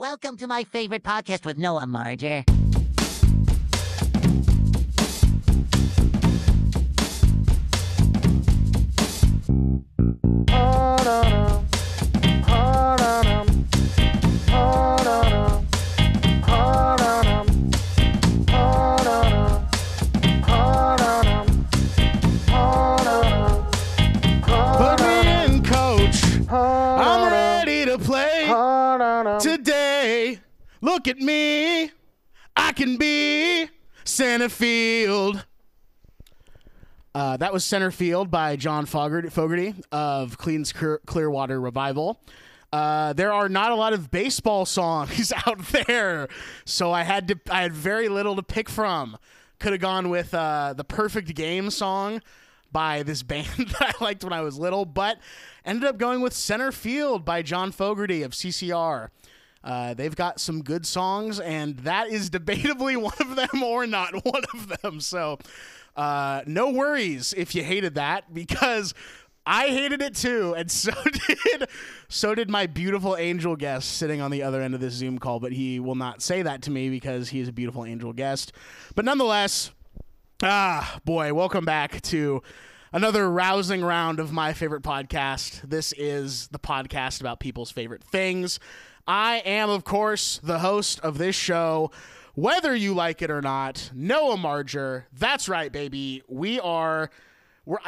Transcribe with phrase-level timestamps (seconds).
[0.00, 2.42] Welcome to my favorite podcast with Noah Marger.
[31.00, 31.90] Look at me.
[32.54, 33.70] I can be
[34.04, 35.46] center field.
[37.14, 42.20] Uh, that was Center Field by John Fogerty, of Creedence Clearwater Revival.
[42.70, 46.28] Uh, there are not a lot of baseball songs out there,
[46.66, 47.40] so I had to.
[47.50, 49.16] I had very little to pick from.
[49.58, 52.20] Could have gone with uh, the Perfect Game song
[52.70, 55.16] by this band that I liked when I was little, but
[55.64, 59.08] ended up going with Center Field by John Fogerty of CCR.
[59.62, 64.24] Uh, they've got some good songs, and that is debatably one of them or not
[64.24, 65.00] one of them.
[65.00, 65.38] So,
[65.96, 68.94] uh, no worries if you hated that because
[69.44, 70.92] I hated it too, and so
[71.26, 71.68] did
[72.08, 75.40] so did my beautiful angel guest sitting on the other end of this Zoom call.
[75.40, 78.52] But he will not say that to me because he is a beautiful angel guest.
[78.94, 79.72] But nonetheless,
[80.42, 82.42] Ah, boy, welcome back to
[82.94, 85.60] another rousing round of my favorite podcast.
[85.68, 88.58] This is the podcast about people's favorite things.
[89.06, 91.90] I am, of course, the host of this show,
[92.34, 95.06] whether you like it or not, Noah Marger.
[95.12, 96.22] That's right, baby.
[96.28, 97.10] We are.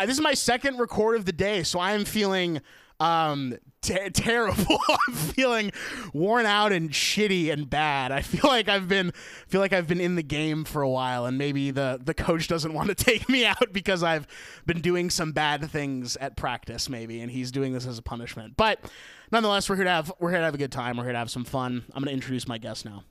[0.01, 2.61] This is my second record of the day, so I am feeling
[3.03, 5.73] um ter- terrible i'm feeling
[6.15, 9.11] worn out and shitty and bad i feel like i've been
[9.49, 12.47] feel like i've been in the game for a while and maybe the the coach
[12.47, 14.27] doesn't want to take me out because i've
[14.67, 18.57] been doing some bad things at practice maybe and he's doing this as a punishment
[18.57, 18.79] but
[19.33, 20.97] nonetheless we're here to have we're here to have a good time.
[20.97, 21.85] We're here to have some fun.
[21.95, 23.03] I'm going to introduce my guest now.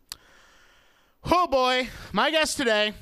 [1.25, 1.89] Oh boy.
[2.13, 2.93] My guest today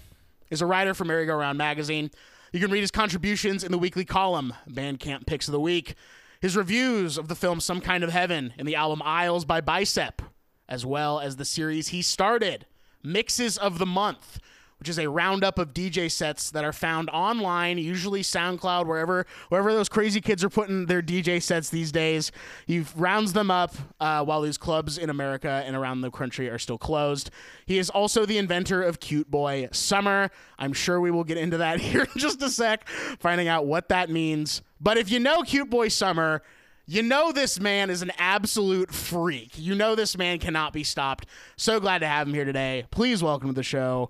[0.50, 2.10] is a writer for merry go round magazine.
[2.52, 5.96] You can read his contributions in the weekly column bandcamp picks of the week
[6.40, 10.22] his reviews of the film Some Kind of Heaven and the album Isles by Bicep,
[10.70, 12.66] as well as the series he started,
[13.04, 14.40] Mixes of the Month,
[14.80, 19.74] which is a roundup of DJ sets that are found online, usually SoundCloud, wherever wherever
[19.74, 22.32] those crazy kids are putting their DJ sets these days.
[22.66, 26.60] He rounds them up uh, while these clubs in America and around the country are
[26.60, 27.30] still closed.
[27.66, 30.30] He is also the inventor of Cute Boy Summer.
[30.58, 32.88] I'm sure we will get into that here in just a sec,
[33.20, 34.62] finding out what that means.
[34.80, 36.42] But if you know Cute Boy Summer,
[36.90, 39.52] you know this man is an absolute freak.
[39.60, 41.28] You know this man cannot be stopped.
[41.56, 42.86] So glad to have him here today.
[42.90, 44.10] Please welcome to the show,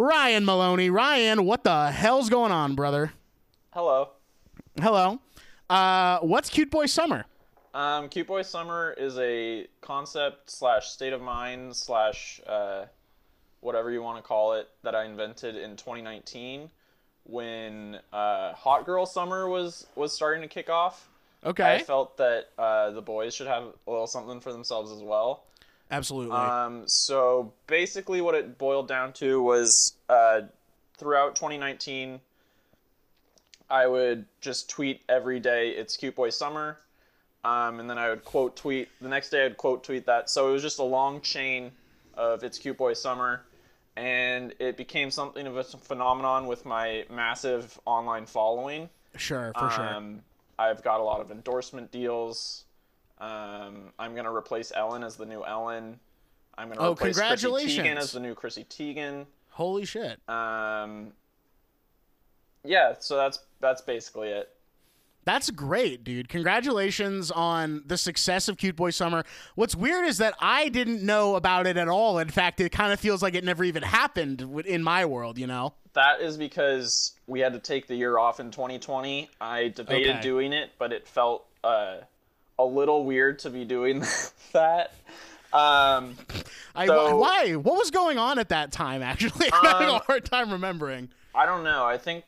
[0.00, 0.88] Ryan Maloney.
[0.88, 3.12] Ryan, what the hell's going on, brother?
[3.74, 4.08] Hello.
[4.80, 5.20] Hello.
[5.68, 7.26] Uh, what's Cute Boy Summer?
[7.74, 12.86] Um, Cute Boy Summer is a concept slash state of mind slash uh,
[13.60, 16.70] whatever you want to call it that I invented in 2019
[17.24, 21.10] when uh, Hot Girl Summer was was starting to kick off.
[21.44, 21.74] Okay.
[21.74, 25.44] I felt that uh, the boys should have a little something for themselves as well.
[25.90, 26.36] Absolutely.
[26.36, 30.42] Um, so basically, what it boiled down to was uh,
[30.96, 32.20] throughout 2019,
[33.68, 36.78] I would just tweet every day, "It's Cute Boy Summer,"
[37.44, 38.88] um, and then I would quote tweet.
[39.00, 40.30] The next day, I'd quote tweet that.
[40.30, 41.72] So it was just a long chain
[42.14, 43.42] of "It's Cute Boy Summer,"
[43.96, 48.88] and it became something of a phenomenon with my massive online following.
[49.16, 49.88] sure, for sure.
[49.88, 50.22] Um,
[50.58, 52.64] I've got a lot of endorsement deals.
[53.20, 55.98] Um, I'm gonna replace Ellen as the new Ellen.
[56.56, 59.26] I'm gonna Oh, replace Chrissy Teigen as the new Chrissy Teigen.
[59.50, 60.20] Holy shit.
[60.28, 61.12] Um,
[62.64, 64.50] yeah, so that's that's basically it.
[65.24, 66.30] That's great, dude.
[66.30, 69.22] Congratulations on the success of Cute Boy Summer.
[69.54, 72.18] What's weird is that I didn't know about it at all.
[72.18, 75.46] In fact, it kind of feels like it never even happened in my world, you
[75.46, 75.74] know?
[75.92, 79.28] That is because we had to take the year off in 2020.
[79.42, 80.20] I debated Okay.
[80.22, 81.96] doing it, but it felt uh,
[82.64, 84.00] a little weird to be doing
[84.52, 84.92] that.
[85.52, 86.16] Um,
[86.74, 87.54] I, So- why?
[87.56, 89.48] What was going on at that time, actually?
[89.52, 91.08] I'm having a Um, hard time remembering.
[91.34, 91.84] I don't know.
[91.84, 92.24] I think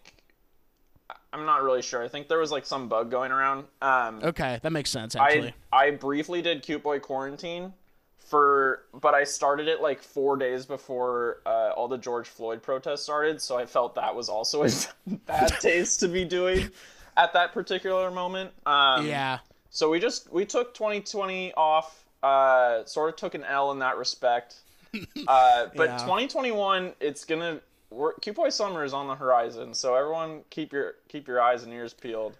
[1.32, 2.02] I'm not really sure.
[2.02, 3.64] I think there was like some bug going around.
[3.80, 5.54] Um, Okay, that makes sense, actually.
[5.72, 7.72] I I briefly did Cute Boy Quarantine
[8.18, 13.02] for, but I started it like four days before uh, all the George Floyd protests
[13.02, 14.70] started, so I felt that was also a
[15.26, 16.70] bad taste to be doing
[17.16, 18.52] at that particular moment.
[18.66, 19.38] Um, yeah.
[19.72, 21.98] So we just we took 2020 off.
[22.22, 24.56] Uh, sort of took an L in that respect.
[25.26, 25.96] Uh, but Yeah.
[25.98, 27.60] 2021, it's gonna.
[27.90, 31.62] We're, Cute Boy Summer is on the horizon, so everyone keep your keep your eyes
[31.62, 32.36] and ears peeled.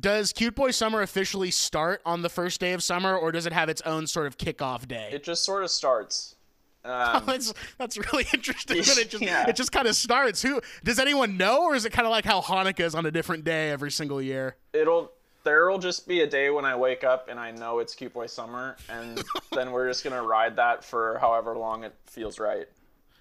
[0.00, 3.52] does Cute Boy Summer officially start on the first day of summer, or does it
[3.52, 5.10] have its own sort of kickoff day?
[5.12, 6.34] It just sort of starts.
[6.82, 8.78] Um, that's that's really interesting.
[8.78, 9.46] That it just Yeah.
[9.46, 10.40] it just kind of starts.
[10.40, 13.10] Who does anyone know, or is it kind of like how Hanukkah is on a
[13.10, 14.56] different day every single year?
[14.72, 15.12] it'll
[15.50, 18.26] there'll just be a day when I wake up and I know it's Cute Boy
[18.26, 19.20] Summer, and
[19.52, 22.68] then we're just gonna ride that for however long it feels right.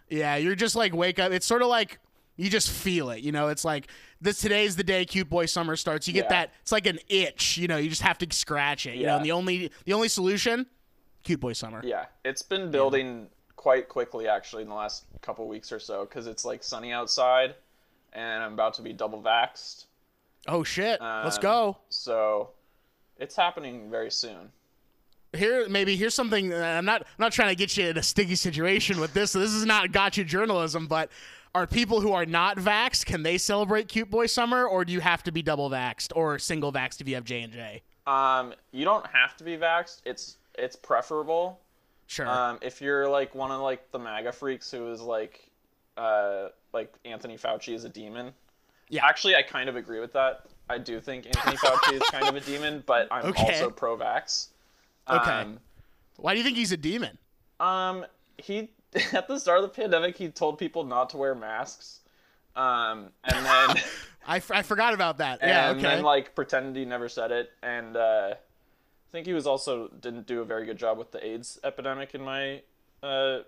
[0.09, 1.31] Yeah, you're just like wake up.
[1.31, 1.97] It's sort of like
[2.37, 3.21] you just feel it.
[3.21, 3.87] You know, it's like
[4.21, 4.39] this.
[4.39, 6.07] Today's the day Cute Boy Summer starts.
[6.07, 6.29] You get Yeah.
[6.41, 6.53] that.
[6.61, 7.57] It's like an itch.
[7.57, 8.95] You know, you just have to scratch it.
[8.95, 9.15] You know, Yeah.
[9.17, 10.67] and the only the only solution,
[11.23, 11.81] Cute Boy Summer.
[11.83, 16.27] Yeah, it's been building quite quickly actually in the last couple weeks or so because
[16.27, 17.55] it's like sunny outside,
[18.13, 19.85] and I'm about to be double vaxxed.
[20.47, 20.99] Oh shit!
[21.01, 21.77] Let's Um, go.
[21.89, 22.51] So,
[23.17, 24.51] it's happening very soon.
[25.33, 26.53] Here, maybe here's something.
[26.53, 29.33] I'm not I'm not trying to get you in a sticky situation with this.
[29.33, 31.09] This is not gotcha journalism, but.
[31.55, 34.99] Are people who are not vaxxed, can they celebrate Cute Boy Summer, or do you
[34.99, 37.81] have to be double vaxxed or single vaxxed if you have J and J?
[38.05, 40.01] Um, you don't have to be vaxxed.
[40.05, 41.59] It's it's preferable.
[42.05, 42.27] Sure.
[42.27, 45.49] Um, if you're like one of like the MAGA freaks who is like,
[45.97, 48.31] uh, like Anthony Fauci is a demon.
[48.89, 49.05] Yeah.
[49.05, 50.45] Actually, I kind of agree with that.
[50.69, 53.43] I do think Anthony Fauci is kind of a demon, but I'm Okay.
[53.43, 54.47] also pro-vax.
[55.09, 55.31] Okay.
[55.31, 55.59] Um,
[56.17, 57.17] Why do you think he's a demon?
[57.59, 58.05] um,
[58.37, 58.69] he
[59.13, 61.99] at the start of the pandemic, he told people not to wear masks.
[62.55, 63.83] Um, and then
[64.27, 65.39] I, f- I forgot about that.
[65.41, 65.69] yeah.
[65.69, 65.87] and Okay.
[65.95, 70.25] then like pretended he never said it, and uh, I think he was also didn't
[70.27, 72.61] do a very good job with the AIDS epidemic in my
[73.03, 73.39] uh,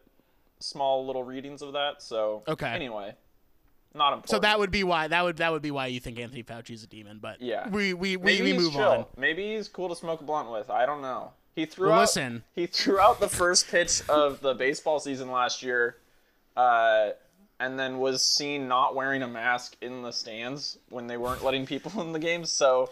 [0.60, 2.02] small little readings of that.
[2.02, 2.68] So Okay.
[2.70, 3.16] anyway,
[3.94, 4.30] not important.
[4.30, 6.72] So that would be why that would that would be why you think Anthony Fauci
[6.72, 7.20] is a demon.
[7.22, 7.68] But Yeah.
[7.70, 8.84] we we, we, maybe we he's move chill.
[8.84, 9.06] on.
[9.18, 10.70] Maybe he's cool to smoke a blunt with.
[10.70, 11.32] I don't know.
[11.56, 12.02] He threw Well, out.
[12.02, 12.44] listen.
[12.56, 15.98] He threw out the first pitch of the baseball season last year,
[16.56, 17.10] uh,
[17.60, 21.66] and then was seen not wearing a mask in the stands when they weren't letting
[21.66, 22.52] people in the games.
[22.54, 22.90] So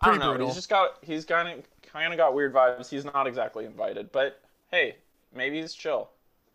[0.00, 0.32] I Pretty don't know.
[0.32, 0.46] brutal.
[0.48, 0.96] He's just got.
[1.02, 2.88] He's kind of kind of got weird vibes.
[2.88, 4.40] He's not exactly invited, but
[4.72, 4.96] hey,
[5.34, 6.08] maybe he's chill.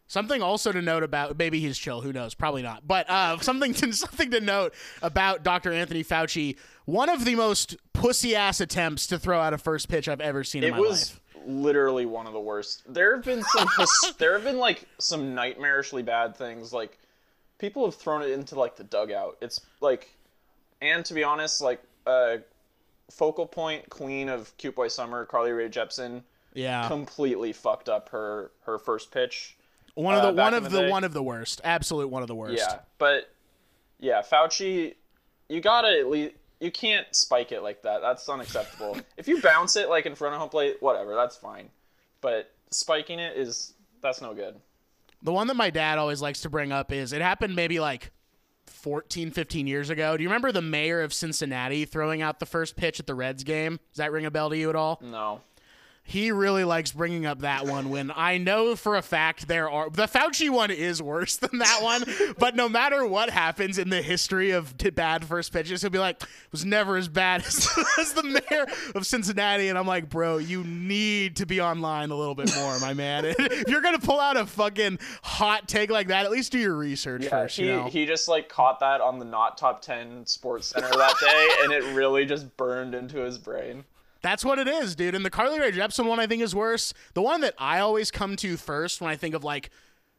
[0.07, 2.01] Something also to note about maybe he's chill.
[2.01, 2.35] Who knows?
[2.35, 2.87] Probably not.
[2.87, 5.73] But uh, something to something to note about Dr.
[5.73, 6.57] Anthony Fauci.
[6.85, 10.43] One of the most pussy ass attempts to throw out a first pitch I've ever
[10.43, 11.45] seen in It my was life.
[11.47, 12.83] literally one of the worst.
[12.87, 13.67] There have been some
[14.19, 16.99] there have been like some nightmarishly bad things like
[17.57, 19.37] people have thrown it into like the dugout.
[19.41, 20.09] It's like
[20.81, 22.37] and to be honest, like uh
[23.09, 26.21] focal point queen of Cute Boy Summer, Carly Rae Jepsen
[26.53, 26.87] Yeah.
[26.87, 29.54] completely fucked up her her first pitch.
[29.95, 31.61] One of uh, the back one of the the, one of the worst.
[31.63, 32.57] Absolute one of the worst.
[32.57, 33.29] Yeah, but
[33.99, 34.95] yeah, Fauci,
[35.49, 38.01] you gotta at least you can't spike it like that.
[38.01, 38.97] That's unacceptable.
[39.17, 41.69] if you bounce it like in front of home plate, whatever, that's fine.
[42.21, 44.55] But spiking it is that's no good.
[45.21, 48.11] The one that my dad always likes to bring up is it happened maybe like
[48.67, 50.15] 14, 15 years ago.
[50.17, 53.43] Do you remember the mayor of Cincinnati throwing out the first pitch at the Reds
[53.43, 53.79] game?
[53.91, 54.99] Does that ring a bell to you at all?
[55.01, 55.41] No.
[56.07, 59.89] He really likes bringing up that one when I know for a fact there are
[59.89, 62.03] the Fauci one is worse than that one.
[62.37, 66.21] but no matter what happens in the history of bad first pitches, he'll be like,
[66.21, 67.67] "It was never as bad as,
[67.97, 72.15] as the mayor of Cincinnati." And I'm like, "Bro, you need to be online a
[72.15, 73.25] little bit more, my man.
[73.39, 76.75] if you're gonna pull out a fucking hot take like that, at least do your
[76.75, 77.85] research Yeah, first." he you know?
[77.89, 81.73] he just like caught that on the not top ten sports center that day, and
[81.73, 83.83] it really just burned into his brain.
[84.25, 85.13] That's what it is, dude.
[85.13, 86.95] And the Carly Rae Jepsen one I think is worse.
[87.13, 89.69] The one that I always come to first when I think of like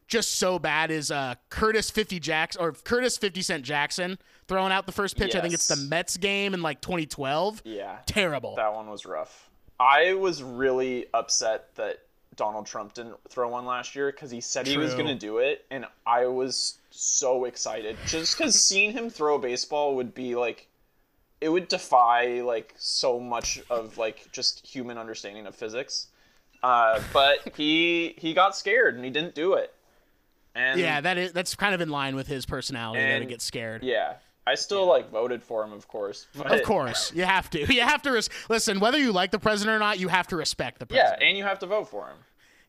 [0.06, 4.86] just so bad is uh Curtis 50 Jacks or Curtis 50 Cent Jackson throwing out
[4.86, 5.34] the first pitch.
[5.34, 7.62] I think it's the Mets game in like 2012.
[7.64, 8.54] Yeah, Terrible.
[8.54, 9.50] that one was rough.
[9.80, 11.98] I was really upset that
[12.36, 15.38] Donald Trump didn't throw one last year because he said he was going to do
[15.38, 20.36] it, and I was so excited just because seeing him throw a baseball would be
[20.36, 20.68] like,
[21.40, 26.08] it would defy like so much of like just human understanding of physics.
[26.62, 29.72] Uh, but he he got scared and he didn't do it.
[30.54, 33.28] And yeah, that is that's kind of in line with his personality there to And-
[33.28, 33.82] get scared.
[33.84, 34.14] yeah,
[34.46, 36.26] I still like voted for him, of course.
[36.34, 37.60] But, Of course, you have to.
[37.74, 38.80] You have to res- listen.
[38.80, 41.20] Whether you like the president or not, you have to respect the president.
[41.20, 42.16] Yeah, and you have to vote for him.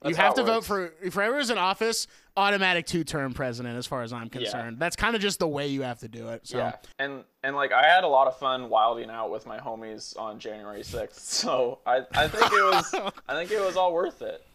[0.04, 0.68] you That's how have to vote works.
[0.68, 2.08] for for whoever's in office.
[2.38, 4.78] Automatic two-term president, as far as I'm concerned.
[4.78, 4.80] Yeah.
[4.80, 6.48] That's kind of just the way you have to do it.
[6.48, 6.58] So.
[6.60, 10.18] Yeah, and and like I had a lot of fun wilding out with my homies
[10.20, 12.94] on January sixth, so I I think it was
[13.28, 14.46] I think it was all worth it.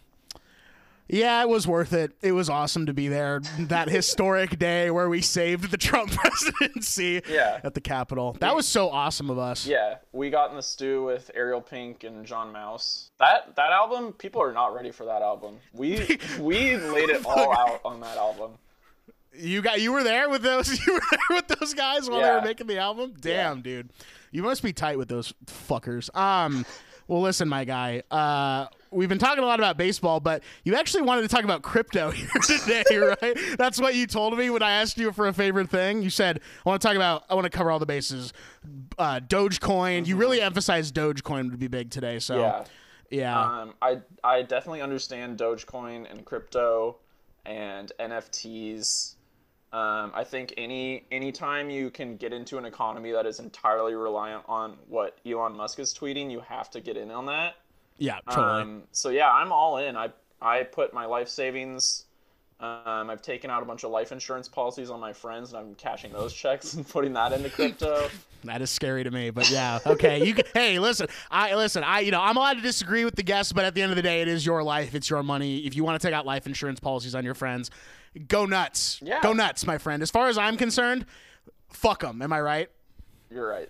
[1.13, 2.13] Yeah, it was worth it.
[2.23, 7.21] It was awesome to be there that historic day where we saved the Trump presidency
[7.29, 7.61] Yeah.
[7.63, 8.35] at the Capitol.
[8.41, 9.67] That was so awesome of us.
[9.67, 13.11] Yeah, we got in the stew with Ariel Pink and John Maus.
[13.21, 15.59] That that album, people are not ready for that album.
[15.75, 18.53] We we laid it all out on that album.
[19.35, 22.31] You got you were there with those you were there with those guys while they
[22.31, 23.13] were making the album?
[23.21, 23.91] Damn, dude.
[24.31, 26.15] You must be tight with those fuckers.
[26.17, 26.65] Um,
[27.09, 28.03] well, listen, my guy.
[28.11, 31.63] Uh, we've been talking a lot about baseball, but you actually wanted to talk about
[31.63, 33.37] crypto here today, right?
[33.59, 36.03] That's what you told me when I asked you for a favorite thing.
[36.03, 37.25] You said, "I want to talk about.
[37.31, 38.33] I want to cover all the bases."
[38.99, 40.07] Uh, Dogecoin.
[40.07, 42.19] You really emphasized Dogecoin would be big today.
[42.19, 42.65] So, Yeah.
[43.11, 46.97] yeah, Um, I I definitely understand Dogecoin and crypto
[47.45, 49.17] and NFTs.
[49.73, 54.45] Um, I think any anytime you can get into an economy that is entirely reliant
[54.47, 57.55] on what Elon Musk is tweeting, you have to get in on that.
[57.97, 58.63] yeah, totally.
[58.63, 59.97] Um, so yeah, I'm all in.
[59.97, 60.11] I
[60.43, 62.05] I put my life savings.
[62.61, 65.75] Um, I've taken out a bunch of life insurance policies on my friends, and I'm
[65.75, 68.09] cashing those checks and putting that into crypto.
[68.45, 70.27] That is scary to me, but yeah, okay.
[70.27, 71.85] You can, hey, listen, I listen.
[71.85, 73.97] I you know I'm allowed to disagree with the guests, but at the end of
[73.97, 75.59] the day, it is your life, it's your money.
[75.59, 77.71] If you want to take out life insurance policies on your friends,
[78.29, 78.99] go nuts.
[79.03, 79.21] Yeah.
[79.23, 80.03] Go nuts, my friend.
[80.03, 81.07] As far as I'm concerned,
[81.71, 82.23] fuck them.
[82.23, 82.71] Am I right?
[83.31, 83.69] You're right.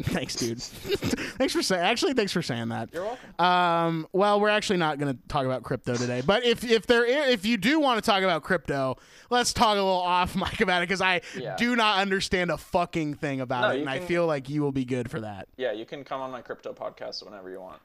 [0.02, 0.62] thanks, dude.
[0.62, 1.82] thanks for saying.
[1.84, 2.88] Actually, thanks for saying that.
[2.90, 3.44] You're welcome.
[3.44, 7.04] Um, well, we're actually not going to talk about crypto today, but if if there
[7.04, 8.96] if you do want to talk about crypto,
[9.28, 11.54] let's talk a little off mic about it because I Yeah.
[11.56, 14.72] do not understand a fucking thing about No, it, and I feel like you will
[14.72, 15.48] be good for that.
[15.58, 17.80] yeah, you can come on my crypto podcast whenever you want.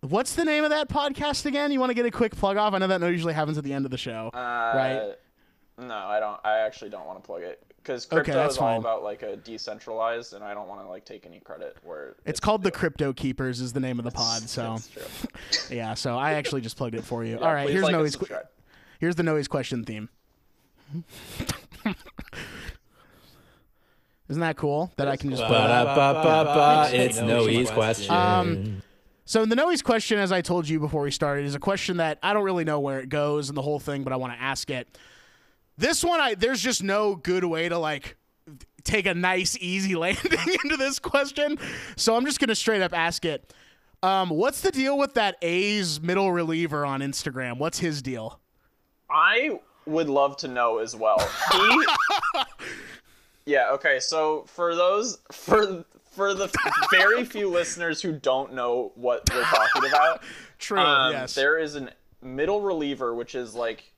[0.00, 1.72] What's the name of that podcast again?
[1.72, 2.74] You want to get a quick plug off?
[2.74, 5.14] I know that usually happens at the end of the show, Uh, right?
[5.78, 6.38] No, I don't.
[6.44, 8.78] I actually don't want to plug it because Okay, crypto that's is all fine.
[8.80, 12.40] about like a decentralized, and I don't want to like take any credit where It's
[12.40, 14.42] called the Crypto Keepers is the name of the pod.
[14.48, 17.34] So That's yeah, so I actually just plugged it for you.
[17.34, 18.26] Yeah, All right, here's like and Noe's qu-
[19.00, 20.08] here's the Noe's question theme.
[24.28, 25.94] Isn't that cool that I can just put it up?
[25.94, 28.14] Ba-da-ba-ba-ba, It's Noe's question.
[28.14, 28.82] Um,
[29.28, 32.20] So the Noe's question, as I told you before we started, is a question that
[32.22, 34.40] I don't really know where it goes and the whole thing, but I want to
[34.40, 34.96] ask it.
[35.76, 38.16] This one, I there's just no good way to like
[38.84, 41.58] take a nice, easy landing into this question.
[41.96, 43.52] So I'm just gonna straight up ask it.
[44.00, 47.58] Um, what's the deal with that A's middle reliever on Instagram?
[47.58, 48.38] What's his deal?
[49.10, 51.18] I would love to know as well.
[51.52, 51.86] He,
[53.46, 53.70] yeah.
[53.72, 53.98] Okay.
[53.98, 55.84] So for those for
[56.16, 56.50] for the
[56.90, 60.22] very few listeners who don't know what we're talking about,
[60.58, 60.80] True.
[60.80, 61.34] um, yes.
[61.34, 61.88] there is a
[62.22, 63.92] middle reliever which is like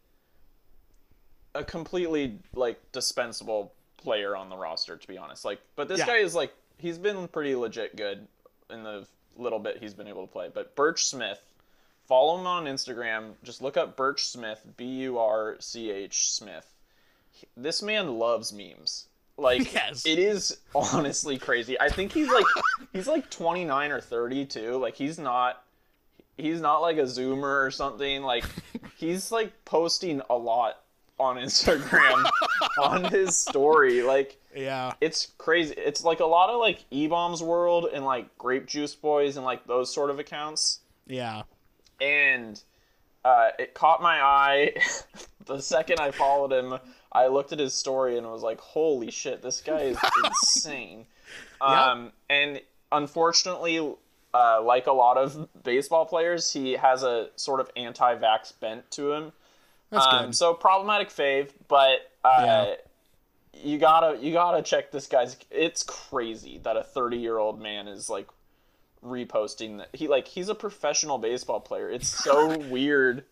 [1.54, 6.06] a completely like dispensable player on the roster to be honest like but this Yeah.
[6.06, 8.26] guy is like he's been pretty legit good
[8.70, 9.06] in the
[9.36, 11.40] little bit he's been able to play but burch smith
[12.06, 16.74] follow him on instagram just look up burch smith b-u-r-c-h smith
[17.56, 19.06] this man loves memes
[19.38, 20.04] like Yes.
[20.04, 22.44] it is honestly crazy i think he's like
[22.92, 25.62] he's like 29 or 30 too like he's not
[26.36, 28.44] he's not like a zoomer or something like
[28.96, 30.80] he's like posting a lot
[31.18, 32.28] on instagram
[32.82, 34.92] on his story like yeah.
[35.00, 39.36] it's crazy it's like a lot of like eBaum's World and like grape juice boys
[39.36, 41.42] and like those sort of accounts Yeah.
[42.00, 42.60] and
[43.24, 44.74] uh, it caught my eye
[45.46, 46.78] the second i followed him
[47.12, 51.06] i looked at his story and was like holy shit this guy is insane.
[51.60, 52.60] Um, and
[52.92, 53.94] unfortunately
[54.34, 59.12] uh, like a lot of baseball players he has a sort of anti-vax bent to
[59.12, 59.32] him.
[59.90, 60.36] That's um, good.
[60.36, 62.74] so problematic fave but uh, Yeah.
[63.54, 67.88] you gotta you gotta check this guy's it's crazy that a 30 year old man
[67.88, 68.28] is like
[69.04, 69.88] reposting that.
[69.92, 71.88] He like he's a professional baseball player.
[71.90, 73.24] It's so weird.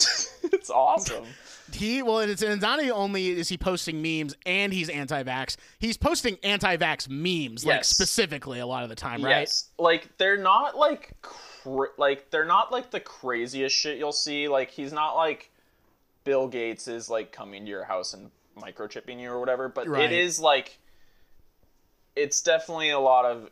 [0.50, 1.24] It's awesome
[1.72, 5.96] He well, and it's, and not only is he posting memes and he's anti-vax, he's
[5.96, 7.88] posting anti-vax memes, like Yes.
[7.88, 9.40] specifically a lot of the time, right?
[9.40, 14.48] Yes, like they're not like cra- like they're not like the craziest shit you'll see.
[14.48, 15.50] Like he's not like
[16.24, 19.68] Bill Gates is like coming to your house and microchipping you or whatever.
[19.68, 20.10] But Right.
[20.10, 20.78] it is like
[22.16, 23.48] it's definitely a lot of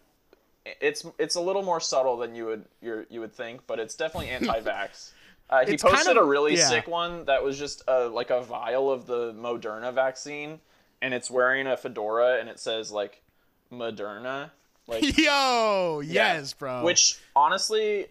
[0.81, 3.95] it's it's a little more subtle than you would you you would think, but it's
[3.95, 5.13] definitely anti-vax.
[5.49, 6.69] Uh, he It's kind posted of- a really yeah.
[6.69, 10.61] sick one that was just a, like a vial of the Moderna vaccine,
[11.01, 13.23] and it's wearing a fedora, and it says like
[13.73, 14.51] Moderna,
[14.89, 16.35] like Yo, yeah.
[16.35, 16.83] yes, bro.
[16.85, 18.07] Which honestly,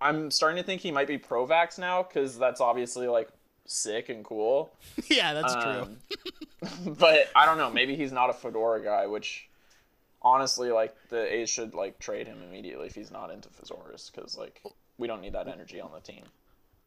[0.00, 3.28] I'm starting to think he might be pro-vax now because that's obviously like
[3.66, 4.72] sick and cool.
[5.08, 5.62] yeah, that's true.
[5.62, 5.96] Um,
[6.98, 7.70] but I don't know.
[7.70, 9.06] Maybe he's not a fedora guy.
[9.06, 9.48] Which
[10.22, 14.36] honestly, like the A's should like trade him immediately if he's not into fedoras because
[14.36, 14.60] like
[14.98, 16.24] we don't need that energy on the team.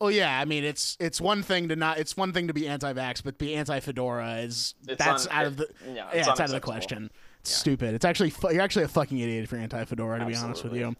[0.04, 2.68] Well, yeah, I mean, it's it's one thing to not it's one thing to be
[2.68, 6.40] anti-vax, but be anti-fedora is It's that's un- out of the yeah, yeah, it's it's
[6.42, 7.10] out of the question.
[7.40, 7.94] It's stupid.
[7.96, 10.20] It's actually you're actually a fucking idiot if you're anti-fedora.
[10.20, 10.94] To be honest with you.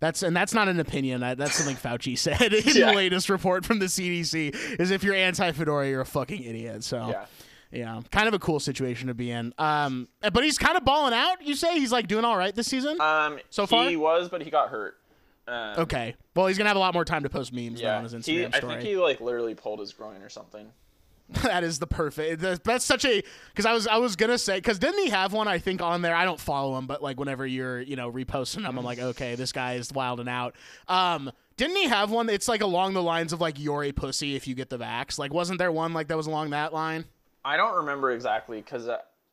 [0.00, 1.20] That's and that's not an opinion.
[1.20, 2.90] That, that's something Fauci said in Yeah.
[2.90, 4.80] the latest report from the CDC.
[4.80, 6.82] Is if you're anti-fedora, you're a fucking idiot.
[6.82, 7.26] So Yeah.
[7.70, 9.52] Yeah, kind of a cool situation to be in.
[9.58, 11.46] Um, but he's kind of balling out.
[11.46, 12.98] You say he's like doing all right this season.
[13.00, 14.96] Um, So far he was, but he got hurt.
[15.48, 18.04] Um, okay, well he's gonna have a lot more time to post memes Yeah, on
[18.04, 18.74] his he, Instagram I story.
[18.74, 20.70] think he like literally pulled his groin or something.
[21.42, 22.40] that is the perfect.
[22.40, 25.46] That's such a because I was I was gonna say because didn't he have one
[25.46, 26.14] I think on there?
[26.14, 29.34] I don't follow him, but like whenever you're you know reposting them, I'm like okay,
[29.34, 30.54] this guy is wilding out.
[30.86, 32.30] Um, didn't he have one?
[32.30, 35.18] It's like along the lines of like you're a pussy if you get the vax.
[35.18, 37.04] Like wasn't there one like that was along that line?
[37.44, 38.88] I don't remember exactly because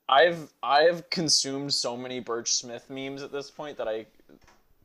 [0.10, 4.06] I've I've consumed so many Burch Smith memes at this point that I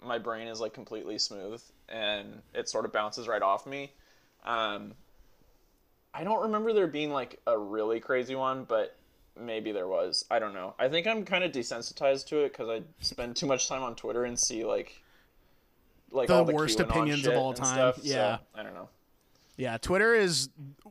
[0.03, 3.93] my brain is like completely smooth and it sort of bounces right off me.
[4.45, 4.95] Um,
[6.13, 8.97] I don't remember there being like a really crazy one, but
[9.39, 10.25] maybe there was.
[10.31, 10.75] I don't know.
[10.79, 13.95] I think I'm kind of desensitized to it because I spend too much time on
[13.95, 15.01] Twitter and see like
[16.11, 17.67] like The all the worst QAnon opinions of all time.
[17.67, 18.39] stuff, so Yeah.
[18.55, 18.89] I don't know.
[19.57, 20.49] Yeah, Twitter is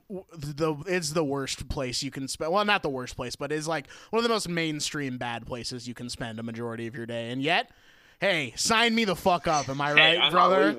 [0.09, 2.51] the it's the worst place you can spend.
[2.51, 5.87] Well, not the worst place, but is like one of the most mainstream bad places
[5.87, 7.31] you can spend a majority of your day.
[7.31, 7.71] And yet,
[8.19, 9.69] hey, sign me the fuck up.
[9.69, 10.75] Am I right, I'm brother?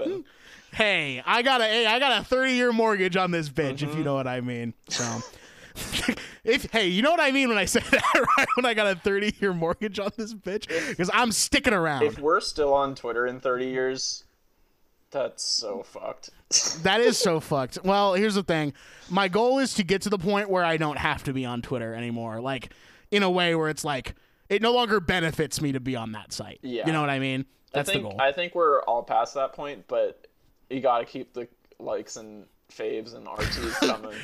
[0.72, 3.90] Hey, I got a hey, I got a 30 year mortgage on this bitch, Mm-hmm.
[3.90, 4.74] if you know what I mean.
[4.88, 5.04] So.
[6.42, 8.48] If hey, you know what I mean when I say that, right?
[8.54, 12.02] When I got a 30 year mortgage on this bitch, because I'm sticking around.
[12.04, 14.24] If we're still on Twitter in 30 years,
[15.10, 16.30] that's so fucked.
[16.82, 17.78] That is so fucked.
[17.84, 18.72] Well, here's the thing.
[19.10, 21.60] My goal is to get to the point where I don't have to be on
[21.62, 22.40] Twitter anymore.
[22.40, 22.70] Like
[23.10, 24.14] in a way where it's like
[24.50, 26.58] it no longer benefits me to be on that site.
[26.62, 26.86] Yeah.
[26.86, 27.46] You know what I mean?
[27.72, 28.20] That's I think the goal.
[28.20, 30.26] I think we're all past that point, but
[30.68, 34.16] you got to keep the likes and faves and RTs coming.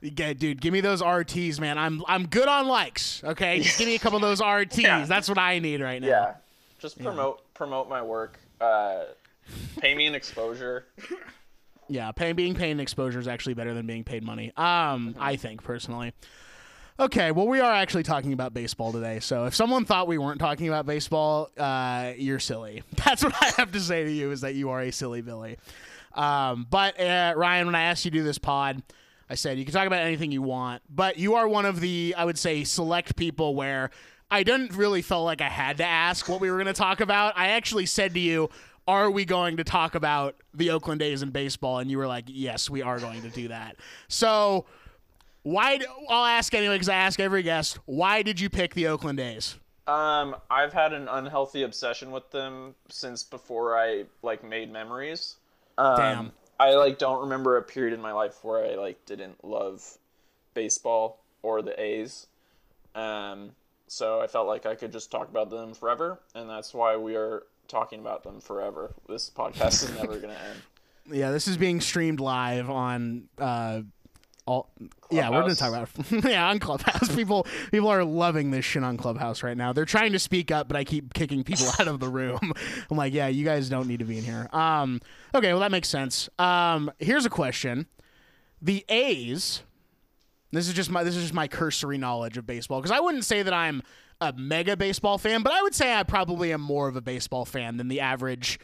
[0.00, 1.76] Yeah, dude, give me those RTs, man.
[1.76, 3.20] I'm I'm good on likes.
[3.24, 4.78] Okay, just give me a couple of those RTs.
[4.82, 5.04] Yeah.
[5.04, 6.06] That's what I need right now.
[6.06, 6.34] yeah,
[6.78, 8.38] just promote promote my work.
[8.60, 9.06] Uh,
[9.80, 10.86] pay me an exposure.
[11.88, 14.52] Yeah, paying being paid in exposure is actually better than being paid money.
[14.56, 16.12] Um, I think personally.
[17.00, 19.20] Okay, well, we are actually talking about baseball today.
[19.20, 22.82] So if someone thought we weren't talking about baseball, uh, you're silly.
[23.04, 25.58] That's what I have to say to you is that you are a silly Billy.
[26.14, 28.82] Um, but uh, Ryan, when I asked you to do this pod,
[29.30, 32.16] I said you can talk about anything you want, but you are one of the
[32.18, 33.90] I would say select people where
[34.28, 37.00] I didn't really feel like I had to ask what we were going to talk
[37.00, 37.34] about.
[37.36, 38.50] I actually said to you,
[38.88, 42.24] "Are we going to talk about the Oakland A's in baseball?" And you were like,
[42.26, 43.76] "Yes, we are going to do that."
[44.08, 44.64] So
[45.48, 45.78] why?
[46.08, 47.78] I'll ask anyway because I ask every guest.
[47.86, 49.56] Why did you pick the Oakland A's?
[49.86, 55.36] Um, I've had an unhealthy obsession with them since before I like made memories.
[55.78, 56.32] Um, Damn.
[56.60, 59.96] I like don't remember a period in my life where I like didn't love
[60.52, 62.26] baseball or the A's.
[62.94, 63.52] Um,
[63.86, 67.16] so I felt like I could just talk about them forever, and that's why we
[67.16, 68.92] are talking about them forever.
[69.08, 70.62] This podcast is never gonna end.
[71.10, 73.30] Yeah, this is being streamed live on.
[73.38, 73.80] Uh,
[74.48, 74.70] all,
[75.10, 77.14] yeah, we're gonna talk about yeah on Clubhouse.
[77.14, 79.74] People people are loving this shit on Clubhouse right now.
[79.74, 82.40] They're trying to speak up, but I keep kicking people out of the room.
[82.90, 84.48] I'm like, yeah, you guys don't need to be in here.
[84.52, 85.00] Um,
[85.34, 86.30] okay, well that makes sense.
[86.38, 87.86] Um, here's a question:
[88.62, 89.62] the A's.
[90.50, 93.26] This is just my this is just my cursory knowledge of baseball because I wouldn't
[93.26, 93.82] say that I'm
[94.20, 97.44] a mega baseball fan, but I would say I probably am more of a baseball
[97.44, 98.58] fan than the average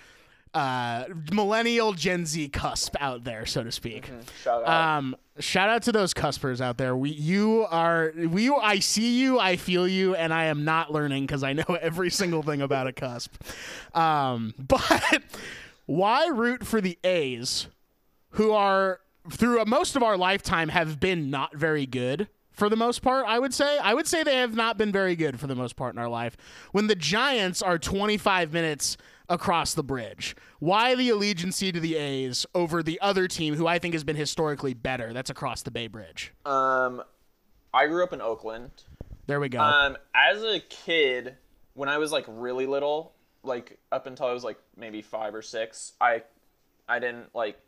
[0.55, 4.11] uh, millennial Gen Z cusp out there, so to speak.
[4.43, 4.99] Shout out.
[4.99, 6.97] Um, shout out to those cuspers out there.
[6.97, 11.27] We, you are, we, I see you, I feel you, and I am not learning
[11.27, 13.35] because I know every single thing about a cusp.
[13.95, 15.23] Um, but
[15.87, 17.67] why root for the A's,
[18.31, 22.29] who are through most of our lifetime have been not very good?
[22.53, 23.79] For the most part, I would say.
[23.79, 26.09] I would say they have not been very good for the most part in our
[26.09, 26.37] life.
[26.71, 28.97] When the Giants are 25 minutes
[29.29, 30.37] across the bridge.
[30.59, 34.17] Why the allegiance to the A's over the other team who I think has been
[34.17, 35.13] historically better?
[35.13, 36.33] That's across the Bay Bridge.
[36.45, 37.03] Um,
[37.73, 38.71] I grew up in Oakland.
[39.27, 39.61] There we go.
[39.61, 41.37] Um, as a kid,
[41.75, 45.43] when I was like really little, like up until I was like maybe five or
[45.43, 46.23] six, I,
[46.89, 47.59] I didn't like.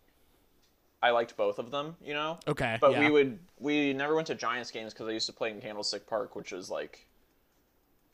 [1.02, 2.38] I liked both of them, you know.
[2.48, 2.78] okay.
[2.80, 3.00] But yeah.
[3.00, 6.06] we would we never went to Giants games because I used to play in Candlestick
[6.06, 7.06] Park, which is like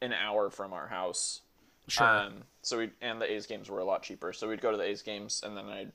[0.02, 1.40] an hour from our house.
[1.88, 2.06] Sure.
[2.06, 4.76] Um, so we and the A's games were a lot cheaper, so we'd go to
[4.76, 5.86] the A's games, and then I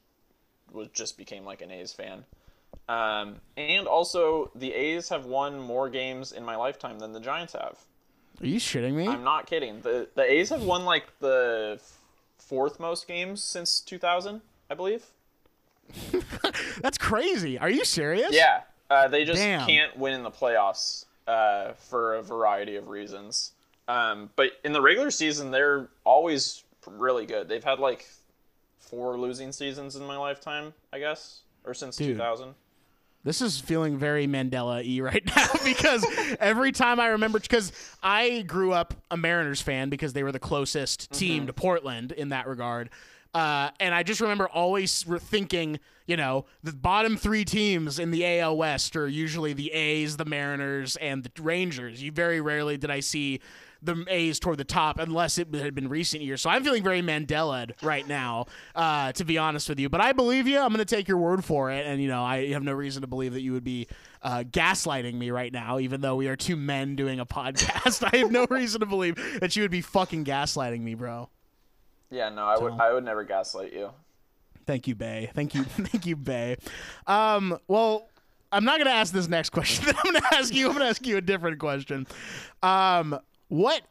[0.71, 2.25] was just became like an A's fan.
[2.89, 7.53] Um, and also, the A's have won more games in my lifetime than the Giants
[7.53, 7.77] have.
[8.41, 9.07] Are you shitting me?
[9.07, 9.81] I'm not kidding.
[9.81, 11.79] the The A's have won like the
[12.37, 15.05] fourth most games since 2000, I believe.
[16.81, 17.57] That's crazy.
[17.57, 18.29] Are you serious?
[18.31, 19.65] Yeah, uh, they just Damn.
[19.65, 23.51] can't win in the playoffs uh, for a variety of reasons.
[23.87, 27.47] Um, but in the regular season, they're always really good.
[27.47, 28.07] They've had like
[28.79, 32.17] four losing seasons in my lifetime, I guess, or since Dude.
[32.17, 32.53] 2000.
[33.23, 36.05] This is feeling very Mandela y right now because
[36.39, 37.71] every time I remember, because
[38.01, 42.29] I grew up a Mariners fan because they were the closest team to Portland in
[42.29, 42.89] that regard.
[43.33, 48.39] Uh, and I just remember always thinking, you know, the bottom three teams in the
[48.39, 52.01] AL West are usually the A's, the Mariners, and the Rangers.
[52.01, 53.41] You very rarely did I see
[53.81, 56.41] the A's toward the top unless it had been recent years.
[56.41, 59.89] So I'm feeling very Mandela right now, uh, to be honest with you.
[59.89, 60.59] But I believe you.
[60.59, 61.85] I'm going to take your word for it.
[61.85, 63.87] And, you know, I have no reason to believe that you would be
[64.21, 68.03] uh, gaslighting me right now, even though we are two men doing a podcast.
[68.13, 71.29] I have no reason to believe that you would be fucking gaslighting me, bro.
[72.09, 73.91] Yeah, no, I would I would never gaslight you.
[74.65, 75.29] Thank you, Bay.
[75.33, 76.57] Thank you, thank you, Bay.
[77.05, 78.07] Um, well,
[78.51, 79.87] I'm not gonna ask this next question.
[79.87, 80.67] I'm gonna ask you.
[80.67, 82.07] I'm gonna ask you a different question.
[82.63, 83.83] Um, what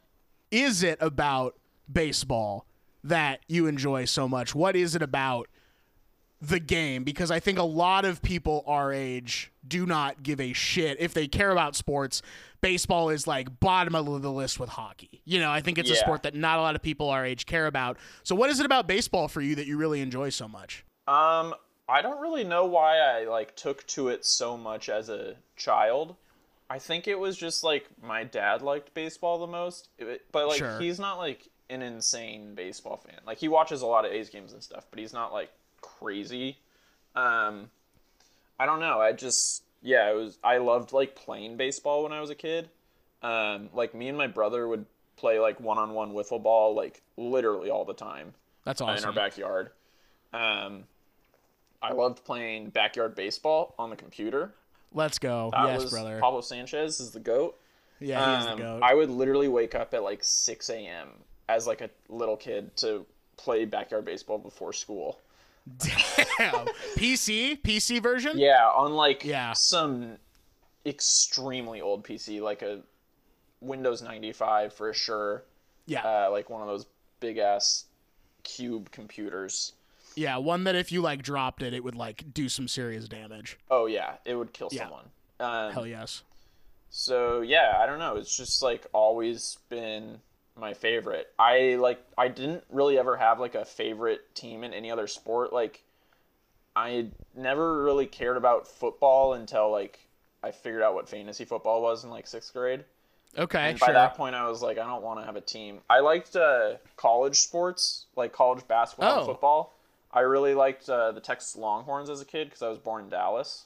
[0.51, 1.55] is it about
[1.91, 2.65] baseball
[3.03, 4.53] that you enjoy so much?
[4.53, 5.47] What is it about
[6.41, 7.03] the game?
[7.03, 11.13] Because I think a lot of people our age do not give a shit if
[11.13, 12.21] they care about sports.
[12.61, 15.21] Baseball is like bottom of the list with hockey.
[15.25, 17.45] You know, I think it's a sport that not a lot of people our age
[17.45, 17.97] care about.
[18.23, 20.83] So, what is it about baseball for you that you really enjoy so much?
[21.07, 21.53] Um,
[21.89, 26.15] I don't really know why I like took to it so much as a child.
[26.69, 29.89] I think it was just like my dad liked baseball the most,
[30.31, 30.79] but like Sure.
[30.79, 33.19] he's not like an insane baseball fan.
[33.25, 35.49] Like he watches a lot of A's games and stuff, but he's not like
[35.81, 36.57] crazy.
[37.15, 37.69] Um,
[38.59, 38.99] I don't know.
[38.99, 40.37] I just yeah, it was.
[40.43, 42.69] I loved like playing baseball when I was a kid.
[43.23, 47.83] Um, like me and my brother would play like one-on-one wiffle ball like literally all
[47.85, 48.97] the time That's awesome.
[48.97, 49.71] in our backyard.
[50.33, 50.83] Um,
[51.81, 54.53] I loved playing backyard baseball on the computer.
[54.93, 55.49] Let's go.
[55.53, 56.19] That yes, brother.
[56.19, 57.59] Pablo Sanchez is the goat.
[57.99, 58.79] yeah, he's Um, the goat.
[58.83, 61.09] I would literally wake up at like 6 a.m.
[61.49, 63.05] as like a little kid to
[63.37, 65.19] play backyard baseball before school.
[65.79, 66.65] Damn.
[66.95, 68.37] PC, PC version.
[68.39, 69.53] Yeah, on like Yeah.
[69.53, 70.17] some
[70.85, 72.79] extremely old PC, like a
[73.61, 75.43] Windows 95 for sure.
[75.85, 76.85] Yeah, Uh, like one of those
[77.19, 77.85] big ass
[78.43, 79.73] cube computers.
[80.17, 80.37] Yeah.
[80.37, 83.57] One that if you like dropped it, it would like do some serious damage.
[83.71, 84.83] Oh yeah, it would kill Yeah.
[84.83, 85.05] someone.
[85.39, 86.23] Um, Hell yes.
[86.89, 88.15] So yeah, I don't know.
[88.15, 90.19] It's just like always been
[90.59, 91.27] my favorite.
[91.37, 95.53] I like I didn't really ever have like a favorite team in any other sport.
[95.53, 95.83] Like
[96.75, 99.99] I never really cared about football until like
[100.43, 102.85] I figured out what fantasy football was in like sixth grade.
[103.37, 103.93] Okay, And by sure.
[103.93, 105.79] that point, I was like, I don't want to have a team.
[105.89, 109.17] I liked uh, college sports, like college basketball Oh.
[109.19, 109.73] and football.
[110.11, 113.09] I really liked uh, the Texas Longhorns as a kid because I was born in
[113.09, 113.65] Dallas,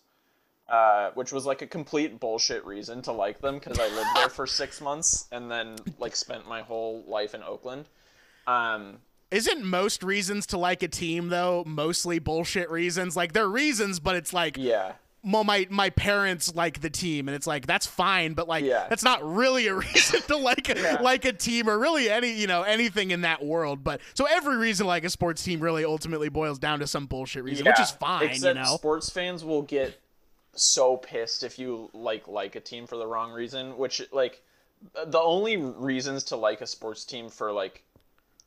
[0.68, 4.30] uh, which was like a complete bullshit reason to like them because I lived there
[4.30, 7.86] for six months and then like spent my whole life in Oakland.
[8.48, 8.98] Um,
[9.30, 13.16] Isn't most reasons to like a team though mostly bullshit reasons?
[13.16, 17.36] Like they're reasons, but it's like yeah, well, my my parents like the team, and
[17.36, 18.88] it's like that's fine, but like Yeah.
[18.90, 20.98] that's not really a reason to like Yeah.
[21.02, 23.84] like a team or really any you know anything in that world.
[23.84, 27.44] But so every reason like a sports team really ultimately boils down to some bullshit
[27.44, 28.76] reason, which is fine, Except you know.
[28.76, 30.00] sports fans will get
[30.54, 33.78] so pissed if you like like a team for the wrong reason.
[33.78, 34.42] Which like
[35.06, 37.84] the only reasons to like a sports team for like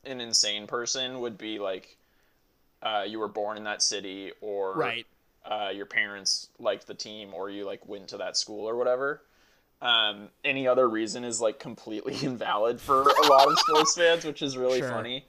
[0.03, 1.95] an insane person would be like
[2.83, 5.07] uh, you were born in that city or Right.
[5.49, 9.21] Uh, your parents liked the team or you like went to that school or whatever.
[9.81, 14.41] Um, any other reason is like completely invalid for a lot of sports fans, which
[14.41, 14.89] is really Sure.
[14.89, 15.25] funny.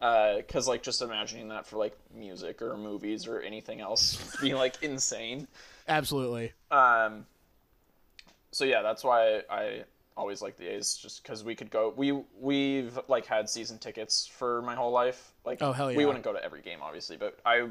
[0.00, 4.54] Because like just imagining that for like music or movies or anything else would be
[4.54, 5.48] like insane.
[5.88, 6.52] Absolutely.
[6.70, 7.26] Um,
[8.52, 9.84] so yeah, that's why I
[10.16, 11.92] always like the A's, just because we could go.
[11.96, 15.32] We we've like had season tickets for my whole life.
[15.44, 15.96] Like, Oh, hell yeah.
[15.98, 17.68] we wouldn't go to every game, obviously, but I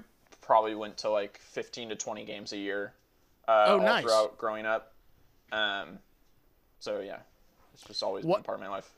[0.47, 2.93] probably went to like fifteen to twenty games a year.
[3.47, 4.03] Uh, Oh, nice.
[4.03, 4.93] Throughout growing up.
[5.51, 5.99] Um,
[6.79, 7.19] so yeah,
[7.73, 8.89] it's just always What- been part of my life.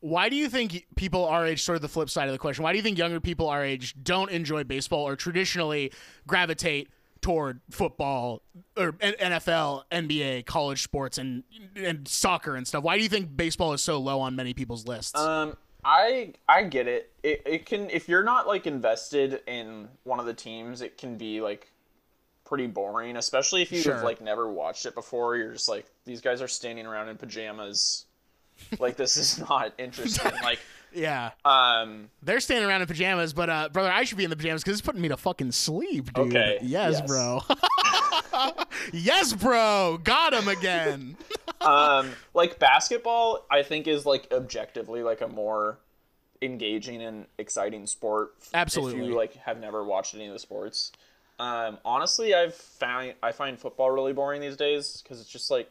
[0.00, 2.62] Why do you think people our age, sort of the flip side of the question,
[2.62, 5.90] why do you think younger people our age don't enjoy baseball or traditionally
[6.26, 6.90] gravitate
[7.22, 8.42] toward football
[8.76, 12.84] or NFL, NBA, college sports, and and soccer and stuff?
[12.84, 15.18] Why do you think baseball is so low on many people's lists?
[15.18, 15.56] Um,
[15.88, 17.12] I I get it.
[17.22, 21.16] It it can if you're not like invested in one of the teams, it can
[21.16, 21.70] be like
[22.44, 24.02] pretty boring, especially if you've Sure.
[24.02, 25.36] like never watched it before.
[25.36, 28.04] You're just like these guys are standing around in pajamas.
[28.80, 30.32] like this is not interesting.
[30.42, 30.58] like
[30.92, 34.36] yeah, um they're standing around in pajamas, but uh, brother, I should be in the
[34.36, 36.28] pajamas because it's putting me to fucking sleep, dude.
[36.28, 37.00] Okay, Yes, yes.
[37.06, 37.42] bro.
[38.92, 39.98] yes, bro.
[40.02, 41.16] Got him again.
[41.60, 45.78] Um like basketball, I think is like objectively like a more
[46.42, 48.34] engaging and exciting sport.
[48.54, 49.00] Absolutely.
[49.00, 50.92] If you like have never watched any of the sports.
[51.38, 55.70] Um, honestly, I've found I find football really boring these days because it's just like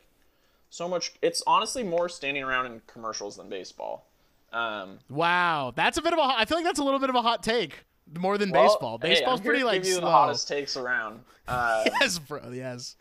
[0.70, 1.14] so much.
[1.22, 4.06] It's honestly more standing around in commercials than baseball.
[4.54, 6.22] Um, Wow, that's a bit of a.
[6.22, 7.84] I feel like that's a little bit of a hot take.
[8.20, 9.00] More than well, baseball.
[9.02, 10.06] hey, Baseball's here pretty to like give you slow.
[10.06, 11.22] the hottest takes around.
[11.48, 12.42] Uh, Yes, bro.
[12.52, 12.96] Yes.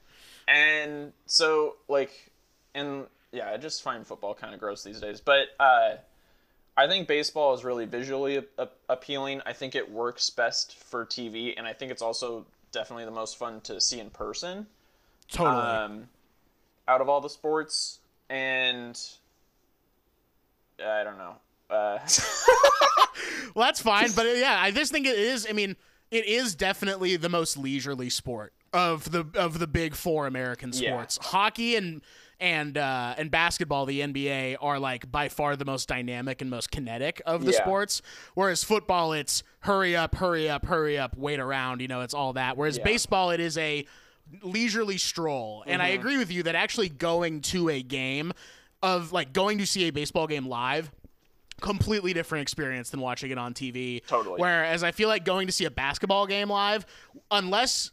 [0.49, 2.31] and so like
[2.75, 5.95] and yeah i just find football kind of gross these days but uh
[6.77, 11.55] i think baseball is really visually a- appealing i think it works best for tv
[11.57, 14.67] and i think it's also definitely the most fun to see in person
[15.31, 15.57] Totally.
[15.57, 16.09] um
[16.89, 19.01] out of all the sports and
[20.85, 21.35] i don't know
[21.71, 21.99] uh
[23.55, 25.47] Well, that's fine, but yeah, I just think it is.
[25.49, 25.77] I mean,
[26.11, 30.91] it is definitely the most leisurely sport of the of the big four American Yeah.
[30.91, 31.19] sports.
[31.23, 32.03] Hockey and
[32.41, 36.71] and uh, and basketball, the NBA, are like by far the most dynamic and most
[36.71, 37.63] kinetic of the Yeah.
[37.63, 38.03] sports.
[38.35, 41.81] Whereas football, it's hurry up, hurry up, hurry up, wait around.
[41.81, 42.57] You know, it's all that.
[42.57, 42.85] Whereas Yeah.
[42.85, 43.87] baseball, it is a
[44.43, 45.63] leisurely stroll.
[45.67, 46.01] And I Mm-hmm.
[46.01, 48.33] agree with you that actually going to a game
[48.83, 50.91] of like going to see a baseball game live
[51.61, 54.05] completely different experience than watching it on TV.
[54.07, 54.41] Totally.
[54.41, 56.85] Whereas I feel like going to see a basketball game live,
[57.31, 57.93] unless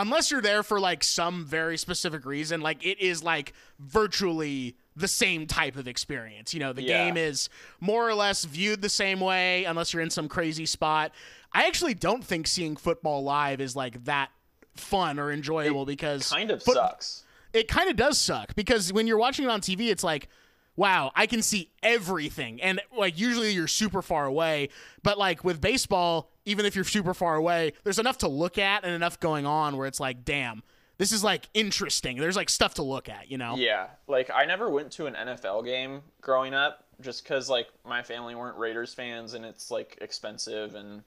[0.00, 5.08] unless you're there for like some very specific reason, like it is like virtually the
[5.08, 6.52] same type of experience.
[6.54, 7.04] You know, the Yeah.
[7.06, 7.48] game is
[7.80, 11.12] more or less viewed the same way unless you're in some crazy spot.
[11.52, 14.30] I actually don't think seeing football live is like that
[14.76, 19.06] fun or enjoyable because it kind of sucks it kind of does suck because when
[19.08, 20.28] you're watching it on TV, it's like,
[20.76, 22.62] wow, I can see everything.
[22.62, 24.68] And like usually you're super far away,
[25.02, 28.84] but like with baseball, even if you're super far away, there's enough to look at
[28.84, 30.62] and enough going on where it's like, damn,
[30.98, 32.18] this is like interesting.
[32.18, 33.56] There's like stuff to look at, you know?
[33.56, 38.02] Yeah, like I never went to an NFL game growing up just because like my
[38.02, 41.02] family weren't Raiders fans and it's like expensive and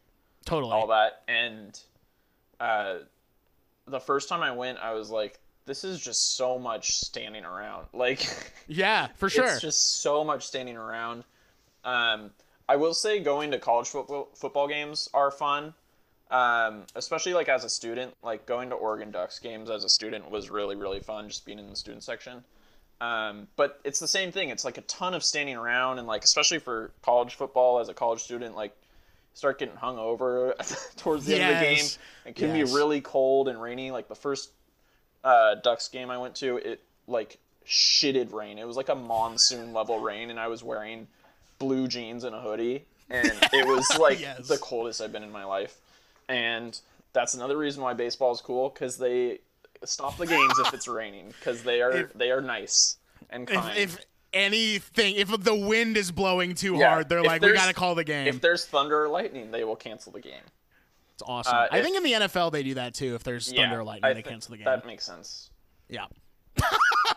[0.46, 0.74] Totally.
[0.74, 1.22] all that.
[1.28, 1.80] And
[2.60, 2.96] uh,
[3.88, 7.88] the first time I went, I was like, this is just so much standing around.
[7.94, 8.26] Like,
[8.68, 9.46] Yeah, for sure.
[9.46, 11.24] it's just so much standing around.
[11.86, 12.32] Um,
[12.74, 15.76] I will say going to college football football games are fun.
[16.32, 20.32] Um, especially like as a student, like going to Oregon Ducks games as a student
[20.32, 21.30] was really really fun.
[21.30, 22.44] Just being in the student section.
[23.00, 24.50] Um, but it's the same thing.
[24.50, 27.94] It's like a ton of standing around, and like especially for college football as a
[27.94, 28.76] college student, like
[29.36, 30.56] start getting hung over
[30.98, 31.78] towards the end of the game.
[31.78, 32.00] Yes.
[32.26, 32.72] It can Yes.
[32.72, 33.92] be really cold and rainy.
[33.92, 34.50] Like the first
[35.24, 38.58] uh, Ducks game I went to, it like shitted rain.
[38.58, 41.06] It was like a monsoon level rain, and I was wearing
[41.60, 44.48] blue jeans and a hoodie, and it was like Yes.
[44.48, 45.76] the coldest I've been in my life.
[46.30, 46.80] And
[47.14, 49.40] that's another reason why baseball is cool because they
[49.84, 52.98] stop the games if it's raining because they are If- they are nice
[53.30, 53.78] and if, kind.
[53.78, 53.98] if
[54.34, 57.68] anything, if the wind is blowing too Yeah, hard, they're if like, we there's- got
[57.68, 58.28] to call the game.
[58.28, 60.42] if there's thunder or lightning, they will cancel the game.
[61.14, 61.54] it's awesome.
[61.56, 63.16] uh, I if- think in the NFL they do that too.
[63.16, 64.66] If there's thunder or lightning, I they cancel the game.
[64.66, 65.50] That makes sense.
[65.90, 66.06] yeah.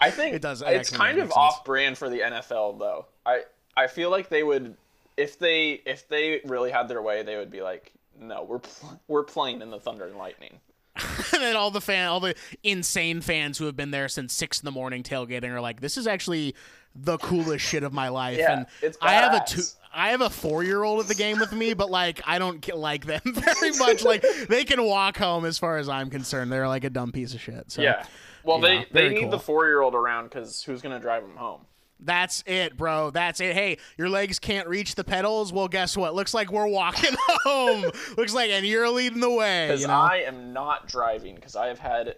[0.01, 1.37] I think It does- it It's kind of sense.
[1.37, 3.07] off-brand for the NFL, though.
[3.25, 3.42] I
[3.77, 4.77] I feel like they would,
[5.17, 9.01] if they if they really had their way, they would be like, no, we're pl-
[9.09, 10.61] we're playing in the thunder and lightning.
[10.97, 14.61] and then all the fan, all the insane fans who have been there since six
[14.61, 16.55] in the morning tailgating are like, "This is actually
[16.95, 19.62] the coolest shit of my life." Yeah, and it's I have a two,
[19.93, 22.67] I have a four year old at the game with me, but like I don't
[22.75, 24.05] like them very much.
[24.05, 26.51] Like they can walk home as far as I'm concerned.
[26.51, 27.71] They're like a dumb piece of shit.
[27.71, 28.07] So Yeah.
[28.43, 29.31] Well, Yeah, they they need cool.
[29.31, 31.67] the four-year-old around because who's gonna drive them home?
[32.00, 33.11] That's it, bro.
[33.11, 33.54] That's it.
[33.54, 35.52] Hey, your legs can't reach the pedals.
[35.52, 36.14] Well, guess what?
[36.14, 37.90] Looks like we're walking home.
[38.16, 39.68] Looks like, and you're leading the way.
[39.68, 39.94] Because You know?
[39.94, 42.16] I am not driving because I have had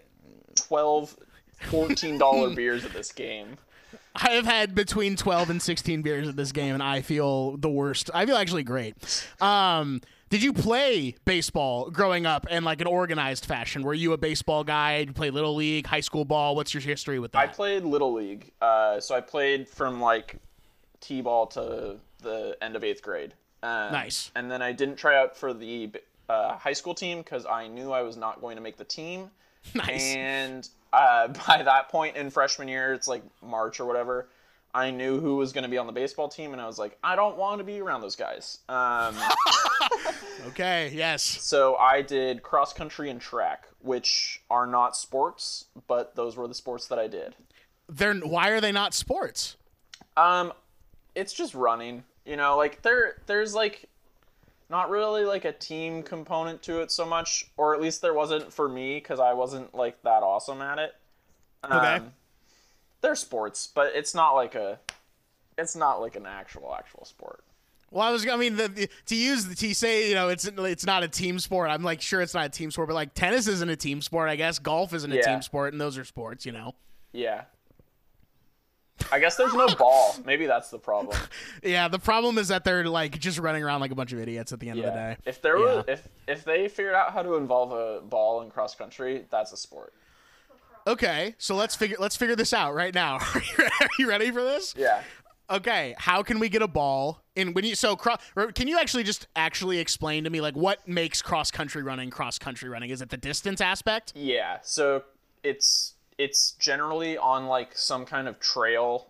[0.56, 1.16] 12
[1.62, 3.56] 14 dollar beers at this game.
[4.14, 7.68] I have had between 12 and 16 beers at this game, and I feel the
[7.68, 8.10] worst.
[8.12, 8.96] I feel actually great.
[9.40, 13.82] Um, did you play baseball growing up in like an organized fashion?
[13.82, 14.98] Were you a baseball guy?
[14.98, 16.54] Did you play little league, high school ball?
[16.54, 17.38] What's your history with that?
[17.38, 20.36] I played little league, uh, so I played from like
[21.00, 23.34] t-ball to the end of eighth grade.
[23.62, 24.30] Um, Nice.
[24.34, 25.90] And then I didn't try out for the
[26.28, 29.30] uh, high school team because I knew I was not going to make the team.
[29.74, 30.14] nice.
[30.14, 34.28] And uh, by that point in freshman year, it's like March or whatever.
[34.74, 36.98] I knew who was going to be on the baseball team, and I was like,
[37.02, 38.58] I don't want to be around those guys.
[38.68, 39.16] Um,
[40.48, 40.90] Okay.
[40.94, 41.22] Yes.
[41.22, 46.54] so I did cross country and track, which are not sports, but those were the
[46.54, 47.34] sports that I did.
[47.88, 49.56] They're why are they not sports?
[50.16, 50.52] Um,
[51.14, 52.04] it's just running.
[52.24, 53.88] You know, like there, there's like
[54.70, 58.52] not really like a team component to it so much, or at least there wasn't
[58.52, 60.94] for me because I wasn't like that awesome at it.
[61.64, 62.00] Um, Okay.
[63.00, 64.78] They're sports, but it's not like a,
[65.56, 67.44] it's not like an actual actual sport.
[67.90, 68.26] Well, I was.
[68.28, 71.08] I mean, the, the, to use the to say, you know, it's it's not a
[71.08, 71.70] team sport.
[71.70, 74.28] I'm like sure it's not a team sport, but like tennis isn't a team sport.
[74.28, 76.44] I guess golf isn't a team sport, and those are sports.
[76.44, 76.74] You know.
[77.12, 77.44] Yeah.
[79.12, 80.16] I guess there's no ball.
[80.26, 81.16] Maybe that's the problem.
[81.62, 81.88] Yeah.
[81.88, 84.60] The problem is that they're like just running around like a bunch of idiots at
[84.60, 85.16] the end of the day.
[85.24, 85.76] If there Yeah.
[85.76, 89.52] was, if if they figured out how to involve a ball in cross country, that's
[89.52, 89.94] a sport.
[90.88, 93.16] Okay, so let's figure let's figure this out right now.
[93.34, 93.42] Are
[93.98, 94.74] you, ready for this?
[94.76, 95.02] Yeah.
[95.50, 98.78] Okay, how can we get a ball in when you so cro- or can you
[98.78, 102.88] actually just actually explain to me like what makes cross country running cross country running?
[102.88, 104.14] Is it the distance aspect?
[104.16, 104.60] Yeah.
[104.62, 105.04] So
[105.42, 109.08] it's it's generally on like some kind of trail,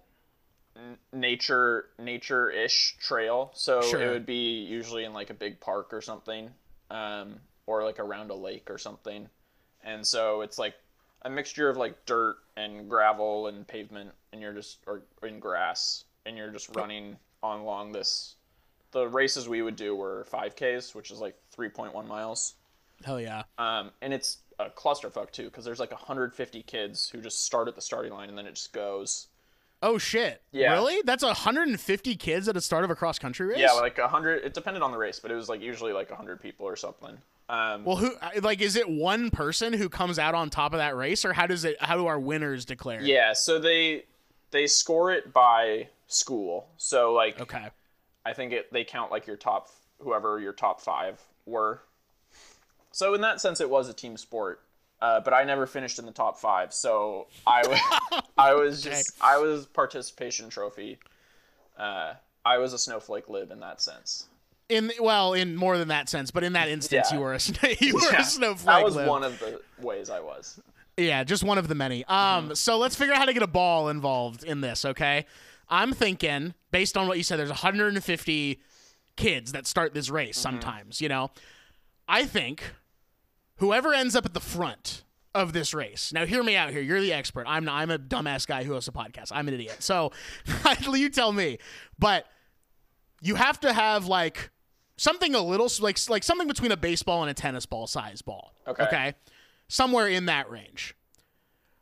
[0.76, 3.52] n- nature nature ish trail.
[3.54, 4.02] So Sure.
[4.02, 6.50] it would be usually in like a big park or something,
[6.90, 7.36] um,
[7.66, 9.28] or like around a lake or something.
[9.84, 10.74] And so it's like
[11.22, 16.04] a mixture of like dirt and gravel and pavement, and you're just or in grass,
[16.26, 18.34] and you're just running on along this.
[18.90, 22.54] The races we would do were 5Ks, which is like 3.1 miles.
[23.04, 23.42] Hell yeah.
[23.58, 27.74] Um, and it's a clusterfuck too, because there's like 150 kids who just start at
[27.74, 29.28] the starting line and then it just goes.
[29.82, 30.42] Oh shit.
[30.50, 30.72] Yeah.
[30.72, 31.02] Really?
[31.04, 33.58] That's 150 kids at the start of a cross country race?
[33.58, 34.44] Yeah, like 100.
[34.44, 37.18] It depended on the race, but it was like usually like 100 people or something.
[37.48, 40.96] Um, Well, who like is it one person who comes out on top of that
[40.96, 43.00] race or how does it how do our winners declare?
[43.02, 44.04] yeah, so they
[44.50, 46.68] they score it by school.
[46.76, 47.68] So like Okay.
[48.26, 49.68] I think it they count like your top
[50.00, 51.82] whoever your top five were.
[52.92, 54.60] So in that sense, it was a team sport.
[55.00, 59.12] Uh, but I never finished in the top five, so I was I was just
[59.20, 60.98] I was participation trophy.
[61.78, 64.26] Uh, I was a snowflake lib in that sense.
[64.68, 67.16] In well, in more than that sense, but in that instance Yeah.
[67.18, 67.40] you were a
[67.80, 68.66] you were Yeah, a snowflake.
[68.66, 70.60] That was one of the ways I was.
[70.98, 72.04] Yeah, just one of the many.
[72.06, 75.26] Um, so let's figure out how to get a ball involved in this, okay?
[75.68, 78.60] I'm thinking, based on what you said, there's 150
[79.16, 81.30] kids that start this race sometimes, you know?
[82.08, 82.74] I think
[83.56, 85.04] whoever ends up at the front
[85.34, 86.12] of this race.
[86.12, 86.80] Now, hear me out here.
[86.80, 87.44] You're the expert.
[87.46, 89.28] I'm not, I'm a dumbass guy who hosts a podcast.
[89.30, 89.76] I'm an idiot.
[89.80, 90.10] So
[90.92, 91.58] you tell me.
[91.98, 92.26] But
[93.20, 94.50] you have to have like
[94.98, 98.52] something a little like like something between a baseball and a tennis ball size ball.
[98.66, 98.82] Okay.
[98.84, 99.14] Okay.
[99.68, 100.94] Somewhere in that range.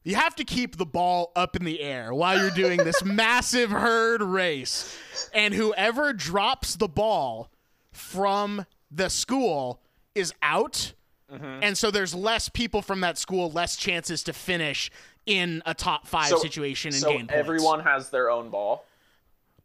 [0.05, 3.71] You have to keep the ball up in the air while you're doing this massive
[3.73, 4.97] herd race.
[5.35, 7.51] And whoever drops the ball
[7.91, 9.81] from the school
[10.15, 10.93] is out.
[11.29, 14.93] And so there's less people from that school, less chances to finish
[15.27, 17.33] in a top five So- situation and So gain points.
[17.35, 18.85] everyone has their own ball.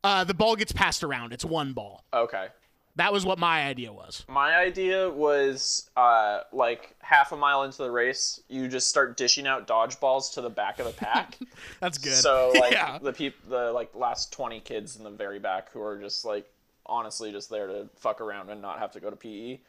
[0.04, 1.34] uh, the ball gets passed around.
[1.34, 2.04] It's one ball.
[2.12, 2.48] Okay.
[2.97, 4.25] That was what my idea was.
[4.27, 9.47] My idea was uh, like half a mile into the race, you just start dishing
[9.47, 11.38] out dodgeballs to the back of the pack.
[11.80, 12.13] That's good.
[12.13, 12.99] So like yeah.
[13.01, 16.51] the peop- the like last 20 kids in the very back who are just like
[16.86, 19.60] honestly just there to fuck around and not have to go to PE.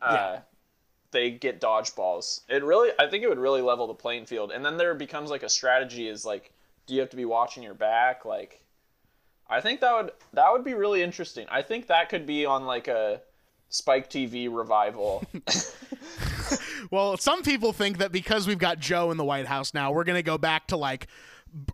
[0.00, 0.40] Uh, Yeah.
[1.12, 2.40] They get dodgeballs.
[2.48, 4.50] It really, I think it would really level the playing field.
[4.50, 6.52] And then there becomes like a strategy: is like,
[6.86, 8.24] do you have to be watching your back?
[8.24, 8.61] Like,
[9.52, 11.46] I think that would that would be really interesting.
[11.50, 13.20] I think that could be on like a
[13.68, 15.24] Spike TV revival.
[16.90, 20.04] Well, some people think that because we've got Joe in the White House now, we're
[20.04, 21.06] gonna go back to like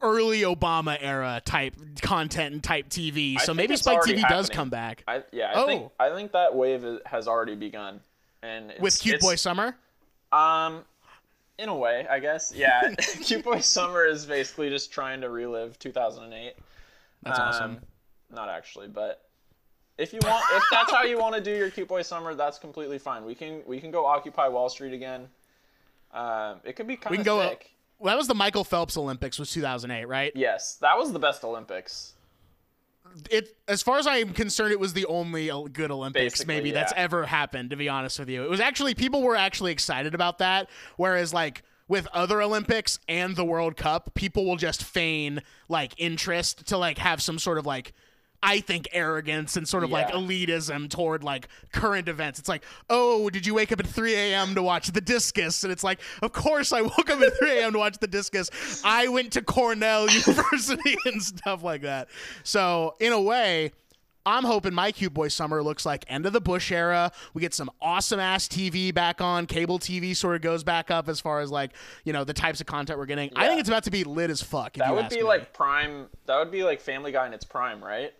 [0.03, 3.37] early Obama era type content and type TV.
[3.39, 5.93] I So maybe Spike TV already does come back I, yeah, I think Oh.
[5.99, 8.01] I think that wave is, has already begun.
[8.43, 9.77] And it's, with Cute Boy Summer.
[10.31, 10.85] Um,
[11.59, 12.53] in a way, I guess.
[12.55, 16.55] Yeah, Cute Boy Summer is basically just trying to relive 2008.
[17.29, 17.71] That's awesome.
[17.73, 17.79] Um,
[18.35, 19.23] Not actually, but
[19.97, 22.59] if you want, if that's how you want to do your Cute Boy Summer, that's
[22.59, 23.25] completely fine.
[23.25, 25.29] We can we can go Occupy Wall Street again.
[26.13, 27.49] Um, it could be kind We of can go.
[27.49, 27.71] sick.
[27.99, 30.31] Well, that was the Michael Phelps Olympics, was 2008, right?
[30.35, 32.15] Yes, that was the best Olympics.
[33.31, 36.93] It, as far as I'm concerned, it was the only good Olympics Basically, maybe that's
[36.95, 37.71] ever happened.
[37.71, 40.69] To be honest with you, it was actually people were actually excited about that.
[40.97, 46.67] Whereas like with other Olympics and the World Cup, people will just feign like interest
[46.69, 47.93] to like have some sort of like.
[48.41, 52.39] I think arrogance and sort of like elitism toward like current events.
[52.39, 54.55] It's like, oh, did you wake up at 3 a.m.
[54.55, 55.65] to watch the discus?
[55.65, 57.73] And it's like, of course I woke up at 3 a.m.
[57.73, 58.81] to watch the discus.
[58.85, 62.11] I went to Cornell University and stuff like that.
[62.45, 63.73] So in a way,
[64.29, 67.11] I'm hoping my Cute Boy Summer looks like end of the Bush era.
[67.33, 69.47] We get some awesome ass TV back on.
[69.47, 71.73] Cable TV sort of goes back up as far as like
[72.05, 73.31] you know the types of content we're getting.
[73.35, 74.75] I think it's about to be lit as fuck.
[74.75, 75.23] That would be me.
[75.23, 76.09] like prime.
[76.27, 78.13] That would be like Family Guy in its prime, right?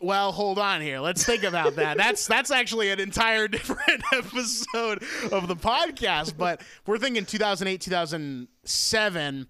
[0.00, 1.00] Well, hold on here.
[1.00, 1.96] Let's think about that.
[1.96, 6.36] That's that's actually an entire different episode of the podcast.
[6.36, 9.48] But we're thinking 2008, 2007.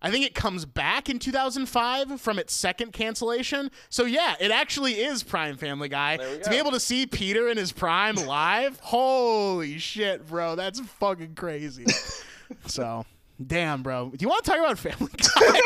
[0.00, 3.70] I think it comes back in 2005 from its second cancellation.
[3.88, 6.16] So yeah, it actually is Prime Family Guy.
[6.18, 11.34] To be able to see Peter in his prime live, holy shit, bro, that's fucking
[11.34, 11.86] crazy.
[12.66, 13.04] so,
[13.44, 14.10] damn, bro.
[14.10, 15.60] Do you want to talk about Family Guy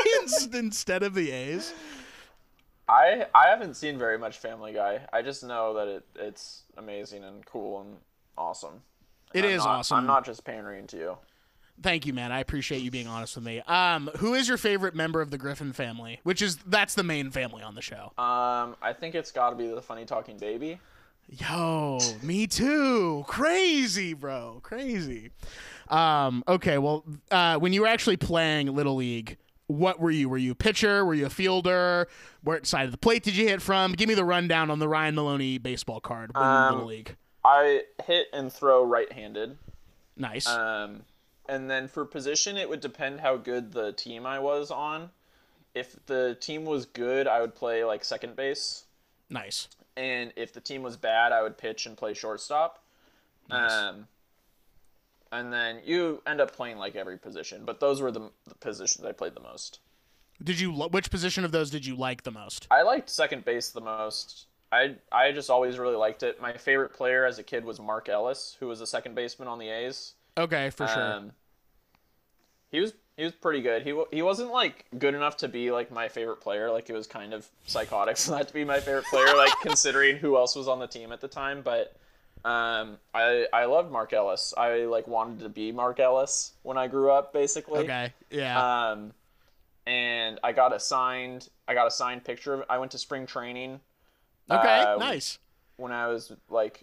[0.58, 1.74] instead of the A's?
[2.88, 5.00] I I haven't seen very much Family Guy.
[5.12, 7.96] I just know that it it's amazing and cool and
[8.38, 8.82] awesome.
[9.34, 9.98] It I'm is not- awesome.
[9.98, 11.18] I'm not just pandering to you.
[11.80, 12.30] Thank you, man.
[12.32, 13.60] I appreciate you being honest with me.
[13.62, 16.20] Um, who is your favorite member of the Griffin family?
[16.22, 18.12] Which is that's the main family on the show.
[18.18, 20.78] Um, I think it's got to be the funny talking baby.
[21.28, 23.24] Yo, me too.
[23.26, 24.60] Crazy, bro.
[24.62, 25.30] Crazy.
[25.88, 30.28] Um, okay, well, uh, when you were actually playing Little League, what were you?
[30.28, 31.04] Were you a pitcher?
[31.04, 32.06] Were you a fielder?
[32.42, 33.92] What side of the plate did you hit from?
[33.92, 37.16] Give me the rundown on the Ryan Maloney baseball card when Um, Little League.
[37.44, 39.56] I hit and throw right-handed.
[40.16, 40.46] Nice.
[40.46, 41.02] Um,
[41.48, 45.10] and then for position, it would depend how good the team I was on.
[45.74, 48.84] If the team was good, I would play like second base,
[49.30, 49.68] nice.
[49.96, 52.82] and if the team was bad, I would pitch and play shortstop.
[53.50, 54.06] Um,
[55.30, 59.04] and then you end up playing like every position, but those were the, the positions
[59.04, 59.80] I played the most.
[60.42, 60.72] Did you?
[60.72, 62.66] Which position of those did you like the most?
[62.70, 64.46] I liked second base the most.
[64.70, 66.40] I I just always really liked it.
[66.40, 69.58] My favorite player as a kid was Mark Ellis, who was a second baseman on
[69.58, 70.14] the A's.
[70.36, 71.02] Okay, for sure.
[71.02, 71.32] Um,
[72.70, 73.82] he was he was pretty good.
[73.82, 76.70] He he wasn't like good enough to be like my favorite player.
[76.70, 79.36] Like it was kind of psychotic for that to be my favorite player.
[79.36, 81.96] Like considering who else was on the team at the time, but
[82.44, 84.54] um, I I loved Mark Ellis.
[84.56, 87.80] I like wanted to be Mark Ellis when I grew up, basically.
[87.80, 88.90] okay, yeah.
[88.90, 89.12] Um,
[89.86, 92.64] and I got a signed I got a signed picture of.
[92.70, 93.80] I went to spring training
[94.50, 95.38] okay, uh, nice.
[95.76, 96.82] when I was like,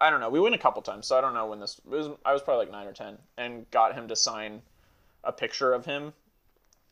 [0.00, 0.30] I don't know.
[0.30, 2.08] We went a couple times, so I don't know when this it was.
[2.24, 4.62] I was probably like nine or ten, and got him to sign
[5.24, 6.12] a picture of him,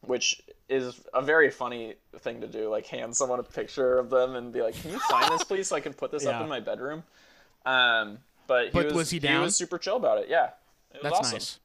[0.03, 2.69] which is a very funny thing to do.
[2.69, 5.69] Like hand someone a picture of them and be like, "Can you sign this, please,
[5.69, 6.37] so I can put this Yeah.
[6.37, 7.03] up in my bedroom?"
[7.65, 9.43] Um, but he But was, was he He down?
[9.43, 10.29] was super chill about it.
[10.29, 10.51] Yeah,
[10.93, 11.33] it was That's awesome.
[11.37, 11.59] nice.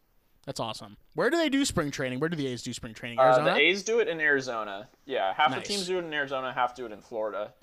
[0.46, 0.98] That's awesome.
[1.16, 2.20] Where do they do spring training?
[2.20, 3.18] Where do the A's do spring training?
[3.20, 3.54] Uh, Arizona.
[3.54, 4.90] the A's do it in Arizona.
[5.06, 5.62] Yeah, half Nice.
[5.62, 7.54] the teams do it in Arizona, half do it in Florida.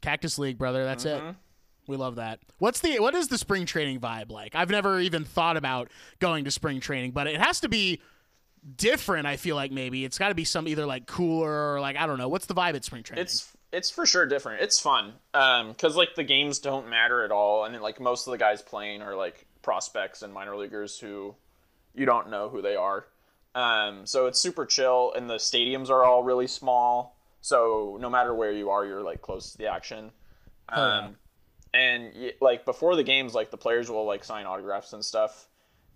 [0.00, 0.84] Cactus League, brother.
[0.84, 1.28] That's Mm-hmm.
[1.28, 1.34] it.
[1.86, 2.40] We love that.
[2.58, 4.54] What's the what is the spring training vibe like?
[4.54, 5.88] I've never even thought about
[6.20, 8.00] going to spring training, but it has to be
[8.76, 9.26] different.
[9.26, 12.06] I feel like maybe it's got to be some either like cooler or like I
[12.06, 12.28] don't know.
[12.28, 13.22] What's the vibe at spring training?
[13.22, 14.62] It's it's for sure different.
[14.62, 18.32] It's fun because like the games don't matter at all, and then like most of
[18.32, 21.34] the guys playing are like prospects and minor leaguers who
[21.94, 23.06] you don't know who they are.
[23.54, 27.16] Um, so it's super chill, and the stadiums are all really small.
[27.40, 30.10] So no matter where you are, you're like close to the action.
[30.68, 31.16] Um,
[31.74, 35.48] and like before the games, like the players will like sign autographs and stuff,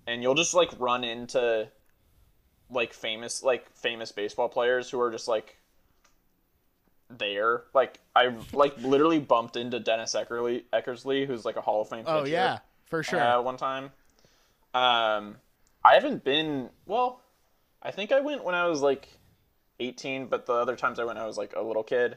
[0.06, 1.68] and you'll just like run into
[2.70, 5.56] like famous like famous baseball players who are just like
[7.10, 7.64] there.
[7.74, 12.04] Like I like literally bumped into Dennis Eckerly, Eckersley, who's like a Hall of Fame.
[12.06, 13.20] oh pitcher, yeah, for sure.
[13.20, 13.90] Uh, one time.
[14.74, 15.36] Um,
[15.84, 16.70] I haven't been.
[16.86, 17.20] Well,
[17.82, 19.08] I think I went when I was like
[19.78, 22.16] eighteen, but the other times I went, I was like a little kid.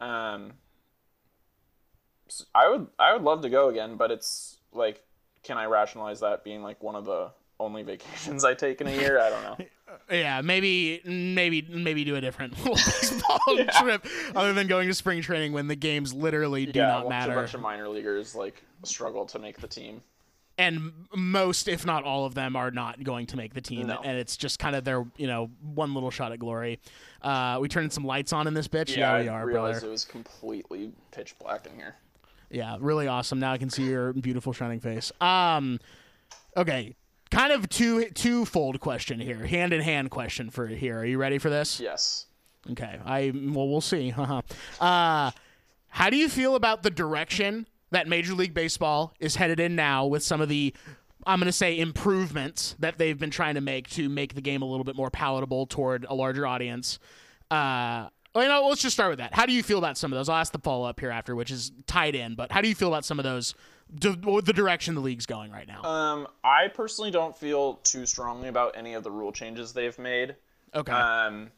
[0.00, 0.52] Um,
[2.54, 5.02] I would I would love to go again, but it's like,
[5.42, 7.30] can I rationalize that being like one of the
[7.60, 9.20] only vacations I take in a year?
[9.20, 9.66] I don't know.
[10.10, 13.38] yeah, maybe maybe maybe do a different baseball
[13.80, 17.08] trip other than going to spring training when the games literally do yeah, not a
[17.08, 17.34] matter.
[17.34, 20.00] bunch of minor leaguers like struggle to make the team.
[20.58, 24.00] and most, if not all of them, are not going to make the team, No.
[24.04, 26.78] and it's just kind of their, you know, one little shot at glory.
[27.22, 28.94] Uh, we turned some lights on in this bitch.
[28.96, 29.86] Yeah, we I are, realized brother.
[29.88, 31.94] it was completely pitch black in here.
[32.52, 33.40] Yeah, really awesome.
[33.40, 35.10] Now I can see your beautiful shining face.
[35.20, 35.80] Um,
[36.56, 36.94] okay,
[37.30, 40.98] kind of two twofold question here, hand in hand question for here.
[41.00, 41.80] Are you ready for this?
[41.80, 42.26] Yes.
[42.70, 43.00] Okay.
[43.04, 44.14] I well, we'll see.
[44.80, 45.30] Uh,
[45.88, 50.06] how do you feel about the direction that Major League Baseball is headed in now
[50.06, 50.74] with some of the
[51.26, 54.62] I'm going to say improvements that they've been trying to make to make the game
[54.62, 56.98] a little bit more palatable toward a larger audience.
[57.50, 59.34] Uh, well, you know, let's just start with that.
[59.34, 60.28] How do you feel about some of those?
[60.28, 62.34] I'll ask the follow up here after, which is tied in.
[62.34, 63.54] But how do you feel about some of those?
[63.94, 65.82] d- the direction the league's going right now.
[65.82, 70.36] Um, I personally don't feel too strongly about any of the rule changes they've made.
[70.74, 70.92] okay.
[70.92, 71.50] Um,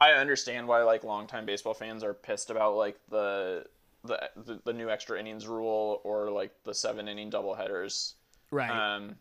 [0.00, 3.64] I understand why like longtime baseball fans are pissed about like the
[4.04, 8.14] the the, the new extra innings rule or like the seven inning doubleheaders.
[8.50, 8.70] right.
[8.70, 9.16] Um,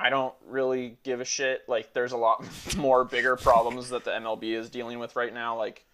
[0.00, 1.62] I don't really give a shit.
[1.68, 2.44] Like, there's a lot
[2.76, 5.56] more bigger problems that the MLB is dealing with right now.
[5.58, 5.84] Like,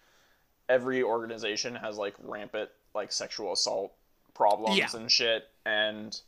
[0.69, 3.93] every organization has like rampant like sexual assault
[4.33, 4.87] problems Yeah.
[4.93, 6.19] and shit, and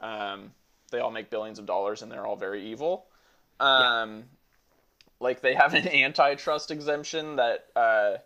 [0.00, 0.52] um,
[0.90, 3.06] they all make billions of dollars and they're all very evil.
[3.60, 4.24] Um,
[5.20, 8.16] like they have an antitrust exemption that uh,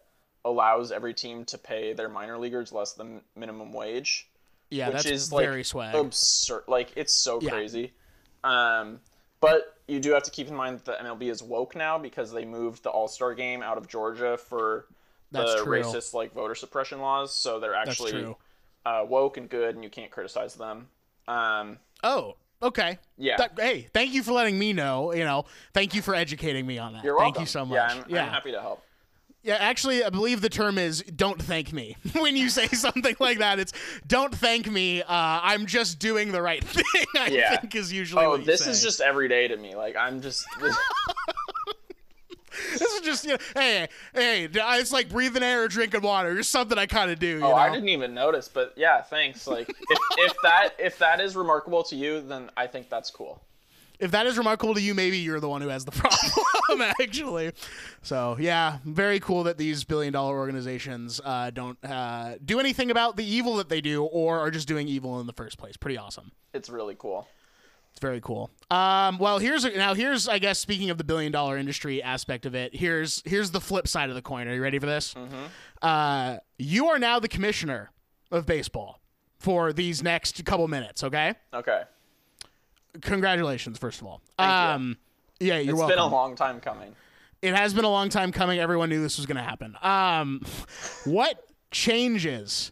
[0.45, 4.29] allows every team to pay their minor leaguers less than minimum wage
[4.71, 5.95] Yeah, which that's is like very swag.
[5.95, 6.65] absurd.
[6.67, 7.51] Like it's so Yeah.
[7.51, 7.93] crazy.
[8.45, 9.01] Um,
[9.41, 12.33] but you do have to keep in mind that the MLB is woke now because
[12.33, 14.87] they moved the All Star game out of Georgia for
[15.31, 15.83] That's the true.
[15.83, 17.35] racist like voter suppression laws.
[17.35, 18.35] So they're actually
[18.87, 20.89] uh, woke and good, and you can't criticize them.
[21.27, 22.99] Um, Oh, okay.
[23.17, 23.37] Yeah.
[23.37, 25.13] That- hey, thank you for letting me know.
[25.13, 27.05] You know, thank you for educating me on that.
[27.05, 27.35] you're welcome.
[27.35, 27.75] thank you so much.
[27.77, 28.23] Yeah, I'm, yeah.
[28.25, 28.83] I'm happy to help.
[29.43, 33.39] Yeah, actually, I believe the term is "don't thank me." when you say something like
[33.39, 33.73] that, it's
[34.07, 37.05] "don't thank me." Uh, I'm just doing the right thing.
[37.17, 37.57] I Yeah.
[37.57, 38.25] think is usually.
[38.25, 39.75] Oh, this is just every day to me.
[39.77, 40.45] Like I'm just.
[42.79, 44.49] This is just you know, hey, hey.
[44.53, 46.37] It's like breathing air or drinking water.
[46.37, 47.27] Just something I kind of do.
[47.27, 47.55] You oh, know?
[47.55, 49.47] I didn't even notice, but yeah, thanks.
[49.47, 53.43] Like if, if that if that is remarkable to you, then I think that's cool.
[53.99, 55.91] If that is remarkable to you, maybe you're the one who has the
[56.69, 57.53] problem, actually.
[58.03, 63.17] So yeah, very cool that these billion dollar organizations uh, don't uh, do anything about
[63.17, 65.77] the evil that they do, or are just doing evil in the first place.
[65.77, 66.31] Pretty awesome.
[66.55, 67.27] It's really cool.
[67.99, 68.49] It's very cool.
[68.71, 72.55] Um, well, here's now here's I guess speaking of the billion dollar industry aspect of
[72.55, 74.47] it, here's here's the flip side of the coin.
[74.47, 75.17] Are you ready for this?
[75.83, 77.91] Uh, you are now the commissioner
[78.31, 79.01] of baseball
[79.41, 81.03] for these next couple minutes.
[81.03, 81.83] Okay, Okay.
[83.01, 84.21] congratulations first of all.
[84.39, 84.55] Thank you.
[84.55, 84.97] um,
[85.41, 85.97] yeah, you're It's welcome.
[85.97, 86.95] been a long time coming.
[87.43, 88.61] it has been a long time coming.
[88.61, 89.77] Everyone knew this was going to happen.
[89.83, 90.43] Um,
[91.05, 91.43] what
[91.73, 92.71] changes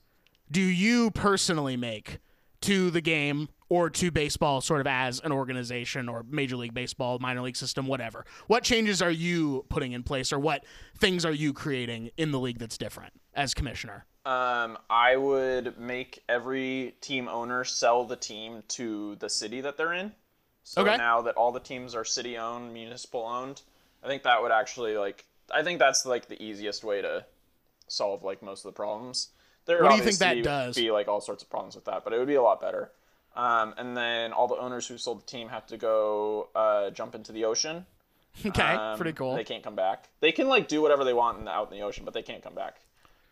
[0.52, 2.18] do you personally make
[2.60, 7.18] to the game or to baseball, sort of as an organization or Major League Baseball,
[7.18, 8.24] minor league system, whatever?
[8.46, 10.64] What changes are you putting in place, or what
[10.98, 14.06] things are you creating in the league that's different as commissioner?
[14.24, 19.92] Um, I would make every team owner sell the team to the city that they're
[19.92, 20.12] in.
[20.64, 20.96] So Okay.
[20.96, 23.62] now that all the teams are city owned, municipal owned,
[24.02, 27.24] I think that would actually like I think that's like the easiest way to
[27.86, 29.28] solve like most of the problems.
[29.66, 30.74] There What do you think that does?
[30.74, 32.90] Be like all sorts of problems with that, but it would be a lot better.
[33.36, 37.14] Um, and then all the owners who sold the team have to go uh, jump
[37.14, 37.86] into the ocean.
[38.44, 39.34] Okay, Um, pretty cool.
[39.34, 40.10] They can't come back.
[40.20, 42.20] They can like do whatever they want in the, out in the ocean, but they
[42.20, 42.76] can't come back.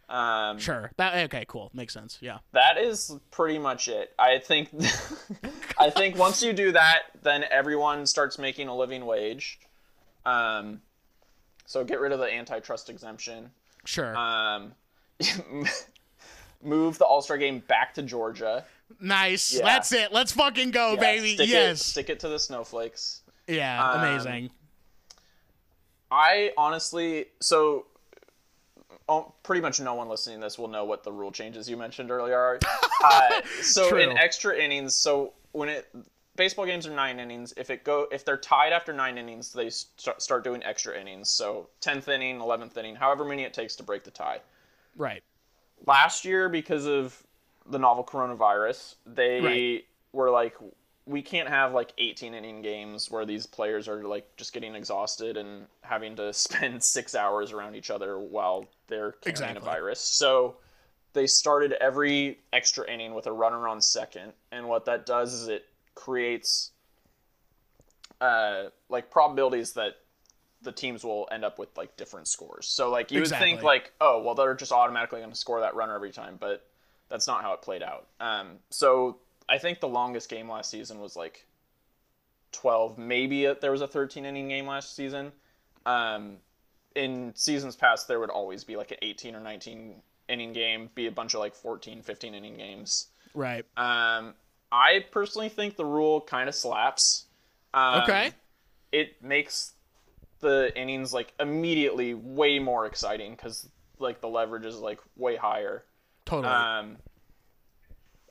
[0.08, 0.90] Um, Sure.
[0.96, 1.70] That okay, cool.
[1.74, 2.16] Makes sense.
[2.22, 2.38] Yeah.
[2.52, 4.14] that is pretty much it.
[4.18, 4.70] I think
[5.78, 9.58] I think once you do that, then everyone starts making a living wage.
[10.24, 10.80] Um,
[11.66, 13.50] so get rid of the antitrust exemption.
[13.84, 14.16] Sure.
[14.16, 14.72] Um,
[16.62, 18.64] move the All Star game back to Georgia.
[19.00, 19.54] Nice.
[19.54, 19.64] yeah.
[19.64, 20.12] That's it.
[20.12, 21.34] Let's fucking go, Yeah, baby.
[21.34, 21.80] stick yes.
[21.80, 23.22] It, stick it to the snowflakes.
[23.46, 23.82] yeah.
[23.92, 24.50] um, amazing.
[26.10, 27.86] I honestly so.
[29.06, 31.76] Oh, pretty much no one listening to this will know what the rule changes you
[31.76, 32.58] mentioned earlier are.
[33.04, 33.98] Uh, so True.
[33.98, 35.86] in extra innings, so when it
[36.36, 39.68] baseball games are nine innings, if it go if they're tied after nine innings, they
[39.68, 41.28] start start doing extra innings.
[41.28, 44.40] So tenth inning, eleventh inning, however many it takes to break the tie.
[44.96, 45.22] Right.
[45.86, 47.22] Last year, because of
[47.66, 49.84] the novel coronavirus, they Right.
[50.12, 50.56] were like,
[51.06, 55.36] we can't have like 18 inning games where these players are like just getting exhausted
[55.36, 59.60] and having to spend six hours around each other while they're carrying Exactly.
[59.60, 60.00] a virus.
[60.00, 60.56] So
[61.12, 65.48] they started every extra inning with a runner on second, and what that does is
[65.48, 66.72] it creates
[68.20, 69.94] uh, like probabilities that
[70.62, 72.66] the teams will end up with like different scores.
[72.66, 75.74] So like you would think like, oh well, they're just automatically going to score that
[75.74, 76.66] runner every time, but
[77.14, 78.08] that's not how it played out.
[78.18, 81.46] Um, so I think the longest game last season was like
[82.50, 82.98] 12.
[82.98, 85.30] Maybe there was a 13 inning game last season.
[85.86, 86.38] Um,
[86.96, 89.94] in seasons past, there would always be like an 18 or 19
[90.28, 93.06] inning game, be a bunch of like 14, 15 inning games.
[93.32, 93.64] Right.
[93.76, 94.34] Um,
[94.72, 97.26] I personally think the rule kind of slaps.
[97.72, 98.32] Um, Okay.
[98.90, 99.74] It makes
[100.40, 103.68] the innings like immediately way more exciting because
[104.00, 105.84] like the leverage is like way higher.
[106.26, 106.52] Totally.
[106.52, 106.98] Um,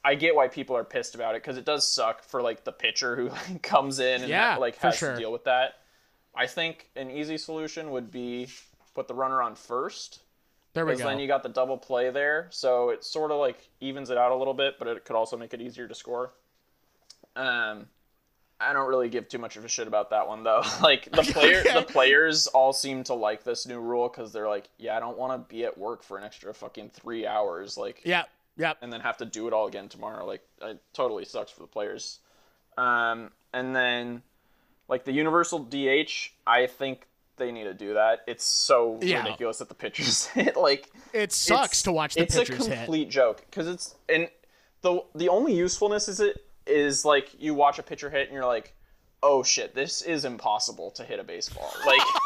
[0.06, 2.72] I get why people are pissed about it because it does suck for like the
[2.72, 5.14] pitcher who like, comes in and Yeah, like has sure.
[5.14, 5.76] to deal with that.
[6.36, 8.50] I think an easy solution would be
[8.96, 10.20] put the runner on first
[10.74, 11.10] there we because go.
[11.10, 14.32] then you got the double play there, so it sort of like evens it out
[14.32, 16.34] a little bit, but it could also make it easier to score.
[17.36, 17.88] Um,
[18.64, 20.64] I don't really give too much of a shit about that one though.
[20.82, 21.74] like the player, Okay.
[21.74, 25.18] the players all seem to like this new rule because they're like, yeah, I don't
[25.18, 28.30] want to be at work for an extra fucking three hours, like, Yep.
[28.58, 28.78] Yep.
[28.82, 30.26] and then have to do it all again tomorrow.
[30.26, 32.20] Like, it totally sucks for the players.
[32.78, 34.22] Um, and then
[34.88, 37.08] like the universal DH, I think
[37.38, 38.22] they need to do that.
[38.28, 39.24] It's so Yeah.
[39.24, 42.78] ridiculous that the pitchers hit like It sucks to watch the it's pitchers a hit.
[42.86, 44.30] complete joke because it's and
[44.82, 48.46] the the only usefulness is it is like you watch a pitcher hit and you're
[48.46, 48.74] like
[49.22, 52.02] oh shit this is impossible to hit a baseball like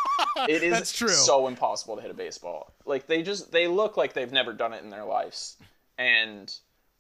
[0.48, 1.10] it is That's true.
[1.10, 2.74] so impossible to hit a baseball.
[2.86, 5.58] Like they just they look like they've never done it in their lives.
[5.98, 6.54] And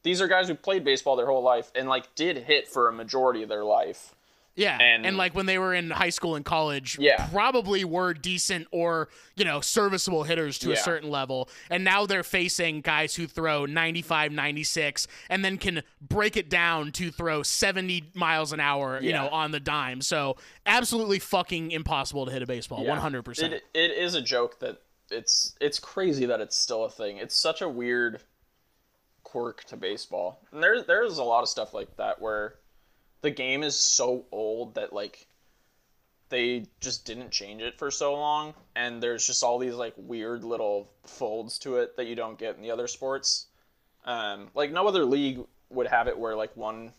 [0.03, 2.93] these are guys who played baseball their whole life and like did hit for a
[2.93, 4.15] majority of their life.
[4.58, 7.28] Yeah, And- and, like when they were in high school and college, Yeah.
[7.28, 11.47] probably were decent or you know serviceable hitters to a certain level.
[11.70, 16.91] And now they're facing guys who throw 95, 96, and then can break it down
[16.93, 20.01] to throw 70 miles an hour, you know, on the dime.
[20.01, 22.89] So absolutely fucking impossible to hit a baseball, Yeah.
[22.89, 23.53] one hundred percent.
[23.53, 24.82] It, it is a joke that
[25.12, 27.18] it's it's crazy that it's still a thing.
[27.18, 28.22] It's such a weird
[29.24, 30.39] quirk to baseball.
[30.51, 32.55] And there there's a lot of stuff like that where
[33.22, 35.28] the game is so old that like
[36.30, 40.43] they just didn't change it for so long and there's just all these like weird
[40.43, 43.47] little folds to it that you don't get in the other sports.
[44.05, 45.39] Um, like no other league
[45.70, 46.91] would have it where like one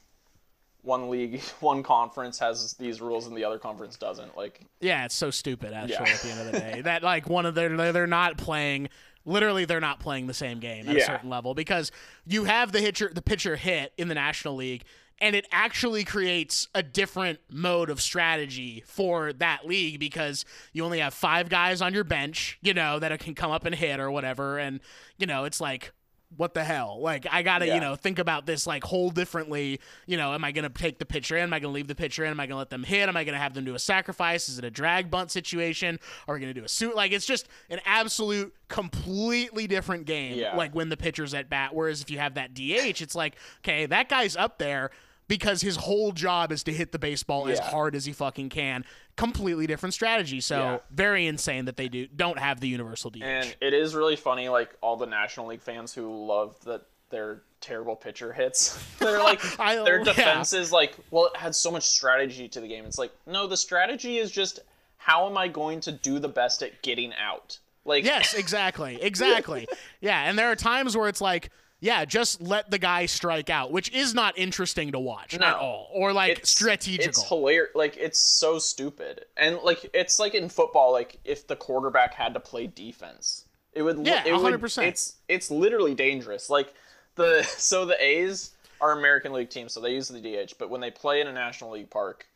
[0.83, 4.37] one league, one conference has these rules and the other conference doesn't.
[4.37, 5.73] Like Yeah, it's so stupid.
[5.73, 6.15] Actually, Yeah.
[6.15, 8.89] at the end of the day, that like one of their they're, they're not playing.
[9.25, 11.93] Literally, they're not playing the same game at a certain level because
[12.27, 14.85] you have the hitcher, the pitcher hit in the National League,
[15.21, 21.01] and it actually creates a different mode of strategy for that league because you only
[21.01, 24.11] have five guys on your bench, you know, that can come up and hit or
[24.11, 24.81] whatever, and
[25.19, 25.93] you know, it's like.
[26.37, 27.01] What the hell?
[27.01, 27.77] Like, I gotta, Yeah.
[27.77, 29.81] you know, think about this like whole differently.
[30.07, 31.45] You know, am I gonna take the pitcher in?
[31.45, 32.31] Am I gonna leave the pitcher in?
[32.31, 33.09] Am I gonna let them hit?
[33.09, 34.47] Am I gonna have them do a sacrifice?
[34.51, 35.99] Is it a drag bunt situation?
[36.29, 36.95] Are we gonna do a suit?
[36.95, 40.39] Like, it's just an absolute, completely different game.
[40.39, 40.55] Yeah.
[40.55, 41.75] Like when the pitcher's at bat.
[41.75, 44.91] Whereas if you have that DH, it's like, okay, that guy's up there
[45.29, 48.85] because his whole job is to hit the baseball as hard as he fucking can.
[49.17, 50.41] Completely different strategy.
[50.41, 50.79] So Yeah.
[50.91, 53.23] very insane that they do don't have the universal DH.
[53.23, 57.43] And it is really funny, like all the National League fans who love that their
[57.61, 58.79] terrible pitcher hits.
[58.99, 60.05] They're like I- their yeah.
[60.05, 62.85] defense is like, well, it had so much strategy to the game.
[62.87, 64.61] It's like, no, the strategy is just
[64.97, 67.59] how am I going to do the best at getting out?
[67.85, 68.99] Like Yes, exactly.
[69.03, 69.67] Exactly.
[70.01, 71.51] yeah, and there are times where it's like,
[71.81, 75.47] yeah, just let the guy strike out, which is not interesting to watch No.
[75.47, 75.89] at all.
[75.93, 77.09] Or like it's strategical.
[77.09, 77.75] It's hilarious.
[77.75, 79.27] Like it's so stupid.
[79.37, 83.83] And like it's like in football, like if the quarterback had to play defense, it
[83.83, 84.05] would.
[84.07, 84.83] Yeah, 100%.
[84.89, 86.51] It's it's literally dangerous.
[86.51, 86.75] Like
[87.15, 90.55] the so the A's are American League teams, so they use the DH.
[90.59, 92.27] But when they play in a National League park,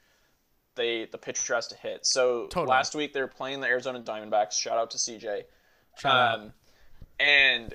[0.77, 2.07] they the pitcher has to hit.
[2.07, 2.69] So Totally.
[2.69, 4.53] last week they were playing the Arizona Diamondbacks.
[4.53, 5.43] Shout out to CJ.
[5.99, 6.39] Shout out.
[6.41, 6.53] Um,
[7.21, 7.75] and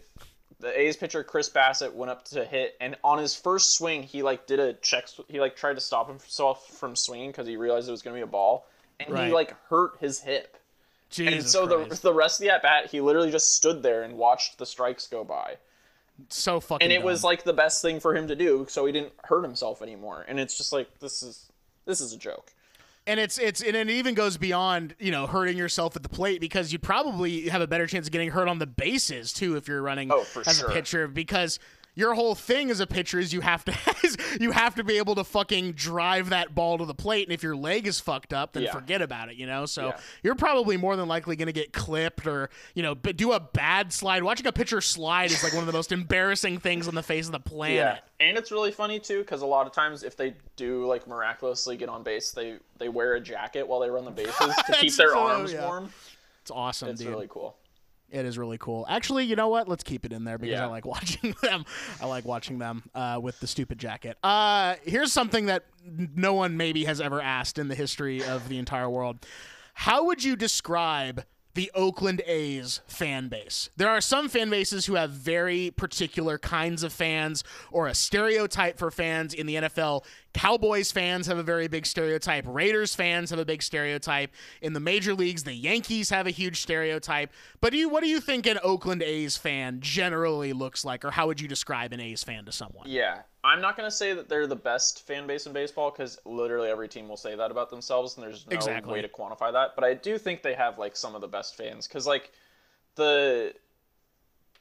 [0.59, 4.23] the A's pitcher Chris Bassitt went up to hit, and on his first swing, he
[4.23, 5.07] like did a check.
[5.27, 8.17] He like tried to stop himself from swinging because he realized it was going to
[8.19, 8.65] be a ball,
[8.99, 9.27] and Right.
[9.27, 10.57] he like hurt his hip.
[11.09, 14.03] Jesus and so the the rest of the at bat, he literally just stood there
[14.03, 15.55] and watched the strikes go by,
[16.29, 17.05] so fucking and it dumb.
[17.05, 20.25] was like the best thing for him to do, so he didn't hurt himself anymore.
[20.27, 21.45] And it's just like this is
[21.85, 22.51] this is a joke.
[23.07, 26.39] And it's it's and it even goes beyond you know hurting yourself at the plate
[26.41, 29.67] because you'd probably have a better chance of getting hurt on the bases too if
[29.67, 30.69] you're running Oh, as sure.
[30.69, 31.57] a pitcher because
[31.97, 33.73] your whole thing as a pitcher is you have to
[34.39, 37.41] you have to be able to fucking drive that ball to the plate and if
[37.41, 38.71] your leg is fucked up then Yeah.
[38.71, 39.97] forget about it you know so Yeah.
[40.23, 43.91] you're probably more than likely going to get clipped or you know do a bad
[43.91, 47.03] slide watching a pitcher slide is like one of the most embarrassing things on the
[47.03, 50.03] face of the planet Yeah, and it's really funny too because a lot of times
[50.03, 53.89] if they do like miraculously get on base, they they wear a jacket while they
[53.89, 55.91] run the bases to keep their so- arms warm.
[56.43, 57.55] it's awesome It's dude really cool.
[58.09, 58.85] It is really cool.
[58.89, 59.67] Actually, you know what?
[59.67, 61.65] Let's keep it in there because I like watching them.
[62.01, 64.17] I like watching them uh, with the stupid jacket.
[64.23, 68.57] Uh, here's something that no one maybe has ever asked in the history of the
[68.57, 69.25] entire world.
[69.73, 71.23] How would you describe
[71.57, 73.71] the Oakland A's fan base?
[73.77, 78.77] There are some fan bases who have very particular kinds of fans or a stereotype
[78.77, 80.05] for fans in the NFL.
[80.35, 82.45] Cowboys fans have a very big stereotype.
[82.47, 84.31] Raiders fans have a big stereotype.
[84.61, 87.31] In the major leagues, the Yankees have a huge stereotype.
[87.59, 91.09] But do you, what do you think an Oakland A's fan generally looks like, or
[91.09, 92.87] how would you describe an A's fan to someone?
[92.87, 96.69] Yeah, I'm not gonna say that they're the best fan base in baseball because literally
[96.69, 98.93] every team will say that about themselves, and there's no Exactly.
[98.93, 99.71] way to quantify that.
[99.75, 102.31] But I do think they have like some of the best fans because like
[102.95, 103.53] the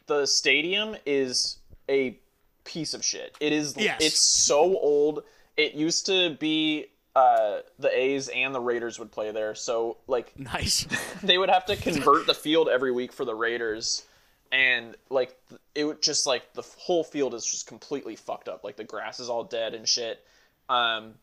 [0.06, 1.58] the stadium is
[1.88, 2.18] a
[2.64, 3.36] piece of shit.
[3.40, 3.74] It is.
[3.76, 3.98] Yes.
[4.00, 5.24] It's so old.
[5.56, 6.86] It used to be.
[7.16, 10.86] Uh, the A's and the Raiders would play there, so like Nice.
[11.22, 14.04] they would have to convert the field every week for the Raiders,
[14.52, 15.36] and like
[15.74, 18.64] it would just like the whole field is just completely fucked up.
[18.64, 20.24] Like the grass is all dead and shit.
[20.68, 21.14] Um,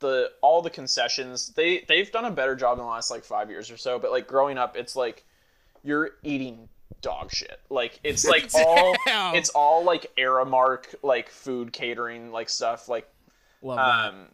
[0.00, 3.50] the all the concessions they they've done a better job in the last like five
[3.50, 3.98] years or so.
[3.98, 5.24] But like growing up, it's like
[5.82, 6.68] you're eating
[7.00, 7.60] dog shit.
[7.68, 13.08] Like it's like all it's all like Aramark like food catering like stuff like
[13.62, 14.26] Love um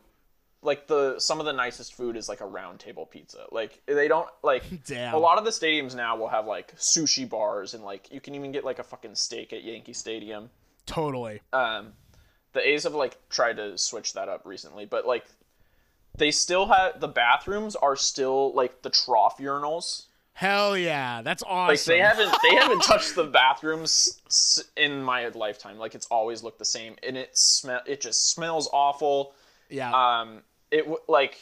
[0.62, 3.46] like the some of the nicest food is like a round table pizza.
[3.50, 5.14] Like they don't like Damn.
[5.14, 8.34] a lot of the stadiums now will have like sushi bars and like you can
[8.34, 10.50] even get like a fucking steak at Yankee Stadium.
[10.86, 11.40] Totally.
[11.52, 11.92] Um,
[12.52, 15.26] the A's have like tried to switch that up recently, but like
[16.16, 20.04] they still have the bathrooms are still like the trough urinals.
[20.32, 21.68] Hell yeah, that's awesome.
[21.68, 24.20] Like they haven't they haven't touched the bathrooms
[24.76, 25.78] in my lifetime.
[25.78, 29.34] Like it's always looked the same, and it smell it just smells awful.
[29.68, 29.90] Yeah.
[29.90, 31.38] Um, it w- like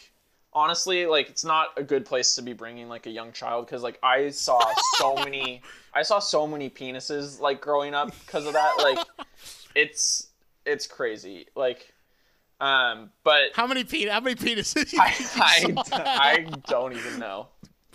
[0.52, 3.82] honestly like it's not a good place to be bringing like a young child because
[3.82, 4.60] like I saw
[4.96, 5.62] so many
[5.92, 8.74] I saw so many penises like growing up because of that.
[8.78, 9.26] Like
[9.74, 10.28] it's
[10.64, 11.46] it's crazy.
[11.54, 11.92] Like
[12.60, 14.94] um, but how many pe- how many penises?
[14.98, 15.96] I, think you saw?
[15.96, 17.48] I, I don't even know.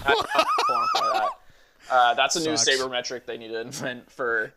[0.05, 1.29] I that.
[1.91, 2.69] Uh, that's a new Sucks.
[2.77, 4.53] sabermetric they need to invent for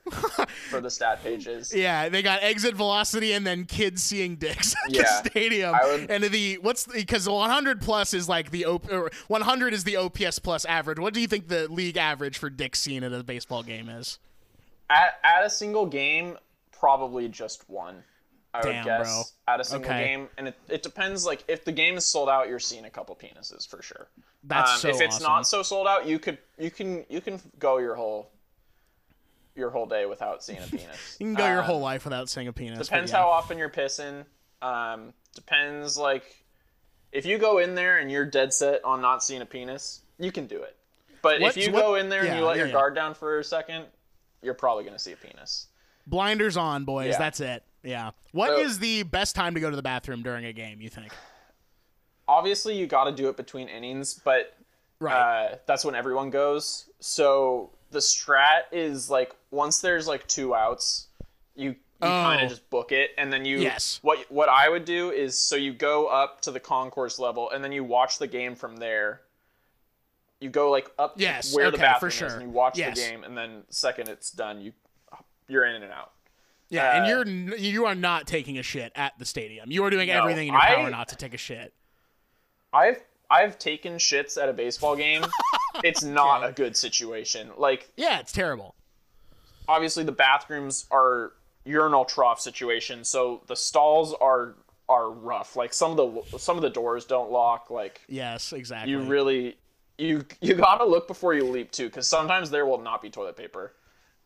[0.71, 1.73] for the stat pages.
[1.83, 5.75] Yeah, they got exit velocity and then kids seeing dicks at Yeah, the stadium.
[5.83, 9.97] Would- And the what's because 100 plus is like the O- or 100 is the
[9.97, 10.99] OPS plus average.
[10.99, 14.19] What do you think the league average for dicks seen at a baseball game is?
[14.91, 16.37] At, at a single game,
[16.71, 18.03] probably just one.
[18.55, 19.55] I would Damn, guess bro.
[19.55, 20.05] at a single Okay.
[20.09, 21.25] game, and it, it depends.
[21.25, 24.09] Like if the game is sold out, you're seeing a couple penises for sure.
[24.45, 25.23] That's um, so if it's awesome.
[25.33, 28.29] not so sold out, you could you can you can go your whole
[29.55, 31.17] your whole day without seeing a penis.
[31.21, 32.87] You can go your Um, whole life without seeing a penis.
[32.89, 33.19] Depends yeah.
[33.19, 34.25] how often you're pissing.
[34.61, 36.45] Um, depends like
[37.11, 40.31] if you go in there and you're dead set on not seeing a penis, you
[40.33, 40.77] can do it.
[41.23, 42.73] But What's- if you what- go in there and you let yeah, your yeah.
[42.73, 43.87] guard down for a second,
[44.43, 45.67] you're probably gonna see a penis.
[46.07, 47.13] Blinders on, boys.
[47.13, 47.19] Yeah.
[47.19, 47.63] That's it.
[47.83, 48.11] Yeah.
[48.33, 50.81] What So- is the best time to go to the bathroom during a game?
[50.81, 51.13] You think?
[52.29, 54.57] Obviously, you got to do it between innings, but
[55.01, 55.15] Right.
[55.53, 56.89] uh, that's when everyone goes.
[57.01, 61.09] So the strat is like once there's like two outs,
[61.55, 62.45] you you kind Oh.
[62.47, 64.01] of just book it, and then you Yes.
[64.03, 67.63] What what I would do is so you go up to the concourse level, and
[67.63, 69.23] then you watch the game from there.
[70.41, 72.27] You go like up Yes, where the okay, for bathroom sure.
[72.29, 72.97] is, and you watch Yes.
[73.01, 74.73] the game, and then second it's done, you
[75.47, 76.13] you're in and out.
[76.73, 79.71] Yeah, uh, and you're you are not taking a shit at the stadium.
[79.71, 81.73] You are doing No, everything in your I- power not to take a shit.
[82.73, 83.01] I've
[83.31, 85.25] I've taken shits at a baseball game.
[85.85, 87.51] it's not a good situation.
[87.57, 88.75] Like Yeah, it's terrible.
[89.69, 91.33] obviously the bathrooms are
[91.65, 94.57] urinal trough situation, so the stalls are
[94.89, 95.57] are rough.
[95.57, 95.97] Like some of
[96.33, 97.71] the some of the doors don't lock.
[97.71, 98.91] Like Yes, exactly.
[98.91, 99.57] you really
[99.99, 103.37] you you gotta look before you leap too, because sometimes there will not be toilet
[103.37, 103.75] paper.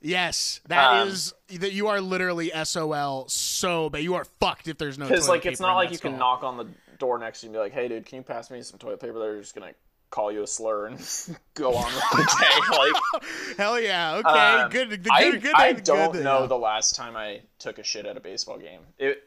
[0.01, 4.03] Yes, that Um, is that you are literally SOL so bad.
[4.03, 6.57] You are fucked if there's no Because like it's not like you can knock on
[6.57, 6.67] the
[6.99, 9.01] door next to you and be like, "Hey, dude, can you pass me some toilet
[9.01, 9.73] paper?" They're just gonna
[10.11, 10.99] call you a slur and
[11.55, 12.77] go on with the day.
[12.79, 14.17] Like Hell yeah.
[14.17, 14.29] Okay.
[14.29, 14.91] Um, good.
[14.91, 15.13] The good.
[15.13, 15.55] I, good.
[15.55, 16.47] I good, don't good, know yeah.
[16.47, 18.81] the last time I took a shit at a baseball game.
[18.99, 19.23] It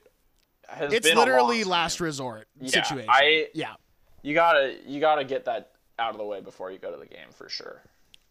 [0.68, 3.10] has It's been literally last resort Yeah, situation.
[3.12, 3.74] I- yeah.
[4.22, 7.06] You gotta you gotta get that out of the way before you go to the
[7.06, 7.82] game for sure.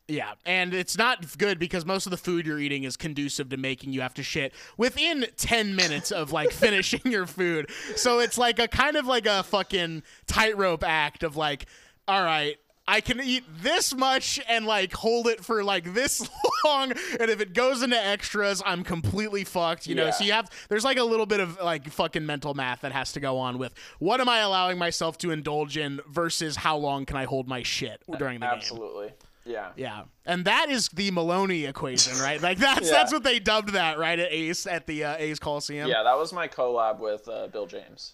[0.09, 3.59] Yeah, and it's not good because most of the food you're eating is conducive to
[3.59, 7.71] making you have to shit within 10 minutes of like finishing your food.
[7.95, 11.67] So it's like a kind of like a fucking tightrope act of like,
[12.07, 12.57] all right,
[12.91, 16.27] I can eat this much and like hold it for like this
[16.65, 19.87] long, and if it goes into extras, I'm completely fucked.
[19.87, 20.11] You know, Yeah.
[20.13, 23.13] so you have there's like a little bit of like fucking mental math that has
[23.13, 27.05] to go on with what am I allowing myself to indulge in versus how long
[27.05, 28.55] can I hold my shit during the game.
[28.57, 29.11] Absolutely.
[29.49, 29.71] Yeah.
[29.77, 32.41] Yeah, and that is the Maloney equation, right?
[32.41, 32.93] Like that's Yeah.
[32.93, 34.19] that's what they dubbed that, right?
[34.19, 35.89] At Ace at the uh, A's Coliseum.
[35.89, 38.13] Yeah, that was my collab with uh, Bill James.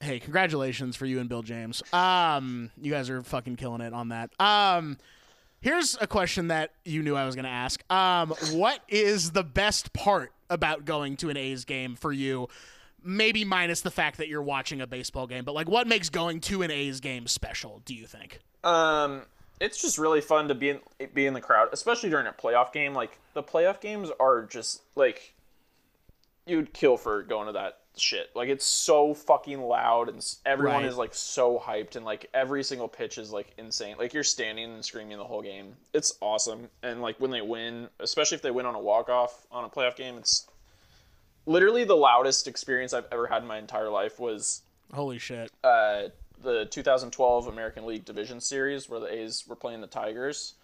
[0.00, 1.82] Hey, congratulations for you and Bill James.
[1.92, 4.30] Um, you guys are fucking killing it on that.
[4.40, 4.96] Um,
[5.60, 7.82] here's a question that you knew I was gonna ask.
[7.92, 12.48] Um, what is the best part about going to an A's game for you?
[13.04, 16.40] Maybe minus the fact that you're watching a baseball game, but like, what makes going
[16.42, 17.80] to an A's game special?
[17.84, 18.40] Do you think?
[18.62, 19.22] Um,
[19.60, 20.80] it's just really fun to be in
[21.14, 22.94] be in the crowd, especially during a playoff game.
[22.94, 25.34] Like the playoff games are just like
[26.46, 28.30] you'd kill for going to that shit.
[28.34, 30.86] Like it's so fucking loud and everyone Right.
[30.86, 33.96] is like so hyped and like every single pitch is like insane.
[33.98, 35.76] Like you're standing and screaming the whole game.
[35.92, 36.68] It's awesome.
[36.82, 39.68] And like when they win, especially if they win on a walk off on a
[39.68, 40.48] playoff game, it's
[41.46, 44.62] literally the loudest experience I've ever had in my entire life was
[44.94, 45.50] Holy shit!
[45.62, 46.04] uh,
[46.42, 50.54] the 2012 American League Division Series where the A's were playing the Tigers,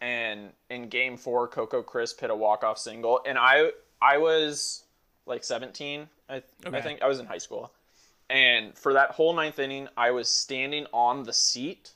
[0.00, 3.70] and in Game Four, Coco Crisp hit a walk off single, and I
[4.02, 4.84] I was
[5.26, 6.78] like 17, I, Okay.
[6.78, 7.72] I think I was in high school,
[8.30, 11.92] and for that whole ninth inning, I was standing on the seat.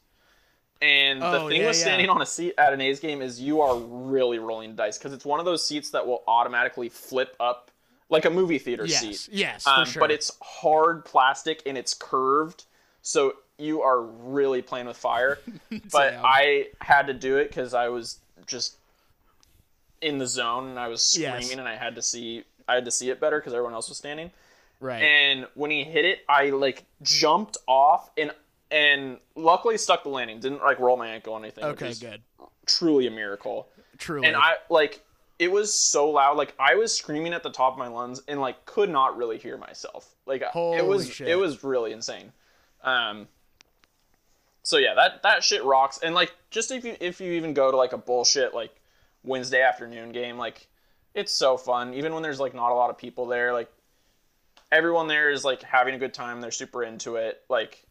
[0.83, 1.83] And the Oh, thing yeah, with yeah.
[1.83, 5.13] standing on a seat at an A's game is you are really rolling dice because
[5.13, 7.71] it's one of those seats that will automatically flip up
[8.09, 9.29] like a movie theater Yes, seat.
[9.31, 10.01] yes, Um, for sure.
[10.01, 12.65] But it's hard plastic and it's curved,
[13.03, 15.39] So you are really playing with fire.
[15.71, 16.25] but Damn.
[16.25, 18.77] I had to do it because I was just
[20.01, 21.53] in the zone and I was screaming Yes.
[21.53, 23.99] and I had to see I had to see it better because everyone else was
[23.99, 24.31] standing.
[24.81, 25.03] Right.
[25.03, 28.31] And when he hit it, I like jumped off and
[28.71, 30.41] and luckily stuck the landing.
[30.41, 31.65] Didn't like roll my ankle or anything.
[31.65, 32.23] okay, good.
[32.67, 33.69] Truly a miracle.
[33.99, 34.27] Truly.
[34.27, 35.05] And I like
[35.39, 36.37] it was so loud.
[36.37, 39.39] Like I was screaming at the top of my lungs and like could not really
[39.39, 40.15] hear myself.
[40.27, 41.29] Like it was shit.
[41.29, 42.33] it was really insane.
[42.83, 43.29] Um.
[44.63, 45.99] So yeah, that that shit rocks.
[46.03, 48.75] And like just if you if you even go to like a bullshit like
[49.25, 50.69] Wednesday afternoon game, like
[51.15, 51.95] it's so fun.
[51.95, 53.71] Even when there's like not a lot of people there, like
[54.71, 56.41] everyone there is like having a good time.
[56.41, 57.43] They're super into it.
[57.49, 57.85] Like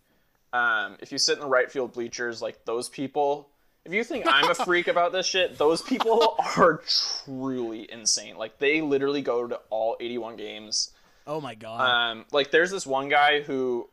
[0.54, 3.50] um, if you sit in the right field bleachers, like those people.
[3.86, 8.38] If you think I'm a freak about this shit, those people are truly insane.
[8.38, 10.92] Like they literally go to all 81 games.
[11.26, 11.82] oh my god.
[11.82, 13.90] Um, like there's this one guy who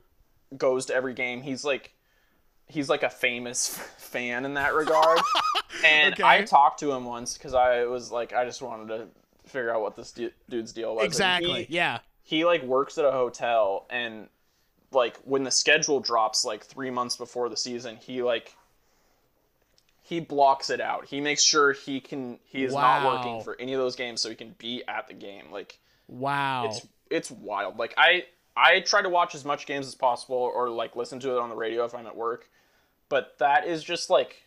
[0.56, 1.42] goes to every game.
[1.42, 1.92] He's like,
[2.66, 3.68] he's like a famous
[3.98, 5.18] fan in that regard.
[5.84, 6.22] and Okay.
[6.24, 9.06] I talked to him once because I was like, I just wanted to
[9.46, 11.04] figure out what this du- dude's deal was.
[11.04, 11.64] Exactly.
[11.64, 11.98] he- yeah.
[12.24, 14.28] he like works at a hotel and
[14.92, 18.54] like when the schedule drops like three months before the season he like
[20.02, 23.72] he blocks it out he makes sure he can he is not working for any
[23.74, 25.78] of those games so he can be at the game like
[26.08, 26.66] Wow.
[26.66, 28.24] it's it's wild like i
[28.56, 31.48] i try to watch as much games as possible or like listen to it on
[31.50, 32.48] the radio if i'm at work
[33.08, 34.42] but that is just like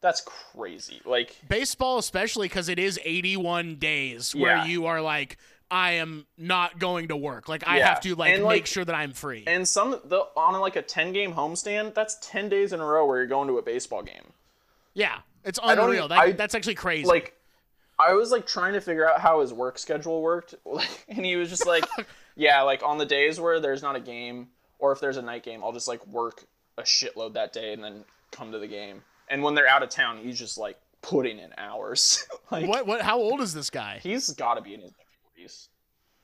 [0.00, 4.64] that's crazy like baseball especially because it is 81 days where Yeah.
[4.64, 5.36] you are like
[5.70, 7.48] i am not going to work.
[7.48, 7.88] Like i Yeah.
[7.88, 9.44] have to like And, make sure that i'm free.
[9.46, 13.06] and some the on like a 10 game homestand that's 10 days in a row
[13.06, 14.32] where you're going to a baseball game.
[14.92, 15.18] Yeah.
[15.44, 16.08] It's unreal.
[16.08, 17.06] That, I- that's actually crazy.
[17.06, 17.34] like
[17.98, 20.54] I was like trying to figure out how his work schedule worked,
[21.08, 21.84] and he was just like,
[22.36, 25.42] "Yeah, like on the days where there's not a game, or if there's a night
[25.42, 26.44] game, I'll just like work
[26.78, 29.02] a shitload that day and then come to the game.
[29.28, 32.26] And when they're out of town, he's just like putting in hours.
[32.50, 34.92] like what what how old is this guy he's got to be in his
[35.38, 35.68] 40s.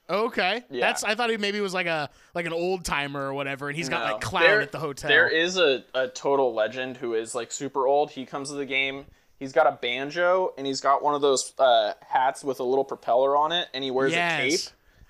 [0.09, 0.87] okay Yeah.
[0.87, 3.77] that's i thought he maybe was like a like an old timer or whatever and
[3.77, 4.13] he's got No.
[4.13, 7.51] like clown There- at the hotel There is a, a total legend who is like
[7.53, 8.11] super old.
[8.11, 9.05] He comes to the game.
[9.39, 12.85] He's got a banjo and he's got one of those uh, hats with a little
[12.85, 14.61] propeller on it, and he wears a cape.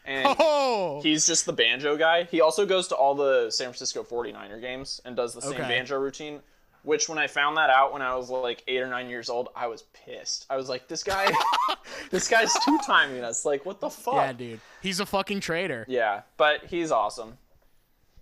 [0.09, 2.25] And oh He's just the banjo guy.
[2.25, 5.63] He also goes to all the San Francisco 49er games and does the same Okay.
[5.69, 6.41] banjo routine.
[6.85, 9.49] Which, when I found that out when I was like eight or nine years old,
[9.55, 10.47] I was pissed.
[10.49, 11.31] I was like, "This guy,
[12.11, 13.45] this guy's two timing us.
[13.45, 17.37] Like, what the fuck?" yeah dude he's a fucking traitor Yeah, but he's awesome.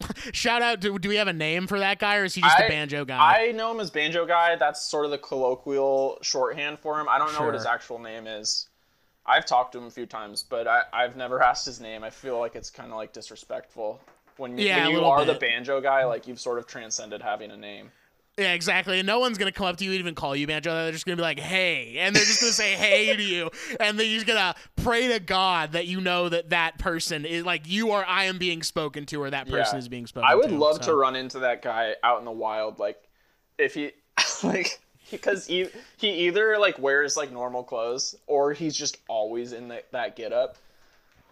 [0.33, 2.59] shout out do, do we have a name for that guy or is he just
[2.59, 4.57] I- a banjo guy I know him as banjo guy.
[4.57, 7.09] That's sort of the colloquial shorthand for him.
[7.09, 8.69] I don't know what his actual name is.
[9.27, 12.05] I've talked to him a few times, but I, I've never asked his name.
[12.05, 14.01] I feel like it's kind of like disrespectful
[14.37, 16.05] when, you Yeah, when you are the banjo guy.
[16.05, 17.91] Like you've sort of transcended having a name.
[18.39, 18.99] Yeah, exactly.
[18.99, 20.71] And no one's gonna come up to you and even call you banjo.
[20.75, 23.49] They're just gonna be like, "Hey," and they're just gonna say "Hey" to you,
[23.81, 27.47] and then you're just gonna pray to God that you know that that person is
[27.47, 28.05] like you are.
[28.05, 29.79] I am being spoken to, or that person Yeah.
[29.79, 30.29] is being spoken.
[30.29, 30.33] To.
[30.33, 30.55] I would to.
[30.59, 33.03] love So- to run into that guy out in the wild, like
[33.57, 33.93] if he
[34.43, 34.81] like
[35.11, 39.83] because he he either like wears like normal clothes or he's just always in the,
[39.93, 40.57] that get up.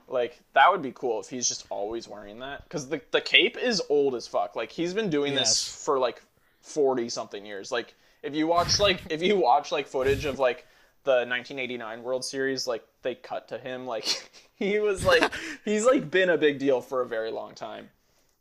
[0.06, 3.56] Like that would be cool if he's just always wearing that because the the cape
[3.56, 4.54] is old as fuck.
[4.54, 5.48] Like he's been doing Yes.
[5.48, 6.22] this for like
[6.60, 7.72] forty something years.
[7.72, 10.66] Like if you watch like if you watch like footage of like
[11.04, 14.04] the 1989 World Series, like they cut to him like
[14.56, 15.32] he was like
[15.64, 17.88] he's like been a big deal for a very long time.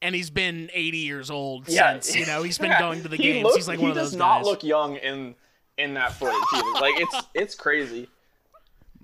[0.03, 1.93] And he's been 80 years old Yeah.
[1.99, 2.79] since you know he's been Yeah.
[2.79, 3.43] going to the He games.
[3.45, 5.33] looks- he's like he one of those does not look young in
[5.77, 6.35] in that footage.
[6.53, 6.71] either.
[6.73, 8.07] like it's it's crazy.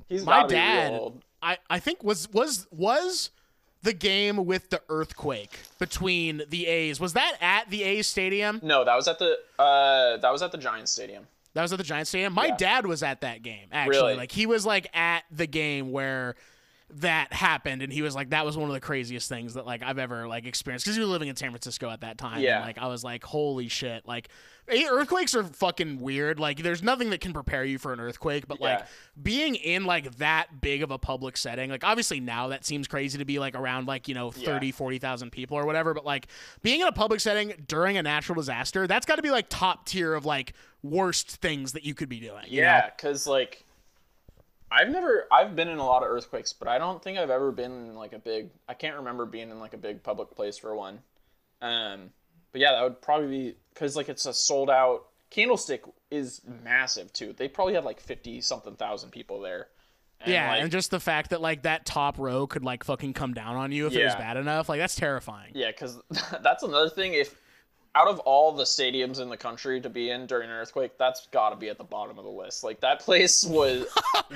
[0.07, 1.21] He's My gotta be real dad, old.
[1.41, 3.31] I I think was was was
[3.81, 6.99] the game with the earthquake between the A's.
[6.99, 8.59] Was that at the A's stadium?
[8.61, 11.27] No, that was at the uh that was at the Giants Stadium.
[11.53, 12.33] That was at the Giants stadium.
[12.33, 12.55] My Yeah.
[12.57, 13.97] dad was at that game actually.
[13.97, 14.15] Really?
[14.15, 16.35] Like he was like at the game where
[16.95, 19.83] that happened and he was like that was one of the craziest things that like
[19.83, 22.57] I've ever like experienced cuz he was living in San Francisco at that time Yeah.
[22.57, 24.27] and like I was like holy shit like
[24.67, 28.59] earthquakes are fucking weird like there's nothing that can prepare you for an earthquake but
[28.59, 28.85] like Yeah.
[29.21, 33.17] being in like that big of a public setting like obviously now that seems crazy
[33.19, 34.71] to be like around like you know 30 Yeah.
[34.73, 36.27] 40,000 people or whatever but like
[36.63, 39.85] being in a public setting during a natural disaster that's got to be like top
[39.85, 42.67] tier of like worst things that you could be doing you know?
[42.67, 43.65] Yeah, cuz like
[44.72, 47.51] I've never I've been in a lot of earthquakes, but I don't think I've ever
[47.51, 50.57] been in like a big I can't remember being in like a big public place
[50.57, 50.99] for one.
[51.61, 52.11] Um
[52.51, 57.13] but yeah, that would probably be cuz like it's a sold out Candlestick is massive
[57.13, 57.34] too.
[57.34, 59.67] They probably had like 50 something thousand people there.
[60.22, 63.13] And, yeah, like, and just the fact that like that top row could like fucking
[63.13, 65.51] come down on you if it was bad enough, like that's terrifying.
[65.53, 65.99] Yeah, because
[66.43, 67.13] that's another thing.
[67.13, 67.39] If
[67.95, 71.27] out of all the stadiums in the country to be in during an earthquake, that's
[71.27, 72.63] got to be at the bottom of the list.
[72.63, 73.85] Like that place was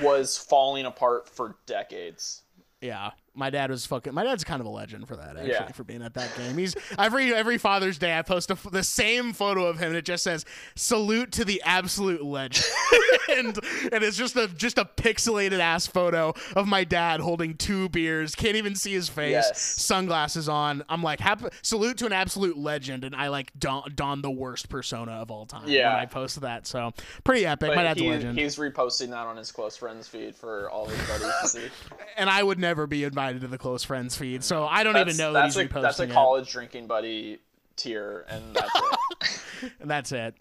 [0.01, 2.41] was falling apart for decades.
[2.81, 4.13] Yeah, my dad was fucking.
[4.13, 5.71] My dad's kind of a legend for that, actually, Yeah.
[5.71, 6.57] for being at that game.
[6.57, 10.05] He's every every Father's Day, I post a, the same photo of him, and it
[10.05, 12.65] just says "Salute to the absolute legend,"
[13.35, 13.57] and
[13.91, 18.35] and it's just a just a pixelated ass photo of my dad holding two beers,
[18.35, 19.59] can't even see his face, Yes.
[19.81, 20.83] sunglasses on.
[20.87, 21.19] I'm like,
[21.63, 25.47] salute to an absolute legend, and I like don, don the worst persona of all
[25.47, 25.93] time Yeah.
[25.93, 26.67] when I post that.
[26.67, 26.91] So
[27.23, 27.69] pretty epic.
[27.69, 30.69] But my dad's he- a legend, he's reposting that on his close friends feed for
[30.69, 31.67] all his buddies to see.
[32.17, 35.07] and I would never be invited to the close friends feed, so I don't even
[35.07, 36.11] That's, know that that's he's a reposting that's a it.
[36.11, 37.39] college drinking buddy
[37.77, 39.71] tier, and that's it.
[39.79, 40.35] And that's it.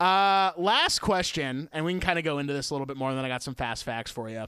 [0.00, 3.10] Uh, last question, and we can kind of go into this a little bit more,
[3.10, 4.46] and then I got some fast facts for you.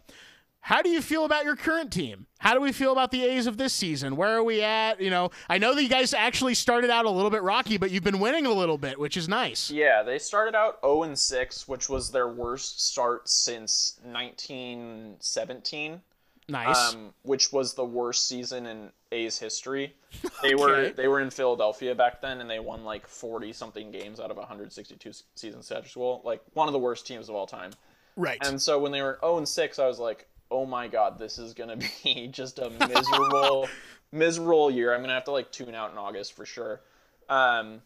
[0.61, 2.27] How do you feel about your current team?
[2.39, 4.17] How do we feel about the A's of this season?
[4.17, 4.99] Where are we at?
[4.99, 7.91] You know, I know that you guys actually started out a little bit rocky, but
[7.91, 9.71] you've been winning a little bit, which is nice.
[9.71, 16.01] Yeah, they started out 0 and 6, which was their worst start since 1917.
[16.49, 16.93] Nice.
[16.95, 19.95] um, which was the worst season in A's history.
[20.43, 24.21] They were they were in Philadelphia back then, and they won like forty something games
[24.21, 26.21] out of 162 s- season schedule.
[26.25, 27.71] Like one of the worst teams of all time.
[28.17, 28.39] right.
[28.47, 31.39] And so when they were 0 and 6, I was like, oh my god, this
[31.39, 33.69] is gonna be just a miserable,
[34.13, 34.95] miserable year.
[34.95, 36.81] I'm gonna have to like tune out in August for sure.
[37.29, 37.81] Um,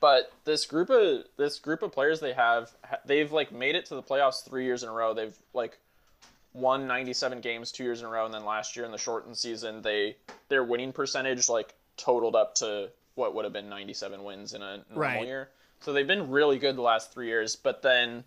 [0.00, 2.70] but this group of this group of players they have,
[3.06, 5.14] they've like made it to the playoffs three years in a row.
[5.14, 5.78] They've like
[6.52, 9.36] won 97 games two years in a row, and then last year in the shortened
[9.36, 10.16] season, they
[10.48, 14.76] their winning percentage like totaled up to what would have been 97 wins in a
[14.88, 15.26] normal Right.
[15.26, 15.50] year.
[15.80, 17.56] So they've been really good the last three years.
[17.56, 18.24] But then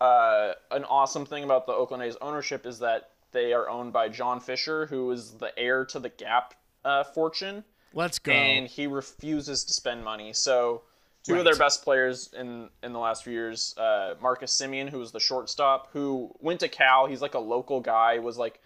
[0.00, 4.08] uh, an awesome thing about the Oakland A's ownership is that they are owned by
[4.08, 6.54] John Fisher, who is the heir to the Gap
[6.84, 8.32] uh, fortune, Let's go.
[8.32, 10.32] and he refuses to spend money.
[10.32, 10.82] So
[11.24, 14.98] two of their best players in in the last few years, uh, Marcus Semien, who
[14.98, 17.06] was the shortstop, who went to Cal.
[17.06, 18.60] He's like a local guy, was like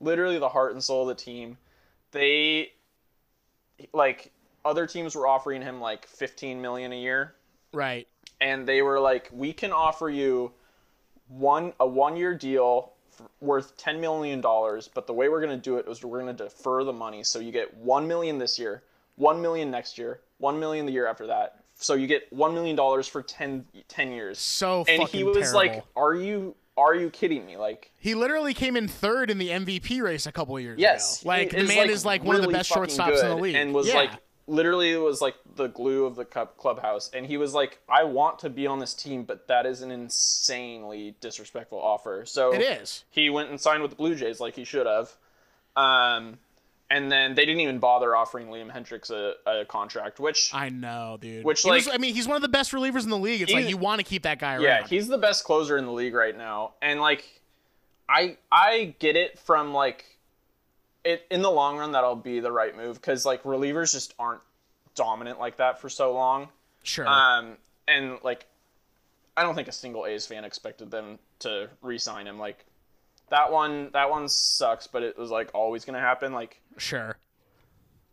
[0.00, 1.58] literally the heart and soul of the team.
[2.12, 2.72] They
[3.92, 4.32] like
[4.64, 7.34] other teams were offering him like 15 million a year
[7.72, 8.08] right.
[8.40, 10.52] and they were like, "We can offer you
[11.28, 12.92] one a one year deal
[13.40, 16.84] worth ten million dollars, but the way we're gonna do it is we're gonna defer
[16.84, 18.82] the money, so you get one million this year,
[19.16, 21.57] one million next year, one million the year after that.
[21.78, 25.00] So you get one million dollars for 10, 10 years." So fucking.
[25.00, 28.88] and he was like, "Are you are you kidding me?" Like, He literally came in
[28.88, 31.28] third in the MVP race a couple of years yes, ago.
[31.28, 33.88] Like the man is like one of the best shortstops in the league, and was
[33.88, 33.94] yeah.
[33.94, 34.10] like
[34.48, 38.38] literally was like the glue of the cup clubhouse and he was like i want
[38.38, 43.04] to be on this team but that is an insanely disrespectful offer so it is.
[43.10, 45.14] he went and signed with the blue jays like he should have
[45.76, 46.38] um
[46.90, 51.18] and then they didn't even bother offering liam hendriks a, a contract which I know,
[51.20, 51.44] dude.
[51.44, 53.42] Which, He was- like- I mean, he's one of the best relievers in the league.
[53.42, 54.62] It's like you want to keep that guy around.
[54.62, 57.24] yeah he's the best closer in the league right now and like
[58.08, 60.04] i i get it from like
[61.04, 64.40] it in the long run that'll be the right move because like relievers just aren't
[64.94, 66.48] dominant like that for so long
[66.82, 67.06] sure.
[67.06, 68.46] Um, and like,
[69.36, 72.38] I don't think a single A's fan expected them to re-sign him.
[72.38, 72.64] Like,
[73.30, 76.32] that one, that one sucks, but it was like always gonna happen.
[76.32, 77.16] Like, sure.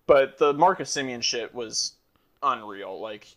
[0.07, 1.95] but the Marcus Semien shit was
[2.41, 2.99] unreal.
[2.99, 3.27] Like,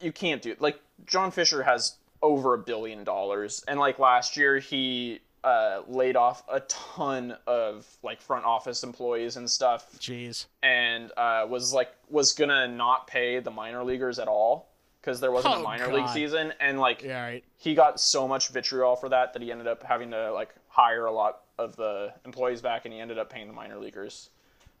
[0.00, 0.60] you can't do it.
[0.60, 6.16] like John Fisher has over a billion dollars, and like last year he uh, laid
[6.16, 10.46] off a ton of like front office employees and stuff Jeez.
[10.62, 14.73] and uh, was like was gonna not pay the minor leaguers at all
[15.04, 17.22] because there wasn't Oh, a minor league season, and like Yeah.
[17.22, 17.44] Right.
[17.58, 21.04] he got so much vitriol for that that he ended up having to like hire
[21.04, 24.30] a lot of the employees back, and he ended up paying the minor leaguers.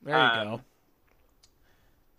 [0.02, 0.60] There you Um, go.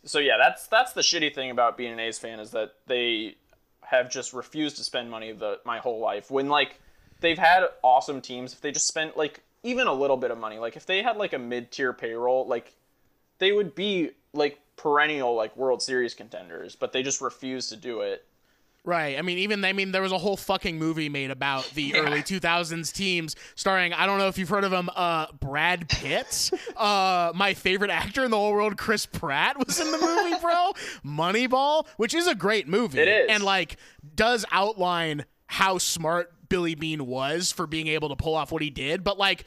[0.03, 3.35] So yeah, that's that's the shitty thing about being an A's fan is that they
[3.81, 6.29] have just refused to spend money the my whole life.
[6.29, 6.79] When like
[7.21, 10.59] they've had awesome teams, if they just spent like even a little bit of money,
[10.59, 12.75] like if they had like a mid tier payroll, like
[13.39, 18.01] they would be like perennial like World Series contenders, but they just refuse to do
[18.01, 18.25] it.
[18.83, 19.17] Right.
[19.17, 22.21] I mean, even I mean, there was a whole fucking movie made about the early
[22.21, 27.31] 2000s teams, starring I don't know if you've heard of him, uh, Brad Pitt, uh,
[27.33, 30.73] my favorite actor in the whole world, Chris Pratt, was in the movie, bro.
[31.03, 33.27] Moneyball, which is a great movie, It is.
[33.31, 33.77] and like
[34.13, 38.69] does outline how smart Billy Beane was for being able to pull off what he
[38.69, 39.45] did, but like.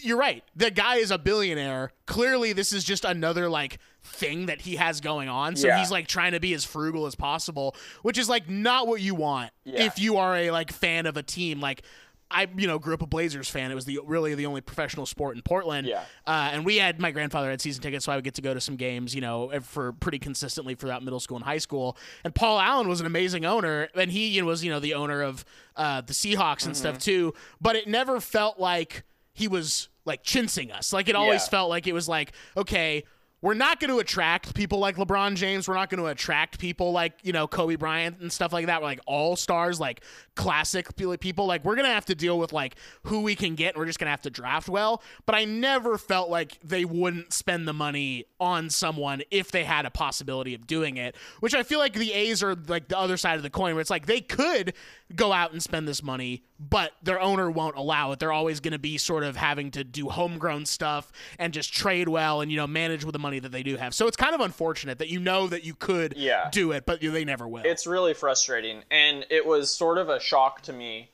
[0.00, 0.42] You're right.
[0.56, 1.92] The guy is a billionaire.
[2.06, 5.56] Clearly, this is just another like thing that he has going on.
[5.56, 5.78] So Yeah.
[5.78, 9.14] he's like trying to be as frugal as possible, which is like not what you
[9.14, 9.84] want Yeah.
[9.84, 11.60] if you are a like fan of a team.
[11.60, 11.82] Like
[12.30, 13.70] I you know grew up a Blazers fan.
[13.70, 15.86] It was the really the only professional sport in Portland.
[15.86, 16.02] Yeah.
[16.26, 18.52] Uh, and we had my grandfather had season tickets, so I would get to go
[18.52, 21.96] to some games, you know, for pretty consistently throughout middle school and high school.
[22.24, 24.92] And Paul Allen was an amazing owner, and he you know, was you know the
[24.92, 25.42] owner of
[25.74, 27.32] uh, the Seahawks and stuff too.
[27.62, 29.04] But it never felt like
[29.38, 30.92] he was like chinsing us.
[30.92, 31.48] Like it always Yeah.
[31.50, 33.04] felt like it was like okay.
[33.40, 35.68] We're not going to attract people like LeBron James.
[35.68, 38.80] We're not going to attract people like, you know, Kobe Bryant and stuff like that.
[38.80, 40.02] We're like all stars, like
[40.34, 40.88] classic
[41.20, 41.46] people.
[41.46, 42.74] Like, we're going to have to deal with like
[43.04, 43.74] who we can get.
[43.74, 45.04] And we're just going to have to draft well.
[45.24, 49.86] But I never felt like they wouldn't spend the money on someone if they had
[49.86, 53.16] a possibility of doing it, which I feel like the A's are like the other
[53.16, 54.72] side of the coin where it's like they could
[55.14, 58.18] go out and spend this money, but their owner won't allow it.
[58.18, 62.08] They're always going to be sort of having to do homegrown stuff and just trade
[62.08, 63.94] well and, you know, manage with the money that they do have.
[63.94, 66.48] So it's kind of unfortunate that you know that you could Yeah.
[66.50, 67.62] do it, but they never will.
[67.64, 71.10] it's really frustrating and it was sort of a shock to me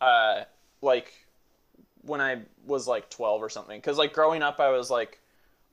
[0.00, 0.42] uh
[0.82, 1.12] like
[2.02, 5.18] when i was like 12 or something because like growing up i was like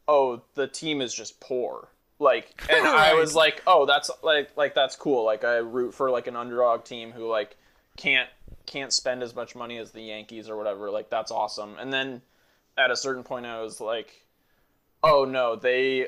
[0.08, 1.88] oh the team is just poor
[2.20, 6.10] like and i was like oh that's like like that's cool like i root for
[6.10, 7.56] like an underdog team who like
[7.98, 8.30] can't
[8.66, 11.76] can't spend as much money as the yankees or whatever like that's awesome.
[11.80, 12.22] And then
[12.76, 14.26] at a certain point i was like
[15.04, 16.08] oh no they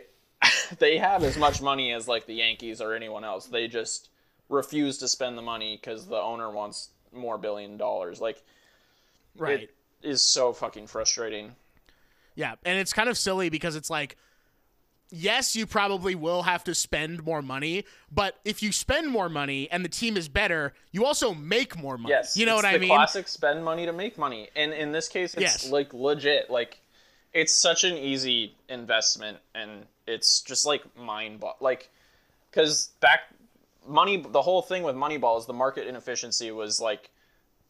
[0.80, 3.46] they have as much money as like the yankees or anyone else.
[3.46, 4.10] They just
[4.50, 8.22] refuse to spend the money because the owner wants more billion dollars.
[8.22, 8.42] Like
[9.38, 9.62] right.
[9.62, 11.56] it is so fucking frustrating.
[12.36, 14.18] Yeah, and it's kind of silly because it's like,
[15.12, 19.70] yes, you probably will have to spend more money, but if you spend more money
[19.72, 22.10] and the team is better, you also make more money.
[22.14, 22.90] yes you know what I mean?
[22.90, 25.70] classic spend money to make money and in this case it's Yes.
[25.70, 26.80] like legit like
[27.34, 31.90] it's such an easy investment and it's just like mind bo- like
[32.50, 33.22] because back
[33.88, 37.10] money the whole thing with moneyball is the market inefficiency was like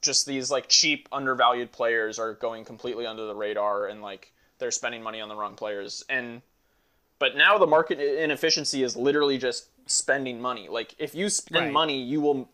[0.02, 4.72] just these like cheap undervalued players are going completely under the radar and like they're
[4.72, 6.42] spending money on the wrong players and
[7.20, 11.74] but now the market inefficiency is literally just spending money like if you spend Right.
[11.74, 12.50] money you will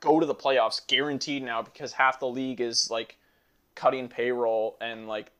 [0.00, 3.16] go to the playoffs guaranteed now because half the league is like
[3.74, 5.30] cutting payroll and like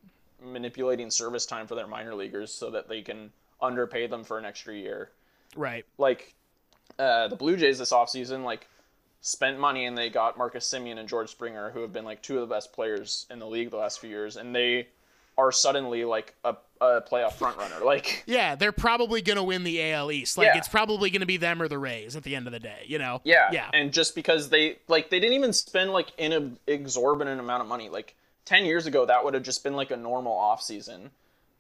[0.43, 3.31] manipulating service time for their minor leaguers so that they can
[3.63, 5.11] underpay them for an extra year
[5.57, 5.85] Right.
[5.99, 6.35] like
[6.99, 8.67] uh, the Blue Jays this offseason like
[9.21, 12.39] spent money and they got Marcus Semien and George Springer who have been like two
[12.41, 14.89] of the best players in the league the last few years and they
[15.39, 19.83] are suddenly like a, a playoff front runner like Yeah, they're probably gonna win the
[19.93, 20.39] AL East.
[20.39, 20.59] Like Yeah.
[20.59, 22.85] it's probably gonna be them or the Rays at the end of the day.
[22.87, 23.21] You know?
[23.25, 23.69] yeah Yeah.
[23.75, 27.89] and just because they like they didn't even spend like an exorbitant amount of money
[27.89, 28.15] like
[28.47, 31.11] 10 years ago that would have just been like a normal offseason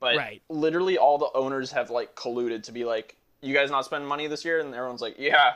[0.00, 0.40] but Right.
[0.48, 4.26] literally all the owners have like colluded to be like you guys not spending money
[4.26, 5.52] this year and everyone's like yeah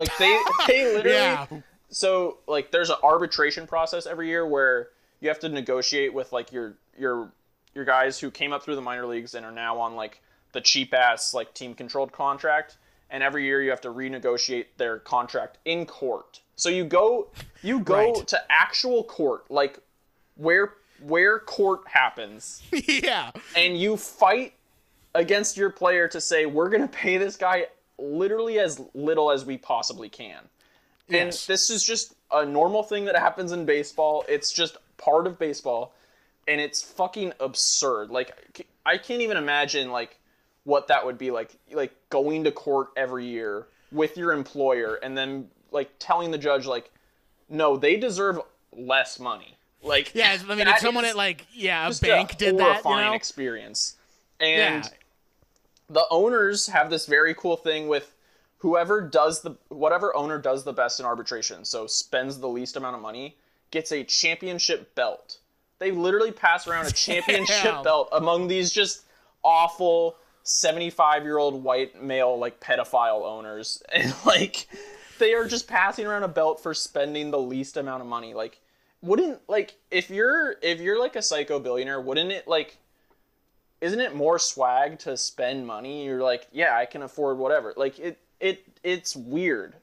[0.00, 0.38] like they
[0.68, 1.46] they literally yeah.
[1.88, 4.88] so like there's an arbitration process every year where
[5.20, 7.30] you have to negotiate with like your your
[7.74, 10.20] your guys who came up through the minor leagues and are now on like
[10.52, 12.76] the cheap ass like team controlled contract
[13.10, 17.28] and every year you have to renegotiate their contract in court so you go
[17.62, 18.26] you go Right.
[18.28, 19.78] to actual court like
[20.36, 23.30] where where court happens yeah.
[23.56, 24.52] and you fight
[25.14, 27.66] against your player to say we're going to pay this guy
[27.98, 30.38] literally as little as we possibly can.
[31.08, 31.46] And Yes.
[31.46, 34.24] this is just a normal thing that happens in baseball.
[34.28, 35.92] It's just part of baseball
[36.52, 38.10] and it's fucking absurd.
[38.10, 40.18] Like I can't even imagine like
[40.64, 45.16] what that would be like like going to court every year with your employer and
[45.16, 46.90] then like telling the judge like
[47.48, 48.38] no, they deserve
[48.70, 49.56] less money.
[49.82, 50.36] Like Yeah.
[50.46, 53.14] I mean, if someone at like yeah a bank a did that, you horrifying know?
[53.14, 53.96] experience.
[54.38, 54.90] And Yeah.
[55.88, 58.14] the owners have this very cool thing with
[58.58, 62.94] whoever does the whatever owner does the best in arbitration, so spends the least amount
[62.96, 63.36] of money,
[63.70, 65.38] gets a championship belt.
[65.82, 67.82] They literally pass around a championship Damn.
[67.82, 69.04] belt among these just
[69.42, 73.82] awful 75 year old white male like pedophile owners.
[73.92, 74.68] And like
[75.18, 78.32] they are just passing around a belt for spending the least amount of money.
[78.32, 78.60] Like
[79.02, 82.78] wouldn't like if you're if you're like a psycho billionaire wouldn't it like
[83.80, 86.04] isn't it more swag to spend money?
[86.04, 87.74] You're like yeah i can afford whatever.
[87.76, 89.74] Like it it it's weird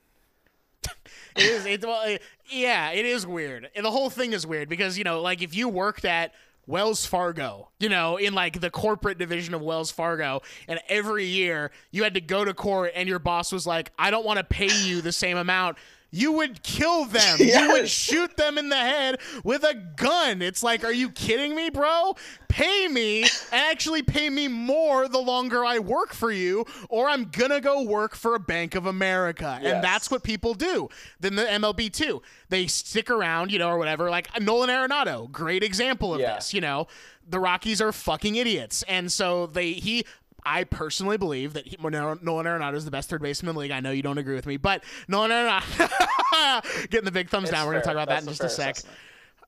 [1.35, 1.65] It is.
[1.65, 3.69] It, well, it- yeah, it is weird.
[3.76, 6.34] And the whole thing is weird because you know, like if you worked at
[6.65, 11.72] Wells Fargo, you know, in like the corporate division of Wells Fargo, and every year
[11.91, 14.43] you had to go to court, and your boss was like, "I don't want to
[14.43, 15.77] pay you the same amount."
[16.11, 17.38] You would kill them.
[17.49, 20.41] You would shoot them in the head with a gun.
[20.41, 22.15] It's like, are you kidding me, bro?
[22.48, 27.26] Pay me and actually pay me more the longer I work for you, or I'm
[27.26, 29.60] gonna go work for a Bank of America.
[29.61, 29.73] Yes.
[29.73, 30.90] And that's what people do.
[31.19, 32.22] Then the MLB too.
[32.49, 34.10] They stick around, you know, or whatever.
[34.10, 36.36] Like Nolan Arenado, great example of Yeah.
[36.36, 36.53] this.
[36.53, 36.88] You know,
[37.27, 40.06] the Rockies are fucking idiots, and so they he.
[40.45, 43.71] I personally believe that he, Nolan Arenado is the best third baseman in the league.
[43.71, 47.57] I know you don't agree with me, but Nolan Arenado getting the big thumbs It's
[47.57, 47.65] down.
[47.67, 48.77] We're gonna talk about that in just a sec.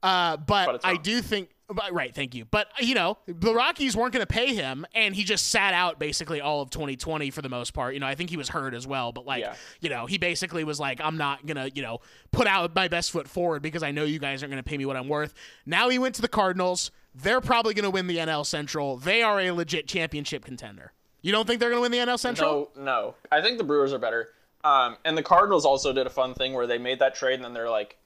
[0.03, 2.43] Uh, but, But I do think, but, right, thank you.
[2.45, 5.99] But you know, the Rockies weren't going to pay him, and he just sat out
[5.99, 7.93] basically all of 2020 for the most part.
[7.93, 9.53] You know, I think he was hurt as well, but like, Yeah.
[9.79, 11.99] you know, he basically was like, I'm not gonna, you know,
[12.31, 14.77] put out my best foot forward because I know you guys aren't going to pay
[14.77, 15.33] me what I'm worth.
[15.65, 16.89] Now he went to the Cardinals.
[17.13, 18.97] They're probably going to win the NL Central.
[18.97, 20.93] They are a legit championship contender.
[21.21, 22.71] You don't think they're going to win the NL Central?
[22.75, 23.15] No, no.
[23.31, 24.29] I think the Brewers are better.
[24.63, 27.43] Um, and the Cardinals also did a fun thing where they made that trade and
[27.43, 27.97] then they're like,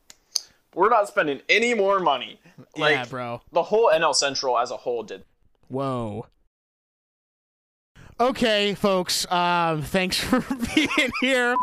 [0.73, 2.40] we're not spending any more money.
[2.77, 3.41] Like, yeah, bro.
[3.52, 5.23] The whole NL Central as a whole did.
[5.68, 6.27] Whoa.
[8.19, 9.30] Okay, folks.
[9.32, 10.41] Um, thanks for
[10.76, 11.56] being here.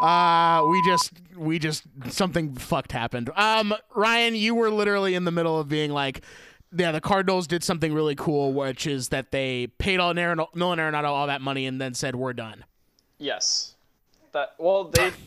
[0.00, 3.30] Uh, we just, we just, something fucked happened.
[3.36, 6.22] Um, Ryan, you were literally in the middle of being like,
[6.72, 10.78] yeah, the Cardinals did something really cool, which is that they paid all Aaron, Nolan
[10.78, 12.64] Arenado all that money and then said we're done.
[13.18, 13.74] Yes.
[14.32, 15.10] That well, they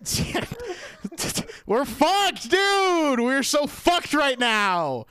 [1.66, 3.20] we're fucked, dude.
[3.20, 5.06] We're so fucked right now.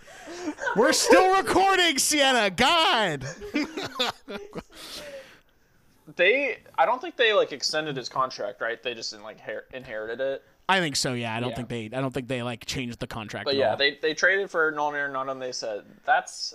[0.76, 2.50] We're still recording, Sienna.
[2.50, 3.26] God.
[6.16, 8.82] they I don't think they like extended his contract, right?
[8.82, 10.44] They just like her- inherited it.
[10.70, 11.14] I think so.
[11.14, 11.56] Yeah, I don't Yeah.
[11.56, 11.86] think they.
[11.86, 13.46] I don't think they like changed the contract.
[13.46, 13.78] But at yeah, all.
[13.78, 16.54] they they traded for Nolan Arenado and they said that's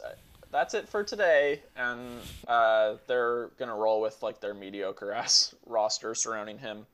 [0.50, 2.00] that's it for today, and
[2.46, 6.86] uh, they're gonna roll with like their mediocre ass roster surrounding him.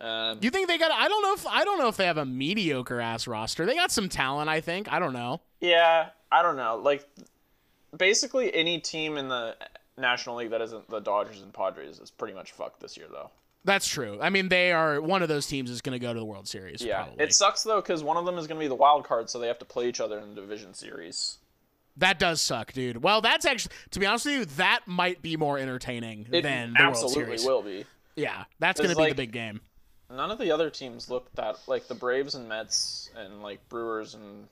[0.00, 0.90] Um, Do you think they got?
[0.92, 3.64] I don't know if I don't know if they have a mediocre ass roster.
[3.66, 4.48] They got some talent.
[4.48, 4.92] I think.
[4.92, 5.40] I don't know.
[5.60, 6.76] yeah, I don't know.
[6.82, 7.06] Like
[7.96, 9.56] basically any team in the
[9.98, 13.30] National League that isn't the Dodgers and Padres is pretty much fucked this year, though.
[13.66, 14.18] That's true.
[14.22, 16.48] I mean, they are one of those teams is going to go to the World
[16.48, 16.80] Series.
[16.82, 17.24] Yeah, probably.
[17.24, 19.48] it sucks though because one of them is gonna be the wild card, so they
[19.48, 21.36] have to play each other in the division series.
[21.98, 23.02] that does suck, dude.
[23.02, 26.74] Well, that's actually to be honest with you, that might be more entertaining It than
[26.78, 27.44] the World Series.
[27.44, 27.84] absolutely will be.
[28.14, 29.60] Yeah, that's going to be the big game.
[30.10, 34.14] none of the other teams look that like the Braves and Mets and like Brewers
[34.14, 34.46] and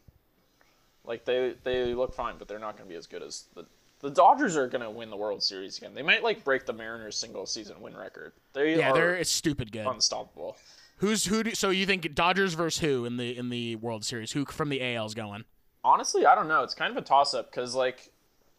[1.05, 3.65] like they they look fine, but they're not going to be as good as the
[4.05, 5.94] the Dodgers are going to win the World Series again.
[5.94, 8.32] They might like break the Mariners single season win record.
[8.52, 9.86] They Yeah, they're it's stupid good.
[9.86, 10.59] unstoppable.
[10.98, 11.43] Who's who?
[11.43, 14.32] Do, so you think Dodgers versus who in the in the World Series?
[14.32, 15.44] Who from the AL's going?
[15.82, 16.62] Honestly, I don't know.
[16.62, 18.12] It's kind of a toss up because like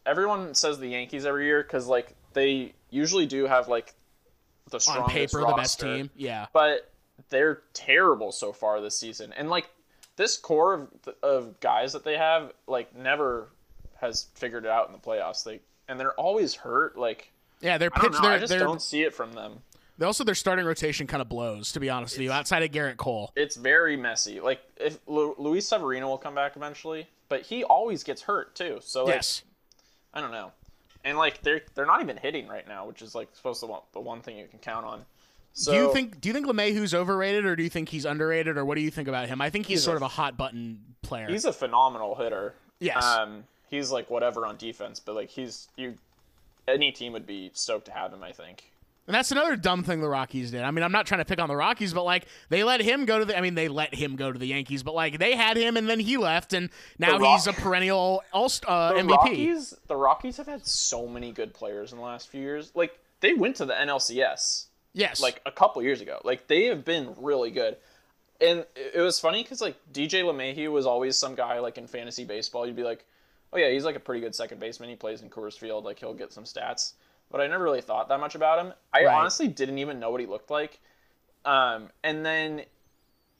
[0.04, 3.94] everyone says the Yankees every year because like they usually do have like
[4.70, 6.10] the On strongest paper, the best team.
[6.16, 6.46] Yeah.
[6.52, 6.90] but
[7.28, 9.32] they're terrible so far this season.
[9.36, 9.70] And like
[10.16, 10.88] this core of
[11.22, 13.48] of guys that they have, like never
[14.00, 15.44] has figured it out in the playoffs.
[15.44, 16.96] They and they're always hurt.
[16.98, 18.12] Like Yeah, their pitch.
[18.20, 19.60] They're, I just they're, don't see it from them.
[19.98, 21.72] they also their starting rotation kind of blows.
[21.72, 23.32] To be honest with you, outside of Gerrit Cole.
[23.36, 24.40] It's very messy.
[24.40, 28.78] Like if Lu- Luis Severino will come back eventually, but he always gets hurt too.
[28.82, 29.42] So like, Yes.
[30.14, 30.52] I don't know.
[31.04, 33.74] And like they're they're not even hitting right now, which is like supposed to be
[33.92, 35.04] the one thing you can count on.
[35.52, 38.58] So do you think do you think LeMahieu's overrated or do you think he's underrated
[38.58, 39.40] or what do you think about him?
[39.40, 41.28] I think he's, He's sort a- of a hot button player.
[41.30, 42.54] he's a phenomenal hitter.
[42.80, 43.02] Yes.
[43.02, 45.94] Um, he's like whatever on defense, but like he's you.
[46.68, 48.24] Any team would be stoked to have him.
[48.24, 48.64] I think.
[49.06, 50.62] and that's another dumb thing the Rockies did.
[50.62, 53.04] I mean, I'm not trying to pick on the Rockies, but like they let him
[53.04, 55.36] go to the I mean, they let him go to the Yankees, but like they
[55.36, 59.00] had him and then he left and now The he's a perennial all uh, The
[59.00, 59.10] MVP.
[59.10, 62.72] Rockies, the Rockies have had so many good players in the last few years.
[62.74, 65.20] Like they went to the NLCS yes.
[65.20, 66.20] like a couple years ago.
[66.24, 67.76] Like they have been really good.
[68.40, 71.86] And it it was funny because like DJ LeMahieu was always some guy like in
[71.86, 72.66] fantasy baseball.
[72.66, 73.04] You'd be like,
[73.52, 74.88] oh yeah, he's like a pretty good second baseman.
[74.88, 75.84] He plays in Coors Field.
[75.84, 76.92] Like he'll get some stats.
[77.30, 78.72] But I never really thought that much about him.
[78.92, 79.14] I Right.
[79.14, 80.78] honestly didn't even know what he looked like.
[81.44, 82.62] Um, and then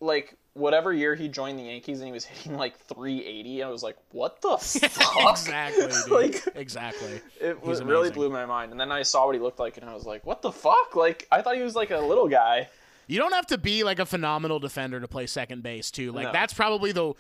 [0.01, 3.83] like whatever year he joined the Yankees and he was hitting like 380, I was
[3.83, 5.31] like, what the fuck?
[5.31, 5.87] exactly.
[6.11, 7.21] Like- exactly.
[7.41, 8.73] It was, really blew my mind.
[8.73, 10.97] And then I saw what he looked like and I was like, what the fuck?
[10.97, 12.69] Like I thought he was like a little guy.
[13.09, 16.11] You don't have to be like a phenomenal defender to play second base too.
[16.11, 16.33] Like No.
[16.33, 17.13] that's probably the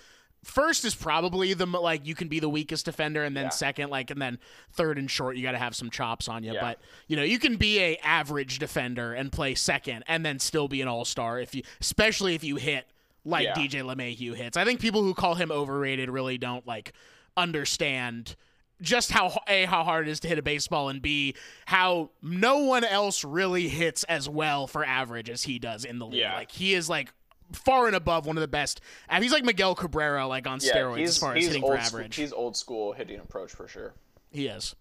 [0.47, 3.51] first is probably the like you can be the weakest defender and then Yeah.
[3.51, 4.39] second like and then
[4.73, 6.52] third and short you got to have some chops on you.
[6.55, 6.60] Yeah.
[6.60, 10.68] But you know, you can be a average defender and play second and then still
[10.68, 12.86] be an all-star if you especially if you hit
[13.24, 13.55] like Yeah.
[13.55, 14.56] DJ LeMahieu hits.
[14.56, 16.93] I think people who call him overrated really don't like
[17.36, 18.36] understand
[18.82, 22.59] just how a how hard it is to hit a baseball and b how no
[22.59, 26.23] one else really hits as well for average as he does in the league.
[26.23, 27.12] Like he is like
[27.52, 28.81] far and above one of the best.
[29.09, 31.98] and He's like Miguel Cabrera like on Yeah, steroids as far as hitting for school,
[32.01, 32.16] average.
[32.16, 33.94] he's old school hitting approach for sure.
[34.31, 34.74] He is.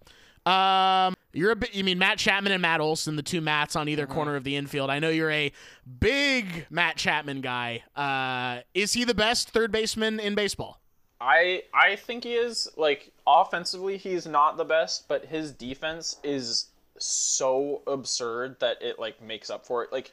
[0.45, 1.73] Um, you're a bit.
[1.73, 3.89] You mean Matt Chapman and Matt Olson, the two Matts on Mm-hmm.
[3.93, 4.89] either corner of the infield.
[4.91, 5.51] I know you're a
[5.99, 7.83] big Matt Chapman guy.
[7.95, 10.79] Uh, is he the best third baseman in baseball?
[11.19, 16.67] I I think he is like offensively he's not the best, but his defense is
[16.99, 19.91] so absurd that it like makes up for it.
[19.91, 20.11] Like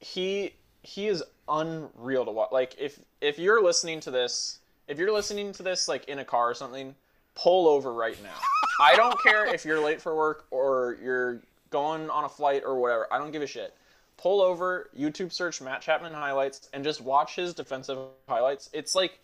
[0.00, 0.52] he
[0.82, 2.52] he is unreal to watch.
[2.52, 4.58] Like if if you're listening to this,
[4.88, 6.94] if you're listening to this like in a car or something,
[7.34, 8.34] pull over right now.
[8.80, 12.78] I don't care if you're late for work or you're going on a flight or
[12.78, 13.06] whatever.
[13.12, 13.74] I don't give a shit.
[14.16, 17.98] Pull over, YouTube search Matt Chapman highlights and just watch his defensive
[18.28, 18.70] highlights.
[18.72, 19.18] It's like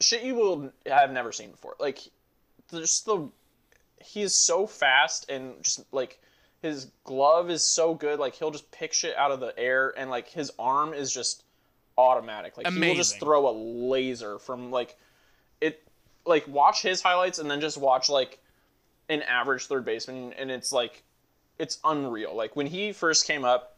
[0.00, 1.74] shit you will have never seen before.
[1.80, 2.00] Like
[2.70, 3.28] just the
[4.04, 6.20] he is so fast and just like
[6.62, 8.18] his glove is so good.
[8.18, 11.42] Like he'll just pick shit out of the air and like his arm is just
[11.98, 12.56] automatic.
[12.56, 14.96] Like he will just throw a laser from like
[15.60, 15.82] it.
[16.24, 18.38] Like watch his highlights and then just watch like
[19.08, 21.02] an average third baseman and it's like
[21.58, 22.34] it's unreal.
[22.34, 23.76] Like when he first came up,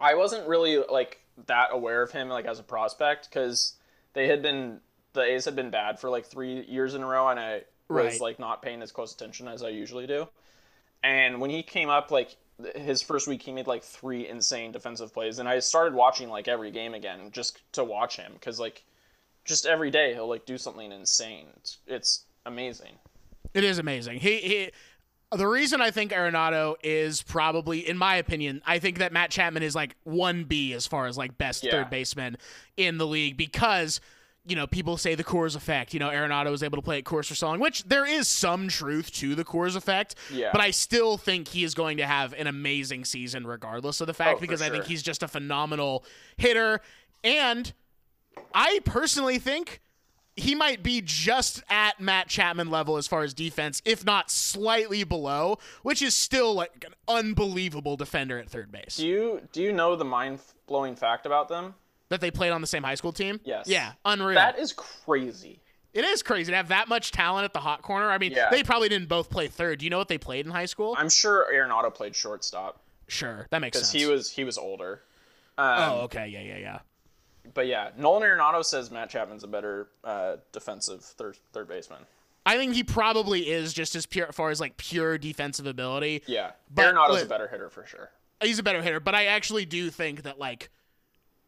[0.00, 3.74] I wasn't really like that aware of him like as a prospect because
[4.12, 4.80] they had been
[5.12, 8.12] the A's had been bad for like three years in a row, and I was
[8.12, 8.20] Right.
[8.20, 10.28] like not paying as close attention as I usually do.
[11.02, 12.36] And when he came up, like
[12.74, 16.48] his first week, he made like three insane defensive plays, and I started watching like
[16.48, 18.84] every game again just to watch him because like
[19.44, 21.46] just every day he'll like do something insane.
[21.56, 22.92] It's it's amazing.
[23.54, 24.20] It is amazing.
[24.20, 24.70] He he.
[25.32, 29.62] The reason I think Arenado is probably, in my opinion, I think that Matt Chapman
[29.62, 31.70] is like one B as far as like best Yeah.
[31.70, 32.36] third baseman
[32.76, 34.00] in the league because.
[34.50, 35.94] You know, people say the Coors effect.
[35.94, 38.26] You know, Arenado was able to play at Coors for so long, which there is
[38.26, 40.16] some truth to the Coors effect.
[40.32, 40.50] Yeah.
[40.50, 44.14] But I still think he is going to have an amazing season regardless of the
[44.14, 46.04] fact Oh, because I think he's just a phenomenal
[46.36, 46.80] hitter.
[47.22, 47.72] And
[48.52, 49.80] I personally think
[50.36, 55.04] he might be just at Matt Chapman level as far as defense, if not slightly
[55.04, 58.96] below, which is still like an unbelievable defender at third base.
[58.96, 61.74] Do you do you know the mind blowing fact about them?
[62.10, 63.40] That they played on the same high school team?
[63.44, 63.66] Yes.
[63.66, 64.34] Yeah, unreal.
[64.34, 65.60] That is crazy.
[65.92, 68.10] it is crazy to have that much talent at the hot corner.
[68.10, 68.50] I mean, Yeah.
[68.50, 69.78] they probably didn't both play third.
[69.80, 70.94] Do you know what they played in high school?
[70.98, 73.90] I'm sure Arenado played shortstop sure, that makes sense.
[73.90, 75.02] because he was he was older.
[75.58, 76.78] oh, Um, okay, yeah, yeah, yeah.
[77.54, 82.00] But yeah, Nolan Arenado says Matt Chapman's a better uh, defensive third third baseman.
[82.46, 86.22] I think he probably is just as pure as far as like pure defensive ability.
[86.26, 88.10] Yeah, But Arenado's a better hitter for sure.
[88.42, 90.70] he's a better hitter, but I actually do think that like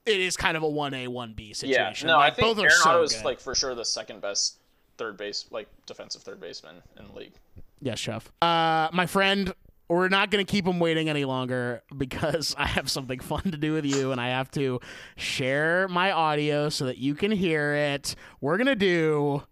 [0.07, 2.09] it is kind of a one A one B situation.
[2.09, 3.25] Yeah, no, like, I think both are so good.
[3.25, 4.59] like for sure the second best
[4.99, 7.33] third base like defensive third baseman in the league.
[7.81, 8.31] yes, chef.
[8.43, 9.55] Uh, my friend,
[9.89, 13.73] we're not gonna keep him waiting any longer because I have something fun to do
[13.75, 14.81] with you, and I have to
[15.17, 18.15] share my audio so that you can hear it.
[18.41, 19.43] We're gonna do.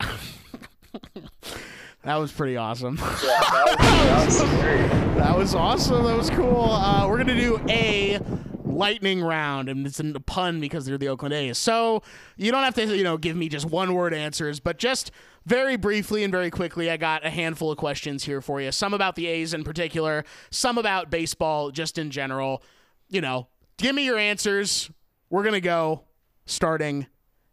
[2.02, 2.96] that was pretty awesome.
[2.98, 5.04] Yeah, that was, that was.
[5.14, 6.04] That was awesome.
[6.04, 6.64] That was cool.
[6.70, 8.18] Uh, we're gonna do a
[8.64, 11.58] lightning round, and it's a pun because they're the Oakland A's.
[11.58, 12.02] So
[12.36, 15.10] you don't have to, you know, give me just one word answers, but just
[15.46, 18.72] very briefly and very quickly, I got a handful of questions here for you.
[18.72, 22.62] Some about the A's in particular, some about baseball just in general.
[23.08, 24.90] You know, give me your answers.
[25.28, 26.04] We're gonna go
[26.46, 27.06] starting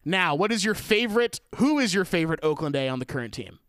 [0.05, 0.35] now.
[0.35, 1.41] What is your favorite?
[1.55, 3.59] Who is your favorite Oakland A on the current team?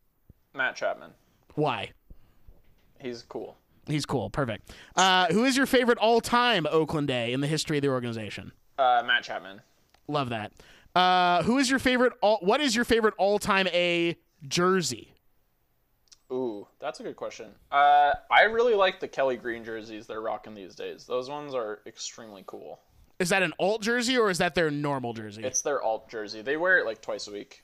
[0.54, 1.10] Matt Chapman,
[1.54, 1.92] Why?
[3.00, 3.56] he's cool.
[3.86, 4.30] He's cool.
[4.30, 4.72] Perfect.
[4.94, 8.52] Uh, who is your favorite all-time Oakland A in the history of the organization?
[8.78, 9.60] Uh, Matt Chapman,
[10.08, 10.52] Love that.
[10.94, 12.12] Uh, who is your favorite?
[12.20, 15.08] All, what is your favorite all-time A jersey?
[16.32, 17.48] ooh, that's a good question.
[17.70, 21.04] Uh, I really like the Kelly Green jerseys they're rocking these days.
[21.04, 22.80] Those ones are extremely cool.
[23.18, 25.44] Is that an alt jersey or is that their normal jersey?
[25.44, 26.40] It's their alt jersey.
[26.40, 27.62] They wear it like twice a week.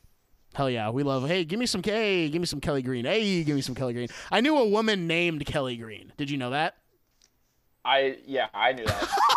[0.55, 1.27] Hell yeah, we love.
[1.29, 2.29] Hey, give me some K.
[2.29, 3.05] Give me some Kelly Green.
[3.05, 4.09] Hey, give me some Kelly Green.
[4.33, 6.12] I knew a woman named Kelly Green.
[6.16, 6.77] Did you know that?
[7.85, 9.09] I yeah, I knew that.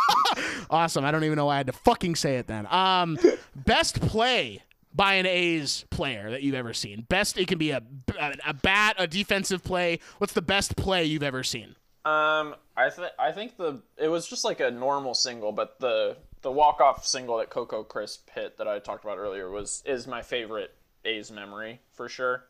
[0.69, 1.03] Awesome.
[1.03, 2.65] I don't even know why I had to fucking say it then.
[2.71, 3.17] Um,
[3.53, 4.63] best play
[4.93, 7.05] by an A's player that you've ever seen.
[7.09, 7.37] Best.
[7.37, 7.81] It can be a
[8.17, 9.99] a, a bat, a defensive play.
[10.19, 11.75] What's the best play you've ever seen?
[12.05, 16.15] Um, I th- I think the it was just like a normal single, but the
[16.41, 20.07] the walk off single that Coco Crisp hit that I talked about earlier was is
[20.07, 20.73] my favorite
[21.05, 22.43] A's memory for sure.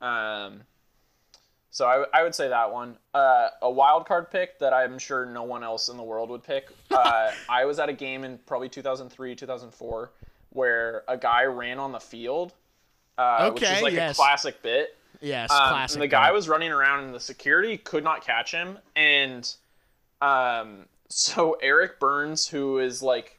[0.00, 0.62] Um,
[1.70, 2.96] so I, I would say that one.
[3.14, 6.42] Uh, a wild card pick that I'm sure no one else in the world would
[6.42, 6.68] pick.
[6.92, 10.12] Uh, I was at a game in probably 2003 2004
[10.50, 12.52] where a guy ran on the field
[13.18, 14.16] uh, which is like yes.
[14.16, 14.96] a classic bit.
[15.20, 15.96] Yes, Um, classic.
[15.96, 16.34] and the guy bit.
[16.34, 18.78] was running around, and the security could not catch him.
[18.96, 19.50] And
[20.20, 23.38] um, so Eric Byrnes, who is like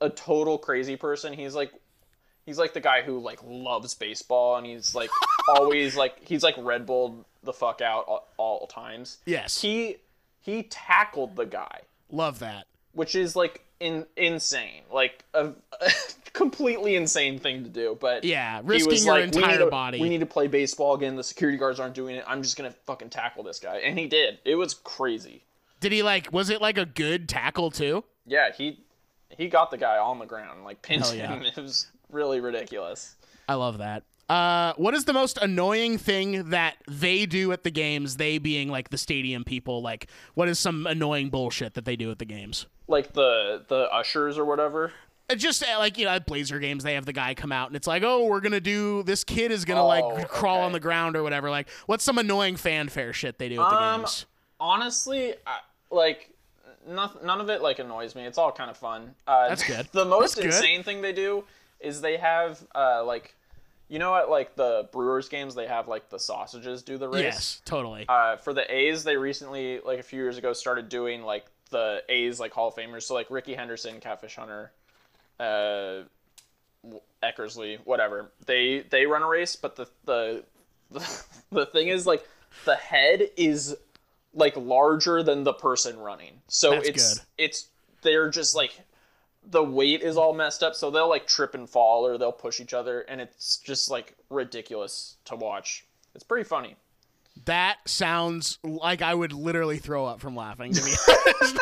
[0.00, 1.72] a total crazy person, he's like
[2.50, 5.10] he's like the guy who like loves baseball, and he's like
[5.48, 9.18] always like he's like Red Bull the fuck out all, all times.
[9.24, 9.60] Yes.
[9.60, 9.98] He
[10.40, 12.66] he tackled the guy, love that.
[12.92, 15.50] which is like in insane, like a,
[15.80, 15.90] a
[16.32, 17.96] completely insane thing to do.
[18.00, 20.00] But Yeah, risking your like, we entire to, body.
[20.00, 21.14] We need to play baseball again.
[21.14, 22.24] The security guards aren't doing it.
[22.26, 24.40] I'm just gonna fucking tackle this guy, and he did.
[24.44, 25.44] It was crazy.
[25.78, 26.32] Did he like?
[26.32, 28.02] Was it like a good tackle too?
[28.26, 28.80] Yeah, he
[29.36, 31.28] he got the guy on the ground, like pinned yeah.
[31.28, 31.42] him.
[31.56, 33.16] It was really ridiculous.
[33.48, 34.04] I love that.
[34.28, 38.16] Uh, what is the most annoying thing that they do at the games?
[38.16, 39.82] They being like the stadium people.
[39.82, 42.66] Like, what is some annoying bullshit that they do at the games?
[42.86, 44.92] Like the the ushers or whatever.
[45.28, 47.68] Uh, Just uh, like you know, at Blazer games, they have the guy come out
[47.68, 50.64] and it's like, oh, we're gonna do this kid is gonna Oh, like crawl okay.
[50.64, 51.50] on the ground or whatever.
[51.50, 54.26] Like, what's some annoying fanfare shit they do at the Um, games?
[54.60, 55.58] Honestly, I,
[55.90, 56.30] like
[56.88, 58.22] none, none of it like annoys me.
[58.26, 59.14] It's all kind of fun.
[59.26, 59.88] Uh, That's good.
[59.92, 60.54] The most That's good.
[60.64, 61.44] insane thing they do
[61.80, 63.34] is they have uh, like
[63.88, 67.22] you know at like the Brewers games they have like the sausages do the race.
[67.22, 68.06] Yes, totally.
[68.08, 72.02] Uh, for the A's, they recently, like a few years ago, started doing like the
[72.08, 73.02] A's like Hall of Famers.
[73.02, 74.72] So like Rickey Henderson, Catfish Hunter,
[75.38, 76.02] uh,
[77.22, 78.32] Eckersley, whatever.
[78.46, 80.44] They they run a race, but the the
[80.90, 82.26] the, the thing is like
[82.64, 83.76] the head is
[84.34, 86.40] like larger than the person running.
[86.48, 87.26] So That's it's good.
[87.38, 87.68] it's
[88.02, 88.80] they're just like
[89.48, 92.60] the weight is all messed up, so they'll like trip and fall or they'll push
[92.60, 95.86] each other, and it's just like ridiculous to watch.
[96.14, 96.76] It's pretty funny.
[97.46, 100.72] That sounds like I would literally throw up from laughing.
[100.72, 100.90] To be
[101.40, 101.58] honest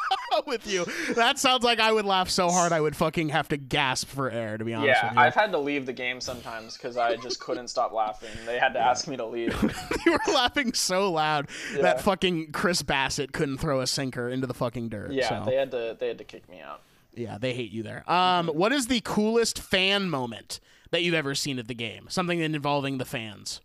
[0.46, 3.56] with you, that sounds like I would laugh so hard I would fucking have to
[3.56, 4.58] gasp for air.
[4.58, 7.16] To be honest Yeah, with you, I've had to leave the game sometimes because I
[7.16, 8.30] just couldn't stop laughing.
[8.44, 9.54] They had to ask me to leave.
[10.06, 11.82] you were laughing so loud Yeah.
[11.82, 15.12] that fucking Chris Bassitt couldn't throw a sinker into the fucking dirt.
[15.12, 15.50] Yeah, so.
[15.50, 16.82] they had to they had to kick me out.
[17.14, 18.08] Yeah, they hate you there.
[18.10, 20.60] Um, what is the coolest fan moment
[20.90, 22.06] that you've ever seen at the game?
[22.10, 23.62] Something involving the fans.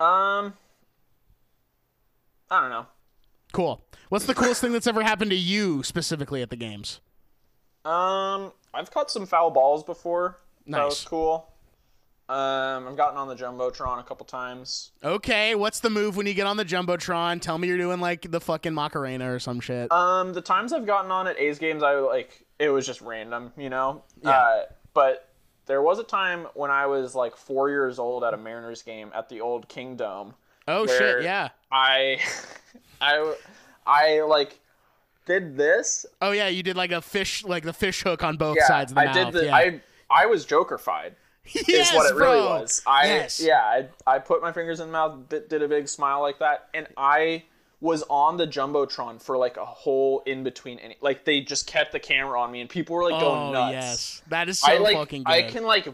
[0.00, 0.54] Um,
[2.50, 2.86] I don't know.
[3.54, 3.82] Cool.
[4.10, 7.00] What's the coolest thing that's ever happened to you specifically at the games?
[7.84, 10.40] Um, I've caught some foul balls before.
[10.66, 11.04] That was Nice.
[11.08, 11.48] cool.
[12.28, 14.92] Um, I've gotten on the jumbotron a couple times.
[15.04, 17.40] Okay, what's the move when you get on the jumbotron?
[17.40, 19.92] Tell me you're doing like the fucking Macarena or some shit.
[19.92, 23.52] Um, the times I've gotten on at A's games, I like it was just random,
[23.58, 24.02] you know.
[24.22, 24.30] Yeah.
[24.30, 24.62] Uh,
[24.94, 25.28] but
[25.66, 29.10] there was a time when I was like four years old at a Mariners game
[29.14, 30.34] at the old Kingdome.
[30.66, 31.50] oh shit, yeah.
[31.74, 32.18] I,
[33.00, 33.34] I,
[33.86, 34.58] I like
[35.26, 36.06] did this.
[36.22, 38.92] Oh yeah, you did like a fish, like the fish hook on both Yeah, sides
[38.92, 39.32] of the I mouth.
[39.32, 39.44] did the.
[39.46, 39.56] yeah.
[39.56, 39.80] I
[40.10, 41.12] I was Jokerfied.
[41.68, 42.60] yes, is what it really bro.
[42.60, 42.82] was.
[42.86, 43.40] I yes.
[43.44, 46.68] yeah, I, I put my fingers in the mouth, did a big smile like that,
[46.72, 47.44] and I
[47.80, 50.78] was on the jumbotron for like a whole in between.
[50.78, 53.52] Any like they just kept the camera on me, and people were like going Oh
[53.52, 53.72] nuts.
[53.72, 55.32] yes, that is so I like fucking good.
[55.32, 55.88] I can like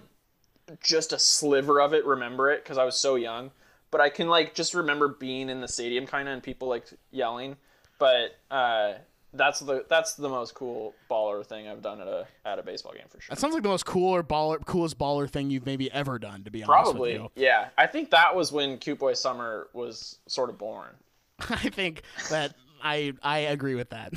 [0.81, 3.51] just a sliver of it remember it because I was so young,
[3.91, 6.85] but I can like just remember being in the stadium kind of and people like
[7.11, 7.57] yelling.
[7.99, 8.95] But uh,
[9.33, 12.93] that's the that's the most cool baller thing I've done at a at a baseball
[12.93, 13.35] game for sure.
[13.35, 16.43] That sounds like the most cooler baller, coolest baller thing you've maybe ever done.
[16.45, 17.69] To be honest, with Probably, yeah.
[17.77, 20.91] I think that was when Cute Boy Summer was sort of born.
[21.51, 24.13] I think that I I agree with that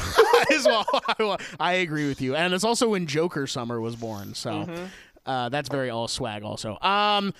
[0.52, 0.86] as well.
[1.08, 4.34] I, I agree with you, and it's also when Joker Summer was born.
[4.34, 4.86] So Mm-hmm.
[5.26, 6.44] uh, that's very all swag.
[6.44, 7.34] Also, um,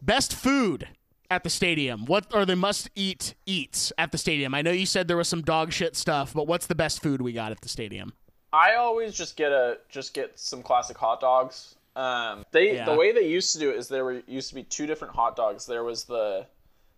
[0.00, 0.88] best food
[1.32, 2.04] at the stadium.
[2.06, 4.54] What are the must eat eats at the stadium?
[4.54, 7.20] I know you said there was some dog shit stuff, but what's the best food
[7.22, 8.12] we got at the stadium?
[8.52, 11.74] I always just get a just get some classic hot dogs.
[11.96, 12.84] Um, they Yeah.
[12.84, 15.14] the way they used to do it is there were used to be two different
[15.14, 15.66] hot dogs.
[15.66, 16.46] There was the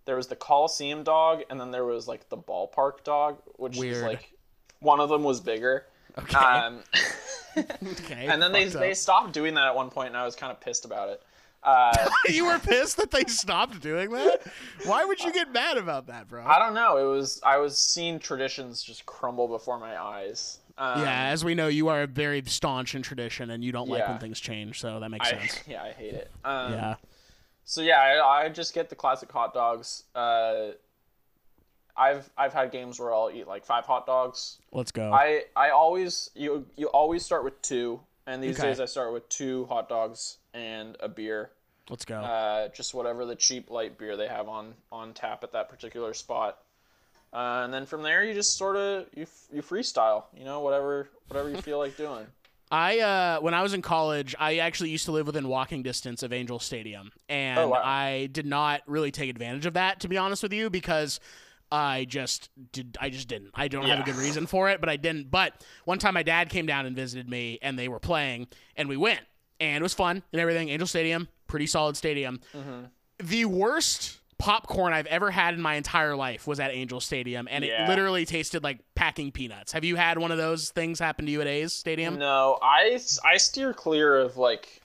[0.05, 3.95] there was the Coliseum dog, and then there was like the ballpark dog, which Weird.
[3.95, 4.33] was like
[4.81, 5.87] one of them was bigger.
[6.19, 6.37] Okay.
[6.37, 6.81] Um,
[7.57, 8.27] okay.
[8.29, 8.97] and then they fucked they up.
[8.97, 11.23] stopped doing that at one point, and I was kind of pissed about it.
[11.65, 14.43] Uh, you were pissed that they stopped doing that.
[14.85, 16.45] Why would you get mad about that, bro?
[16.45, 16.99] I don't know.
[16.99, 20.59] It was I was seeing traditions just crumble before my eyes.
[20.77, 24.07] Um, Yeah, as we know, you are very staunch in tradition, and you don't like
[24.07, 24.81] when things change.
[24.81, 25.63] So that makes I, sense.
[25.67, 26.31] yeah, I hate it.
[26.45, 26.97] Um, Yeah.
[27.65, 30.05] So yeah, I, I just get the classic hot dogs.
[30.15, 30.73] Uh,
[31.97, 34.59] I've I've had games where I'll eat like five hot dogs.
[34.73, 35.13] Let's go.
[35.13, 38.69] I I always you you always start with two, and these Okay.
[38.69, 41.51] days I start with two hot dogs and a beer.
[41.91, 42.17] Let's go.
[42.17, 46.15] Uh, just whatever the cheap light beer they have on on tap at that particular
[46.15, 46.59] spot.
[47.33, 50.25] Uh, and then from there, you just sort of you you freestyle.
[50.37, 52.27] You know, whatever whatever you feel like doing.
[52.71, 56.23] I uh when I was in college, I actually used to live within walking distance
[56.23, 57.83] of Angel Stadium, and Oh, wow.
[57.85, 61.21] I did not really take advantage of that to be honest with you because
[61.71, 63.51] I just did I just didn't.
[63.55, 65.31] I don't have a good reason for it, but I didn't.
[65.31, 68.89] But one time my dad came down and visited me and they were playing and
[68.89, 69.21] we went
[69.61, 70.69] and it was fun and everything.
[70.69, 72.41] Angel Stadium, pretty solid stadium.
[72.57, 72.85] Mm-hmm.
[73.19, 77.65] The worst popcorn I've ever had in my entire life was at Angel Stadium and
[77.65, 79.73] it literally tasted like packing peanuts.
[79.73, 82.19] Have you had one of those things happen to you at A's Stadium?
[82.19, 84.83] No, I I steer clear of like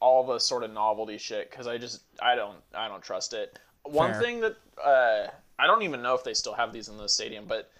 [0.00, 3.58] all the sort of novelty shit because I just I don't I don't trust it.
[3.84, 4.20] One Fair.
[4.20, 5.28] thing that uh,
[5.58, 7.70] I don't even know if they still have these in the stadium, but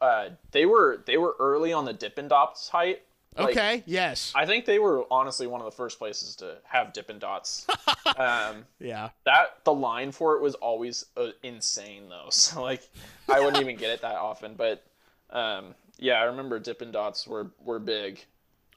[0.00, 3.02] uh, they were they were early on the Dippin' Dots height.
[3.38, 4.32] Like, Okay, yes.
[4.34, 7.66] I think they were honestly one of the first places to have Dippin' Dots.
[8.16, 9.10] um, yeah.
[9.24, 12.26] that the line for it was always uh, insane though.
[12.30, 12.82] So like
[13.28, 14.84] I wouldn't even get it that often, but
[15.30, 18.24] um, yeah, I remember Dippin' Dots were were big.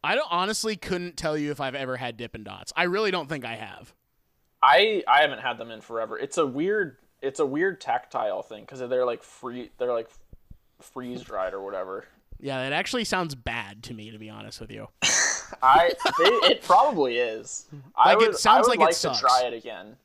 [0.03, 2.73] I don't honestly couldn't tell you if I've ever had Dippin' Dots.
[2.75, 3.93] I really don't think I have.
[4.61, 6.17] I I haven't had them in forever.
[6.17, 10.09] It's a weird it's a weird tactile thing because they're like free they're like
[10.79, 12.05] freeze dried or whatever.
[12.43, 14.89] Yeah, it actually sounds bad to me, to be honest with you.
[15.63, 17.67] I they, it probably is.
[17.95, 19.19] I Like, it would, sounds I would like it like sucks.
[19.19, 19.95] to try it again.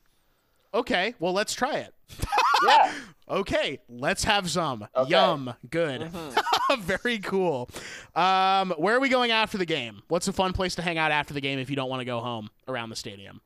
[0.73, 1.93] Okay, well, let's try it.
[2.67, 2.91] Yeah.
[3.29, 4.85] Okay, let's have some.
[4.93, 5.11] Okay.
[5.11, 5.53] Yum.
[5.69, 6.09] Good.
[6.79, 7.69] Very cool.
[8.13, 10.01] Um, where are we going after the game?
[10.09, 12.05] What's a fun place to hang out after the game if you don't want to
[12.05, 13.39] go home around the stadium?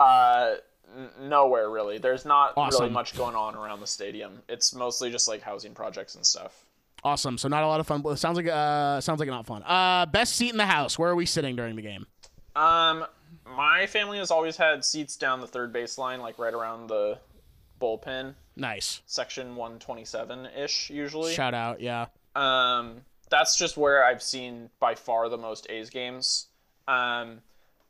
[0.00, 0.54] Uh,
[0.96, 1.98] n- nowhere really.
[1.98, 2.80] There's not Awesome.
[2.84, 4.40] really much going on around the stadium.
[4.48, 6.64] It's mostly just like housing projects and stuff.
[7.04, 7.36] Awesome.
[7.38, 8.16] So not a lot of fun.
[8.16, 9.62] Sounds like uh sounds like not fun.
[9.64, 10.98] Uh, best seat in the house.
[10.98, 12.06] Where are we sitting during the game?
[12.54, 13.04] Um,
[13.56, 17.18] my family has always had seats down the third baseline, like right around the
[17.80, 19.00] bullpen, Nice.
[19.06, 21.34] section 127 ish usually.
[21.34, 21.80] Shout out.
[21.80, 22.06] Yeah.
[22.36, 23.00] Um,
[23.30, 26.46] that's just where I've seen by far the most A's games.
[26.86, 27.40] Um,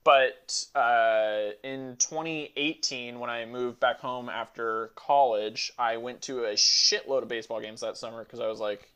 [0.05, 6.52] but uh, in 2018, when I moved back home after college, I went to a
[6.55, 8.89] shitload of baseball games that summer because I was like,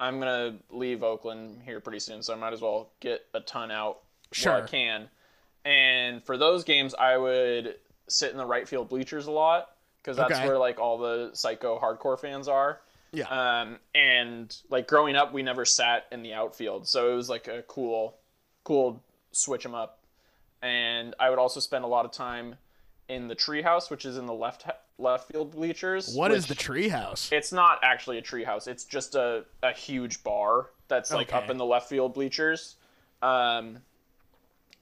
[0.00, 3.70] I'm gonna leave Oakland here pretty soon, so I might as well get a ton
[3.70, 3.98] out
[4.42, 4.66] while I Sure.
[4.66, 5.10] can.
[5.64, 7.78] And for those games, I would
[8.08, 10.46] sit in the right field bleachers a lot because that's Okay.
[10.48, 12.80] where like all the psycho hardcore fans are.
[13.12, 13.26] Yeah.
[13.28, 17.46] Um, and like growing up, we never sat in the outfield, so it was like
[17.48, 18.16] a cool,
[18.64, 19.02] cool
[19.32, 19.98] switch them up.
[20.62, 22.56] And I would also spend a lot of time
[23.08, 24.62] in the treehouse, which is in the left
[25.00, 26.14] left field bleachers.
[26.14, 27.32] What is the treehouse?
[27.32, 28.68] It's not actually a treehouse.
[28.68, 32.76] It's just a, a huge bar that's like up in the left field bleachers.
[33.22, 33.78] Um,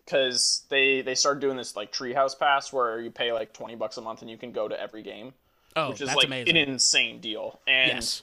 [0.04, 3.98] because they they started doing this like treehouse pass where you pay like twenty bucks
[3.98, 5.34] a month and you can go to every game,
[5.76, 6.56] Oh, which is like amazing.
[6.56, 7.60] an insane deal.
[7.66, 8.22] And yes.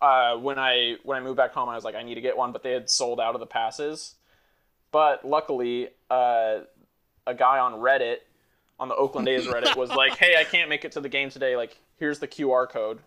[0.00, 2.36] uh, when I when I moved back home, I was like, I need to get
[2.36, 4.16] one, but they had sold out of the passes.
[4.90, 6.60] But luckily, uh,
[7.26, 8.16] a guy on Reddit,
[8.82, 11.30] on the Oakland A's Reddit, was like, "Hey, I can't make it to the game
[11.30, 11.56] today.
[11.56, 12.98] Like, here's the QR code."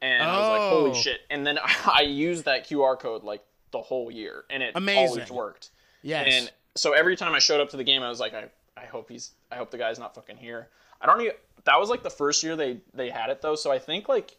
[0.00, 0.80] And I was like, Oh.
[0.82, 3.42] "Holy shit!" And then I used that QR code like
[3.72, 5.08] the whole year, and it Amazing.
[5.08, 5.70] always worked.
[6.02, 6.26] Yes.
[6.30, 8.44] And so every time I showed up to the game, I was like, I,
[8.76, 10.68] I hope he's, I hope the guy's not fucking here.
[11.00, 11.34] I don't even.
[11.64, 14.36] That was like the first year they they had it though, so I think like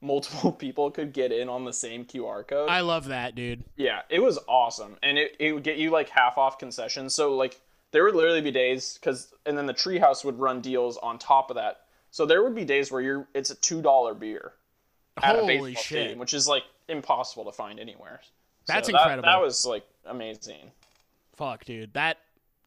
[0.00, 2.68] multiple people could get in on the same QR code.
[2.68, 3.62] I love that, dude.
[3.76, 7.14] yeah, it was awesome, and it it would get you like half off concessions.
[7.14, 7.60] So like
[7.94, 11.48] there would literally be days because, and then the treehouse would run deals on top
[11.48, 11.82] of that.
[12.10, 14.52] So there would be days where you're it's a two dollar beer
[15.22, 15.84] at a Holy baseball shit.
[15.86, 18.20] stadium, which is like impossible to find anywhere.
[18.22, 19.26] So That's that- incredible.
[19.26, 20.72] That was like amazing.
[21.36, 21.94] Fuck, dude.
[21.94, 22.18] That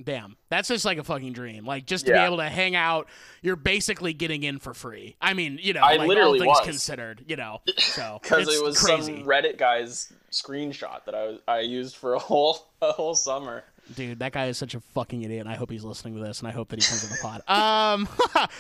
[0.02, 0.38] damn.
[0.50, 1.66] That's just like a fucking dream.
[1.66, 3.08] Like just to be able to hang out,
[3.42, 5.18] you're basically getting in for free.
[5.20, 6.66] I mean, you know, I like literally all things was.
[6.68, 7.62] considered, you know.
[7.80, 9.18] So because it was crazy.
[9.18, 13.64] some Reddit guy's screenshot that I was, I used for a whole a whole summer.
[13.96, 16.40] Dude, that guy is such a fucking idiot, and I hope he's listening to this,
[16.40, 17.42] and I hope that he comes to the pod.
[17.48, 18.08] Um,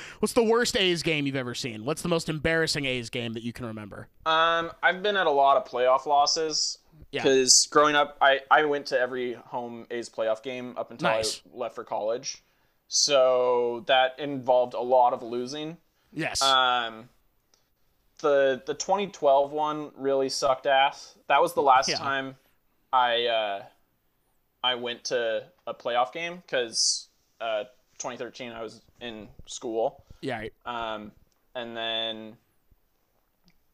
[0.20, 1.84] what's the worst A's game you've ever seen?
[1.86, 4.08] What's the most embarrassing A's game that you can remember?
[4.26, 6.78] Um, I've been at a lot of playoff losses
[7.12, 7.24] Yeah.
[7.24, 11.42] because growing up, I I went to every home A's playoff game up until Nice.
[11.54, 12.42] I left for college,
[12.88, 15.78] so that involved a lot of losing.
[16.14, 16.42] Yes.
[16.42, 17.10] Um,
[18.20, 21.16] the the 2012 one really sucked ass.
[21.28, 21.98] That was the last Yeah.
[21.98, 22.36] time
[22.94, 23.64] I uh,
[24.68, 27.08] I went to a playoff game because
[27.40, 27.64] uh,
[28.00, 30.40] 2013 I was in school, yeah.
[30.40, 30.54] Right.
[30.66, 31.14] um,
[31.56, 32.36] and then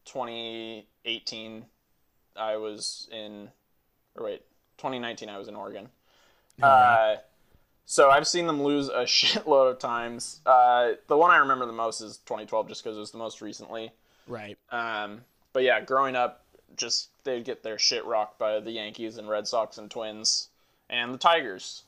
[0.04, 1.64] 2018
[2.36, 3.48] I was in,
[4.14, 4.42] or wait,
[4.78, 5.88] 2019 I was in Oregon.
[6.62, 7.16] Uh,
[7.86, 10.42] so I've seen them lose a shitload of times.
[10.46, 13.42] Uh, the one I remember the most is 2012, just because it was the most
[13.42, 13.90] recently.
[14.28, 14.56] Right.
[14.70, 15.22] Um,
[15.52, 16.44] but yeah, growing up,
[16.76, 20.50] just they'd get their shit rocked by the Yankees and Red Sox and Twins.
[20.90, 21.84] And the Tigers.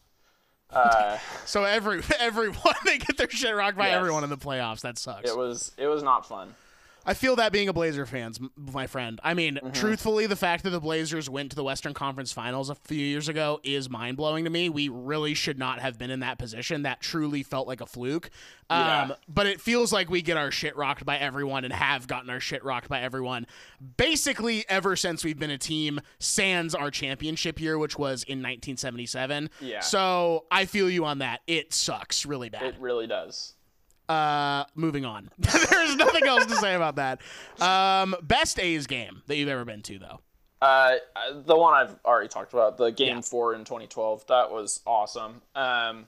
[0.70, 3.96] Uh, So every everyone they get their shit rocked by Yes.
[3.96, 4.80] everyone in the playoffs.
[4.80, 5.30] That sucks.
[5.30, 6.54] it was it was not fun.
[7.08, 9.20] I feel that being a Blazer fans, my friend.
[9.22, 9.70] I mean, Mm-hmm.
[9.70, 13.28] truthfully, the fact that the Blazers went to the Western Conference Finals a few years
[13.28, 14.68] ago is mind blowing to me.
[14.68, 16.82] We really should not have been in that position.
[16.82, 18.28] That truly felt like a fluke.
[18.68, 19.10] Um, Yeah.
[19.28, 22.40] But it feels like we get our shit rocked by everyone and have gotten our
[22.40, 23.46] shit rocked by everyone
[23.96, 29.50] basically ever since we've been a team, sans our championship year, which was in 1977.
[29.60, 29.80] Yeah.
[29.80, 31.42] So I feel you on that.
[31.46, 32.62] It sucks really bad.
[32.64, 33.54] It really does.
[34.08, 35.30] Uh, moving on.
[35.38, 37.20] There's nothing else to say about that.
[37.60, 40.20] Um, best A's game that you've ever been to, though.
[40.62, 40.94] Uh,
[41.44, 43.20] the one I've already talked about, the game Yeah.
[43.22, 45.42] four in 2012, that was awesome.
[45.54, 46.06] Um,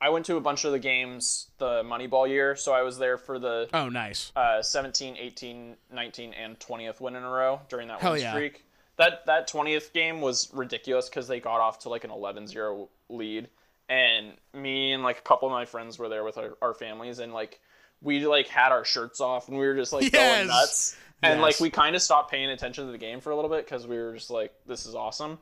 [0.00, 3.18] I went to a bunch of the games the Moneyball year, so I was there
[3.18, 4.30] for the Oh, nice.
[4.36, 8.30] uh, 17, 18, 19, and 20th win in a row during that Hell win yeah.
[8.32, 8.64] streak.
[8.96, 13.48] That that 20th game was ridiculous because they got off to like an 11-0 lead,
[13.88, 17.18] and me and like a couple of my friends were there with our, our families,
[17.18, 17.60] and like
[18.02, 20.12] we like had our shirts off and we were just like Yes.
[20.12, 23.34] going nuts, and like we kind of stopped paying attention to the game for a
[23.36, 25.38] little bit because we were just like, this is awesome.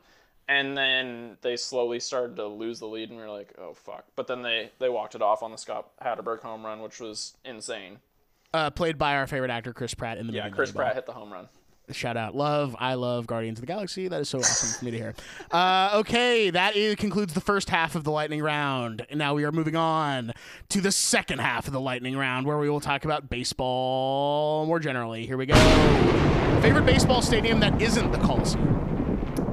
[0.49, 4.05] And then they slowly started to lose the lead, and we were like, "Oh fuck!"
[4.15, 7.35] But then they they walked it off on the Scott Hatteberg home run, which was
[7.43, 7.97] insane.
[8.53, 10.55] Uh, played by our favorite actor, Chris Pratt, in the Yeah, movie.
[10.55, 10.71] Chris.
[10.71, 11.49] Pratt hit the home run.
[11.91, 12.35] Shout out.
[12.35, 12.75] Love.
[12.79, 14.09] I love Guardians of the Galaxy.
[14.09, 15.15] That is so awesome for me to hear.
[15.51, 19.05] Uh, okay, that is, concludes the first half of the lightning round.
[19.09, 20.33] And now we are moving on
[20.69, 24.79] to the second half of the lightning round where we will talk about baseball more
[24.79, 25.25] generally.
[25.25, 25.55] Here we go.
[26.61, 28.75] Favorite baseball stadium that isn't the Coliseum?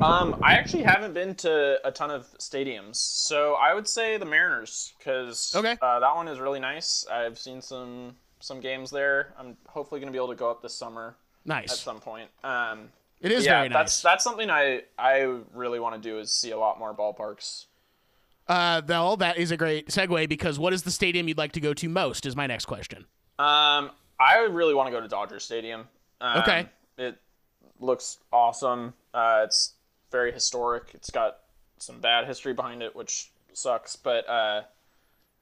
[0.02, 4.26] Um, I actually haven't been to a ton of stadiums, so I would say the
[4.26, 5.76] Mariners because Okay.
[5.80, 7.06] uh, that one is really nice.
[7.10, 9.34] I've seen some some games there.
[9.38, 11.16] I'm hopefully going to be able to go up this summer
[11.48, 12.28] at some point.
[12.42, 12.90] Um,
[13.20, 14.02] It is yeah, very that's nice.
[14.02, 15.20] that's something I I
[15.52, 17.66] really want to do is see a lot more ballparks.
[18.46, 21.60] Uh, well, that is a great segue because what is the stadium you'd like to
[21.60, 22.26] go to most?
[22.26, 23.06] Is my next question.
[23.38, 23.90] Um,
[24.20, 25.88] I really want to go to Dodger Stadium.
[26.20, 26.68] Um, Okay.
[26.98, 27.18] It
[27.80, 28.92] looks awesome.
[29.14, 29.72] Uh, it's
[30.12, 30.90] very historic.
[30.92, 31.38] It's got
[31.78, 33.96] some bad history behind it, which sucks.
[33.96, 34.62] But uh,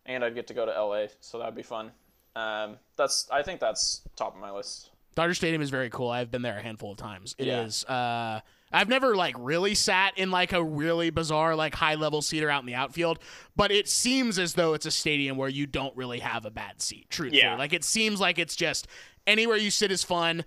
[0.06, 1.90] and I'd get to go to LA, so that'd be fun.
[2.36, 4.90] Um, that's I think that's top of my list.
[5.14, 6.09] Dodger Stadium is very cool.
[6.10, 7.34] I've been there a handful of times.
[7.39, 7.62] It Yeah.
[7.64, 7.84] is.
[7.84, 8.40] Uh,
[8.74, 12.60] I've never like really sat in like a really bizarre like high level seater out
[12.62, 13.18] in the outfield,
[13.55, 16.80] but it seems as though it's a stadium where you don't really have a bad
[16.80, 17.10] seat.
[17.10, 17.56] Truthfully, Yeah.
[17.56, 18.86] like it seems like it's just
[19.26, 20.44] anywhere you sit is fun.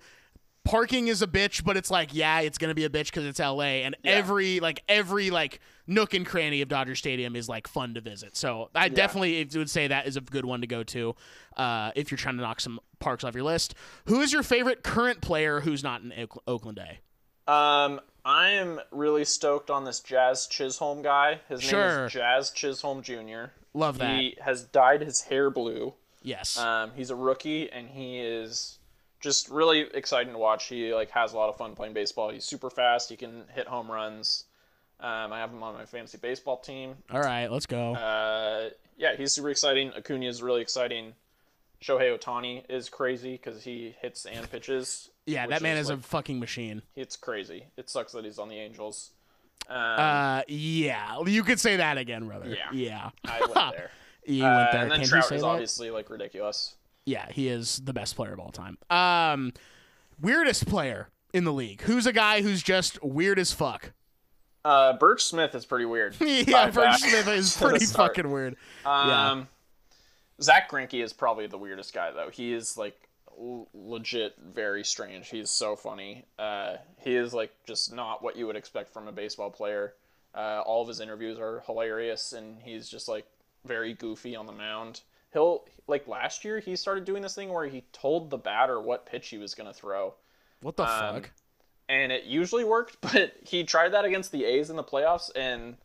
[0.64, 3.38] Parking is a bitch, but it's like yeah, it's gonna be a bitch because it's
[3.38, 7.94] LA, and every like every like nook and cranny of Dodger Stadium is like fun
[7.94, 8.36] to visit.
[8.36, 11.14] So I definitely would say that is a good one to go to
[11.56, 13.74] uh, if you're trying to knock some parks off your list.
[14.06, 16.12] Who is your favorite current player who's not in
[16.46, 17.52] Oakland A?
[17.52, 21.40] Um, I am really stoked on this Jazz Chisholm guy.
[21.48, 21.96] His Sure.
[21.98, 23.52] name is Jazz Chisholm Jr.
[23.72, 24.18] Love that.
[24.18, 25.94] He has dyed his hair blue.
[26.22, 26.58] Yes.
[26.58, 28.78] Um, he's a rookie, and he is
[29.20, 30.66] just really exciting to watch.
[30.66, 32.30] He like has a lot of fun playing baseball.
[32.30, 33.08] He's super fast.
[33.10, 34.44] He can hit home runs.
[35.00, 36.94] Um, I have him on my fantasy baseball team.
[37.10, 37.94] All right, let's go.
[37.94, 39.92] Uh, yeah, he's super exciting.
[39.96, 41.12] Acuna is really exciting.
[41.82, 45.10] Shohei Ohtani is crazy because he hits and pitches.
[45.26, 46.80] yeah, that man is like, a fucking machine.
[46.96, 47.66] It's crazy.
[47.76, 49.10] It sucks that he's on the Angels.
[49.68, 52.48] Um, Uh, yeah, you could say that again, brother.
[52.48, 52.70] Yeah.
[52.72, 53.10] Yeah.
[53.26, 53.90] I went there.
[54.24, 54.82] You Uh, went there.
[54.82, 55.46] and then Can Trout is that?
[55.46, 56.74] obviously like ridiculous.
[57.04, 58.78] Yeah, he is the best player of all time.
[58.88, 59.52] Um,
[60.20, 61.82] weirdest player in the league.
[61.82, 63.92] Who's a guy who's just weird as fuck?
[64.66, 66.16] Uh, Burch Smith is pretty weird.
[66.20, 68.56] yeah, Burch Smith is pretty fucking weird.
[68.84, 69.46] Um,
[70.42, 72.30] Zack Greinke is probably the weirdest guy though.
[72.30, 72.96] He is like
[73.38, 75.28] l- legit very strange.
[75.28, 76.24] He's so funny.
[76.36, 79.94] Uh, he is like just not what you would expect from a baseball player.
[80.34, 83.24] Uh, all of his interviews are hilarious, and he's just like
[83.64, 85.02] very goofy on the mound.
[85.32, 89.06] He'll like last year he started doing this thing where he told the batter what
[89.06, 90.14] pitch he was gonna throw.
[90.60, 91.30] What the Um, fuck?
[91.88, 95.76] And it usually worked, but he tried that against the A's in the playoffs, and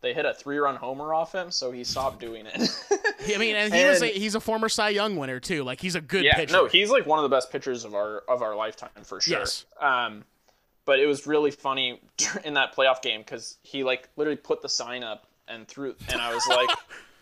[0.00, 2.70] they hit a three-run homer off him, so he stopped doing it.
[3.34, 5.64] I mean, and he was a, he's a former Cy Young winner too.
[5.64, 6.52] Like he's a good yeah, pitcher.
[6.52, 9.38] no, he's like one of the best pitchers of our of our lifetime for sure.
[9.38, 9.64] Yes.
[9.80, 10.24] Um,
[10.84, 12.00] but it was really funny
[12.44, 16.20] in that playoff game because he like literally put the sign up and threw, and
[16.20, 16.70] I was like,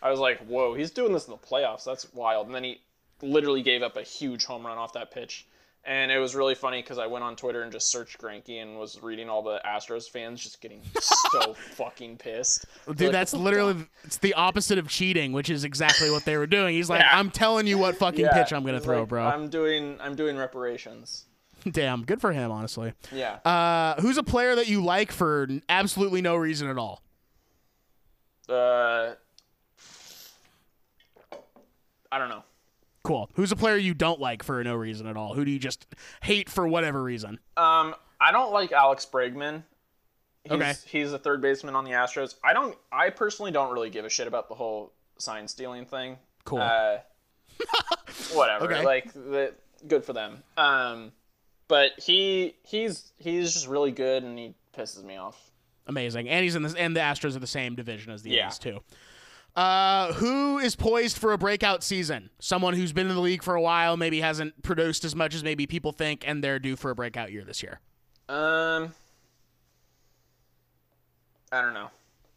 [0.03, 1.85] I was like, whoa, he's doing this in the playoffs.
[1.85, 2.47] That's wild.
[2.47, 2.81] And then he
[3.23, 5.47] literally gave up a huge home run off that pitch.
[5.87, 8.79] And it was really funny because I went on Twitter and just searched Greinke and
[8.79, 10.81] was reading all the Astros fans just getting
[11.33, 12.65] so fucking pissed.
[12.87, 16.25] Dude, Like, that's what the literally it's the opposite of cheating, which is exactly what
[16.25, 16.75] they were doing.
[16.75, 17.19] He's like, Yeah.
[17.19, 19.25] I'm telling you what fucking Yeah, pitch I'm gonna he's throw, like, bro.
[19.27, 21.27] I'm doing I'm doing reparations.
[21.71, 22.95] Damn, good for him, honestly.
[23.13, 23.35] Yeah.
[23.45, 27.03] Uh, who's a player that you like for absolutely no reason at all?
[28.49, 29.15] Uh,
[32.13, 32.43] I don't know.
[33.05, 33.31] Cool.
[33.35, 35.35] Who's a player you don't like for no reason at all?
[35.35, 35.87] Who do you just
[36.23, 37.39] hate for whatever reason?
[37.57, 39.63] Um, I don't like Alex Bregman.
[40.43, 40.75] He's, Okay.
[40.87, 42.35] He's a third baseman on the Astros.
[42.43, 42.77] I don't.
[42.91, 46.17] I personally don't really give a shit about the whole sign stealing thing.
[46.45, 46.61] Cool.
[46.61, 46.99] Uh,
[48.33, 48.65] whatever.
[48.65, 48.85] Okay.
[48.85, 49.55] Like, the,
[49.87, 50.43] good for them.
[50.57, 51.13] Um,
[51.69, 55.51] but he he's he's just really good, and he pisses me off.
[55.87, 56.29] Amazing.
[56.29, 58.49] And he's in this and the Astros are the same division as the Yeah.
[58.49, 58.81] A's too.
[59.57, 62.31] Uh, who is poised for a breakout season?
[62.41, 65.45] Someone who's been in the league for a while, maybe hasn't produced as much as
[65.45, 67.81] maybe people think, and they're due for a breakout year this year.
[68.29, 68.93] Um,
[71.53, 71.91] I don't know.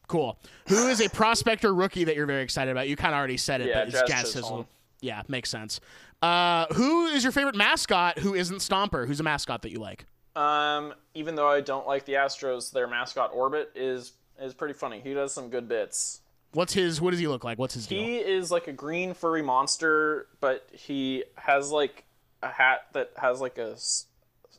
[0.07, 0.37] Cool.
[0.67, 2.87] Who is a prospect or rookie that you're very excited about?
[2.87, 4.43] You kind of already said it, Yeah, but it's Jazz Jazz Chisholm.
[4.43, 4.67] Chisholm.
[5.01, 5.79] Yeah, makes sense.
[6.21, 9.05] Uh, who is your favorite mascot who isn't Stomper?
[9.07, 10.05] Who's a mascot that you like?
[10.35, 15.01] Um, even though I don't like the Astros, their mascot Orbit is is pretty funny.
[15.03, 16.21] He does some good bits.
[16.53, 17.01] What's his?
[17.01, 17.57] What does he look like?
[17.57, 18.01] What's his deal?
[18.01, 22.05] He is like a green furry monster, but he has like
[22.41, 23.77] a hat that has like a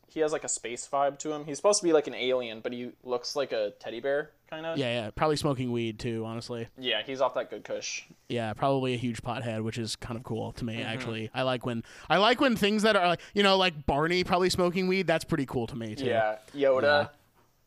[0.09, 1.45] he has like a space vibe to him.
[1.45, 4.67] He's supposed to be like an alien, but he looks like a teddy bear kind
[4.67, 4.79] of.
[4.79, 5.11] Yeah, yeah.
[5.11, 6.25] Probably smoking weed too.
[6.25, 6.69] Honestly.
[6.79, 8.05] Yeah, he's off that good kush.
[8.29, 10.77] Yeah, probably a huge pothead, which is kind of cool to me.
[10.77, 10.89] Mm-hmm.
[10.89, 14.25] Actually, I like when I like when things that are like you know like Barney
[14.25, 15.07] probably smoking weed.
[15.07, 16.07] That's pretty cool to me too.
[16.07, 17.11] Yeah, Yoda.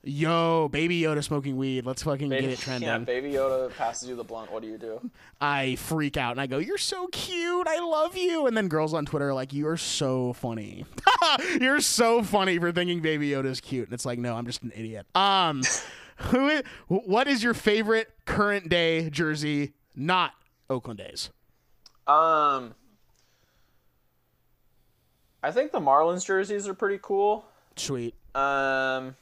[0.04, 1.86] Yo, baby Yoda smoking weed.
[1.86, 2.90] Let's fucking Baby, get it trending.
[2.90, 4.52] yeah, Baby Yoda passes you the blunt.
[4.52, 5.12] What do you do?
[5.40, 7.68] I freak out and I go, "You're so cute.
[7.68, 10.86] I love you." And then girls on Twitter are like, "You are so funny.
[11.60, 14.72] You're so funny for thinking Baby Yoda's cute." And it's like, "No, I'm just an
[14.76, 15.62] idiot." Um,
[16.18, 16.62] who?
[16.88, 19.74] What is your favorite current day jersey?
[19.96, 20.34] Not
[20.68, 21.30] Oakland A's.
[22.08, 22.74] Um,
[25.44, 27.46] I think the Marlins jerseys are pretty cool.
[27.76, 28.16] Sweet.
[28.34, 29.16] Um,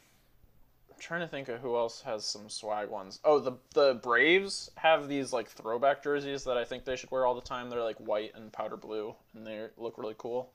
[0.99, 3.19] trying to think of who else has some swag ones.
[3.23, 7.25] Oh, the the Braves have these like throwback jerseys that I think they should wear
[7.25, 7.69] all the time.
[7.69, 10.51] They're like white and powder blue, and they look really cool.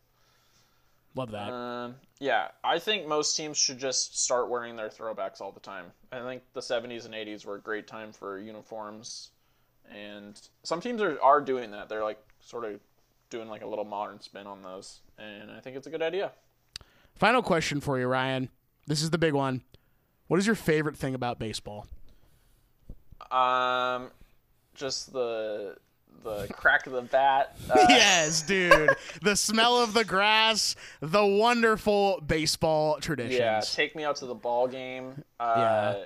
[1.16, 1.52] Love that.
[1.52, 5.86] Um, yeah, I think most teams should just start wearing their throwbacks all the time.
[6.10, 9.30] I think the 70s and 80s were a great time for uniforms,
[9.88, 11.88] and some teams are, are doing that.
[11.88, 12.80] They're like sort of
[13.30, 16.32] doing like a little modern spin on those, and I think it's a good idea.
[17.14, 18.48] Final question for you, Ryan.
[18.86, 19.62] This is the big one.
[20.28, 21.86] What is your favorite thing about baseball?
[23.30, 24.10] Um,
[24.74, 25.76] just the
[26.22, 27.56] the crack of the bat.
[27.70, 28.90] Uh, yes, dude.
[29.22, 33.38] the smell of the grass, the wonderful baseball traditions.
[33.38, 35.22] Yeah, take me out to the ball game.
[35.40, 36.04] Uh, Yeah.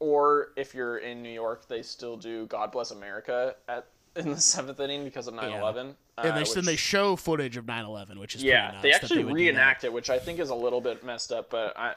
[0.00, 3.86] Or if you're in New York, they still do "God Bless America" at
[4.16, 5.40] in the seventh inning because of 9/11.
[5.80, 8.82] and they uh, and they which- show footage of 9/11, which is yeah, pretty nice
[8.82, 9.32] they actually that.
[9.32, 11.48] reenact it, which I think is a little bit messed up.
[11.48, 11.94] But I,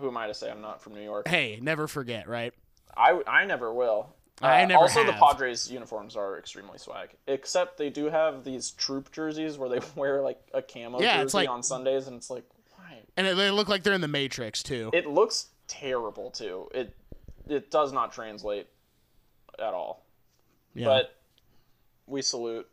[0.00, 1.28] who am I to say I'm not from New York?
[1.28, 2.52] Hey, never forget, right?
[2.96, 4.14] I, I never will.
[4.42, 5.12] I Uh, never Also, the.
[5.12, 7.10] Padres uniforms are extremely swag.
[7.28, 11.38] Except they do have these troop jerseys where they wear like a camo Yeah, jersey
[11.38, 12.44] like- on Sundays, and it's like,
[12.76, 12.98] why?
[13.16, 14.90] And they look like they're in the Matrix too.
[14.92, 16.68] It looks terrible too.
[16.74, 16.94] It
[17.48, 18.66] it does not translate
[19.58, 20.04] at all.
[20.74, 20.86] yeah.
[20.86, 21.14] But
[22.06, 22.68] we salute.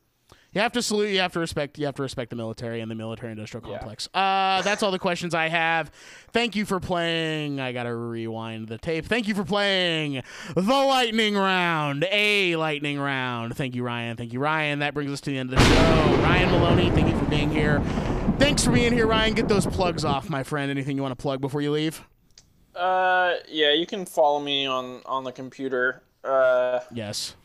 [0.53, 1.11] You have to salute.
[1.11, 1.79] You have to respect.
[1.79, 4.09] You have to respect the military and the military-industrial complex.
[4.13, 5.91] Uh, that's all the questions I have.
[6.33, 7.61] Thank you for playing.
[7.61, 9.05] I gotta rewind the tape.
[9.05, 10.21] Thank you for playing
[10.53, 12.05] the lightning round.
[12.11, 13.55] A lightning round.
[13.55, 14.17] Thank you, Ryan.
[14.17, 14.79] Thank you, Ryan.
[14.79, 16.21] That brings us to the end of the show.
[16.21, 17.79] Ryan Maloney, thank you for being here.
[18.37, 19.33] Thanks for being here, Ryan.
[19.33, 20.69] Get those plugs off, my friend.
[20.69, 22.03] Anything you want to plug before you leave?
[22.75, 26.03] Uh, yeah, you can follow me on on the computer.
[26.25, 27.35] Uh, Yes.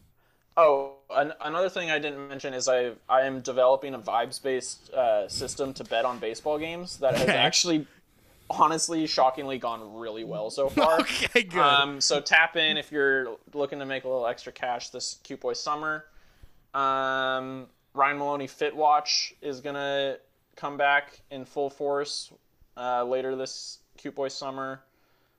[0.56, 4.92] oh, an, another thing I didn't mention is I I am developing a vibes based
[4.92, 7.86] uh, system to bet on baseball games that has actually,
[8.50, 11.00] honestly, shockingly gone really well so far.
[11.00, 11.60] Okay, good.
[11.60, 15.40] Um, so tap in if you're looking to make a little extra cash this cute
[15.40, 16.04] boy summer.
[16.74, 20.16] Um, Ryan Maloney Fit Watch is gonna
[20.56, 22.32] come back in full force
[22.76, 24.82] uh, later this cute boy summer.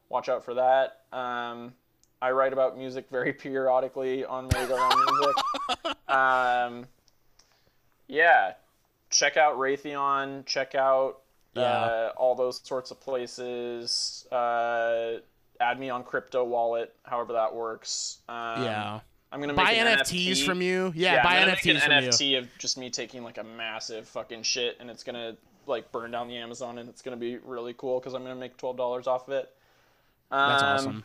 [0.10, 1.02] Watch out for that.
[1.11, 1.73] Um,
[2.22, 5.35] I write about music very periodically on Merry Go Round Music.
[6.10, 6.85] Um,
[8.07, 8.53] yeah,
[9.10, 10.45] check out Raytheon.
[10.45, 11.19] Check out
[11.53, 11.64] Yeah.
[11.64, 14.26] uh, all those sorts of places.
[14.31, 15.18] Uh,
[15.60, 18.19] add me on Crypto Wallet, however that works.
[18.30, 18.99] Um, yeah.
[19.31, 20.45] I'm gonna make Buy NFTs NFT.
[20.45, 20.94] from you.
[20.95, 22.10] Yeah, Yeah, buy I'm gonna NFTs make an from you.
[22.10, 25.35] NFT of just me taking like a massive fucking shit, and it's gonna
[25.65, 28.56] like burn down the Amazon, and it's gonna be really cool because I'm gonna make
[28.56, 29.53] twelve dollars off of it.
[30.31, 31.03] Um, That's awesome.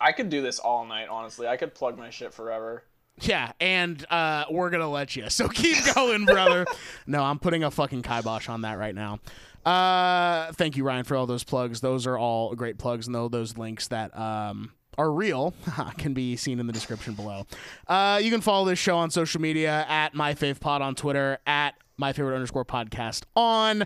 [0.00, 1.46] I could do this all night, honestly.
[1.46, 2.84] I could plug my shit forever.
[3.20, 5.28] Yeah, and uh, we're gonna let you.
[5.30, 6.66] So keep going, brother.
[7.06, 9.18] no, I'm putting a fucking kibosh on that right now.
[9.64, 11.80] Uh, thank you, Ryan, for all those plugs.
[11.80, 15.54] Those are all great plugs, and all those links that um are real
[15.98, 17.46] can be seen in the description below.
[17.86, 21.74] Uh, you can follow this show on social media at my pod on Twitter at
[21.96, 23.84] my favorite underscore podcast on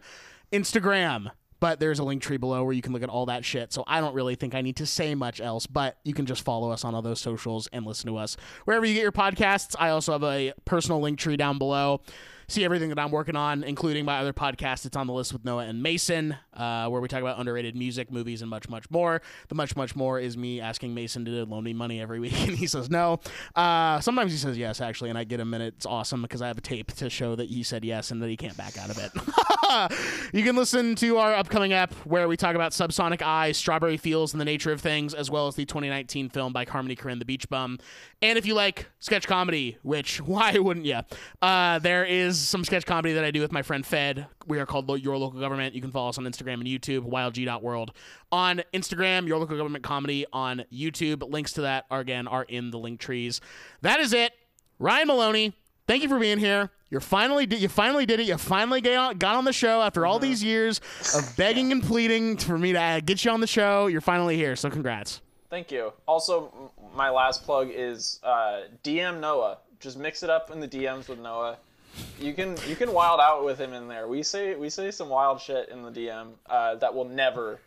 [0.53, 1.31] Instagram.
[1.63, 3.73] But there's a link tree below where you can look at all that shit.
[3.73, 6.43] So I don't really think I need to say much else, but you can just
[6.43, 9.77] follow us on all those socials and listen to us wherever you get your podcasts.
[9.79, 12.01] I also have a personal link tree down below
[12.49, 14.87] see everything that I'm working on, including my other podcast.
[14.87, 18.11] It's on the list with Noah and Mason, uh, where we talk about underrated music,
[18.11, 19.23] movies, and much, much more.
[19.49, 22.57] The much, much more is me asking Mason to loan me money every week, and
[22.57, 23.21] he says no.
[23.55, 26.49] Uh, sometimes he says yes, actually, and I get him, and it's awesome because I
[26.49, 28.91] have a tape to show that he said yes and that he can't back out
[28.91, 29.13] of it.
[30.33, 34.33] you can listen to our upcoming app where we talk about Subsonic Eyes, Strawberry Fields,
[34.33, 37.25] and the nature of things, as well as the 2019 film by Harmony Korine, The
[37.25, 37.79] Beach Bum.
[38.21, 41.01] And if you like sketch comedy, which why wouldn't you?
[41.41, 44.27] Uh, there is some sketch comedy that I do with my friend Fed.
[44.47, 45.75] We are called Your Local Government.
[45.75, 47.93] You can follow us on Instagram and YouTube, wildg.world.
[48.31, 50.27] On Instagram, Your Local Government Comedy.
[50.33, 53.41] On YouTube, links to that are again are in the link trees.
[53.81, 54.33] That is it.
[54.79, 55.57] Ryan Maloney,
[55.87, 56.71] thank you for being here.
[56.91, 58.27] You're finally you finally did it.
[58.27, 60.81] You finally got on the show after all these years
[61.17, 63.87] of begging and pleading for me to get you on the show.
[63.87, 65.23] You're finally here, so congrats.
[65.49, 65.93] Thank you.
[66.07, 69.59] Also, my last plug is uh, DM Noah.
[69.81, 71.59] Just mix it up in the DMs with Noah.
[72.21, 74.07] You can you can wild out with him in there.
[74.07, 77.61] We say we say some wild shit in the DM uh, that will never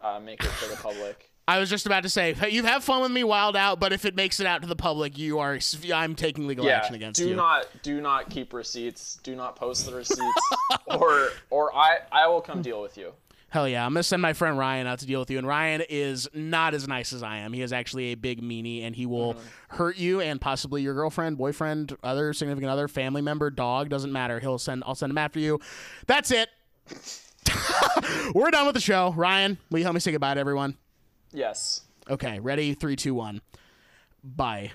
[0.00, 1.30] uh, make it to the public.
[1.48, 3.92] I was just about to say, hey, you have fun with me, wild out, but
[3.92, 5.58] if it makes it out to the public, you are
[5.92, 7.30] I'm taking legal yeah, action against do you.
[7.30, 9.18] Do not do not keep receipts.
[9.24, 10.50] Do not post the receipts,
[10.86, 13.12] or or I I will come deal with you.
[13.50, 13.84] Hell yeah.
[13.84, 15.38] I'm going to send my friend Ryan out to deal with you.
[15.38, 17.52] And Ryan is not as nice as I am.
[17.52, 19.76] He is actually a big meanie and he will mm-hmm.
[19.76, 24.38] hurt you and possibly your girlfriend, boyfriend, other significant other, family member, dog, doesn't matter.
[24.38, 25.58] He'll send I'll send him after you.
[26.06, 26.48] That's it.
[28.34, 29.12] We're done with the show.
[29.16, 30.76] Ryan, will you help me say goodbye to everyone?
[31.32, 31.82] Yes.
[32.08, 32.74] Okay, ready?
[32.74, 33.40] Three, two, one.
[34.22, 34.72] Bye.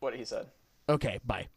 [0.00, 0.46] What he said.
[0.88, 1.48] Okay, bye.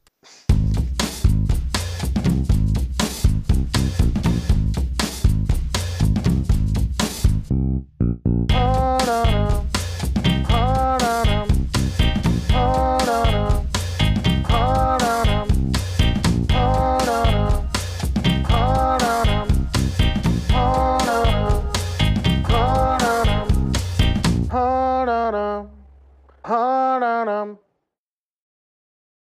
[8.08, 8.77] Ha-da-dum.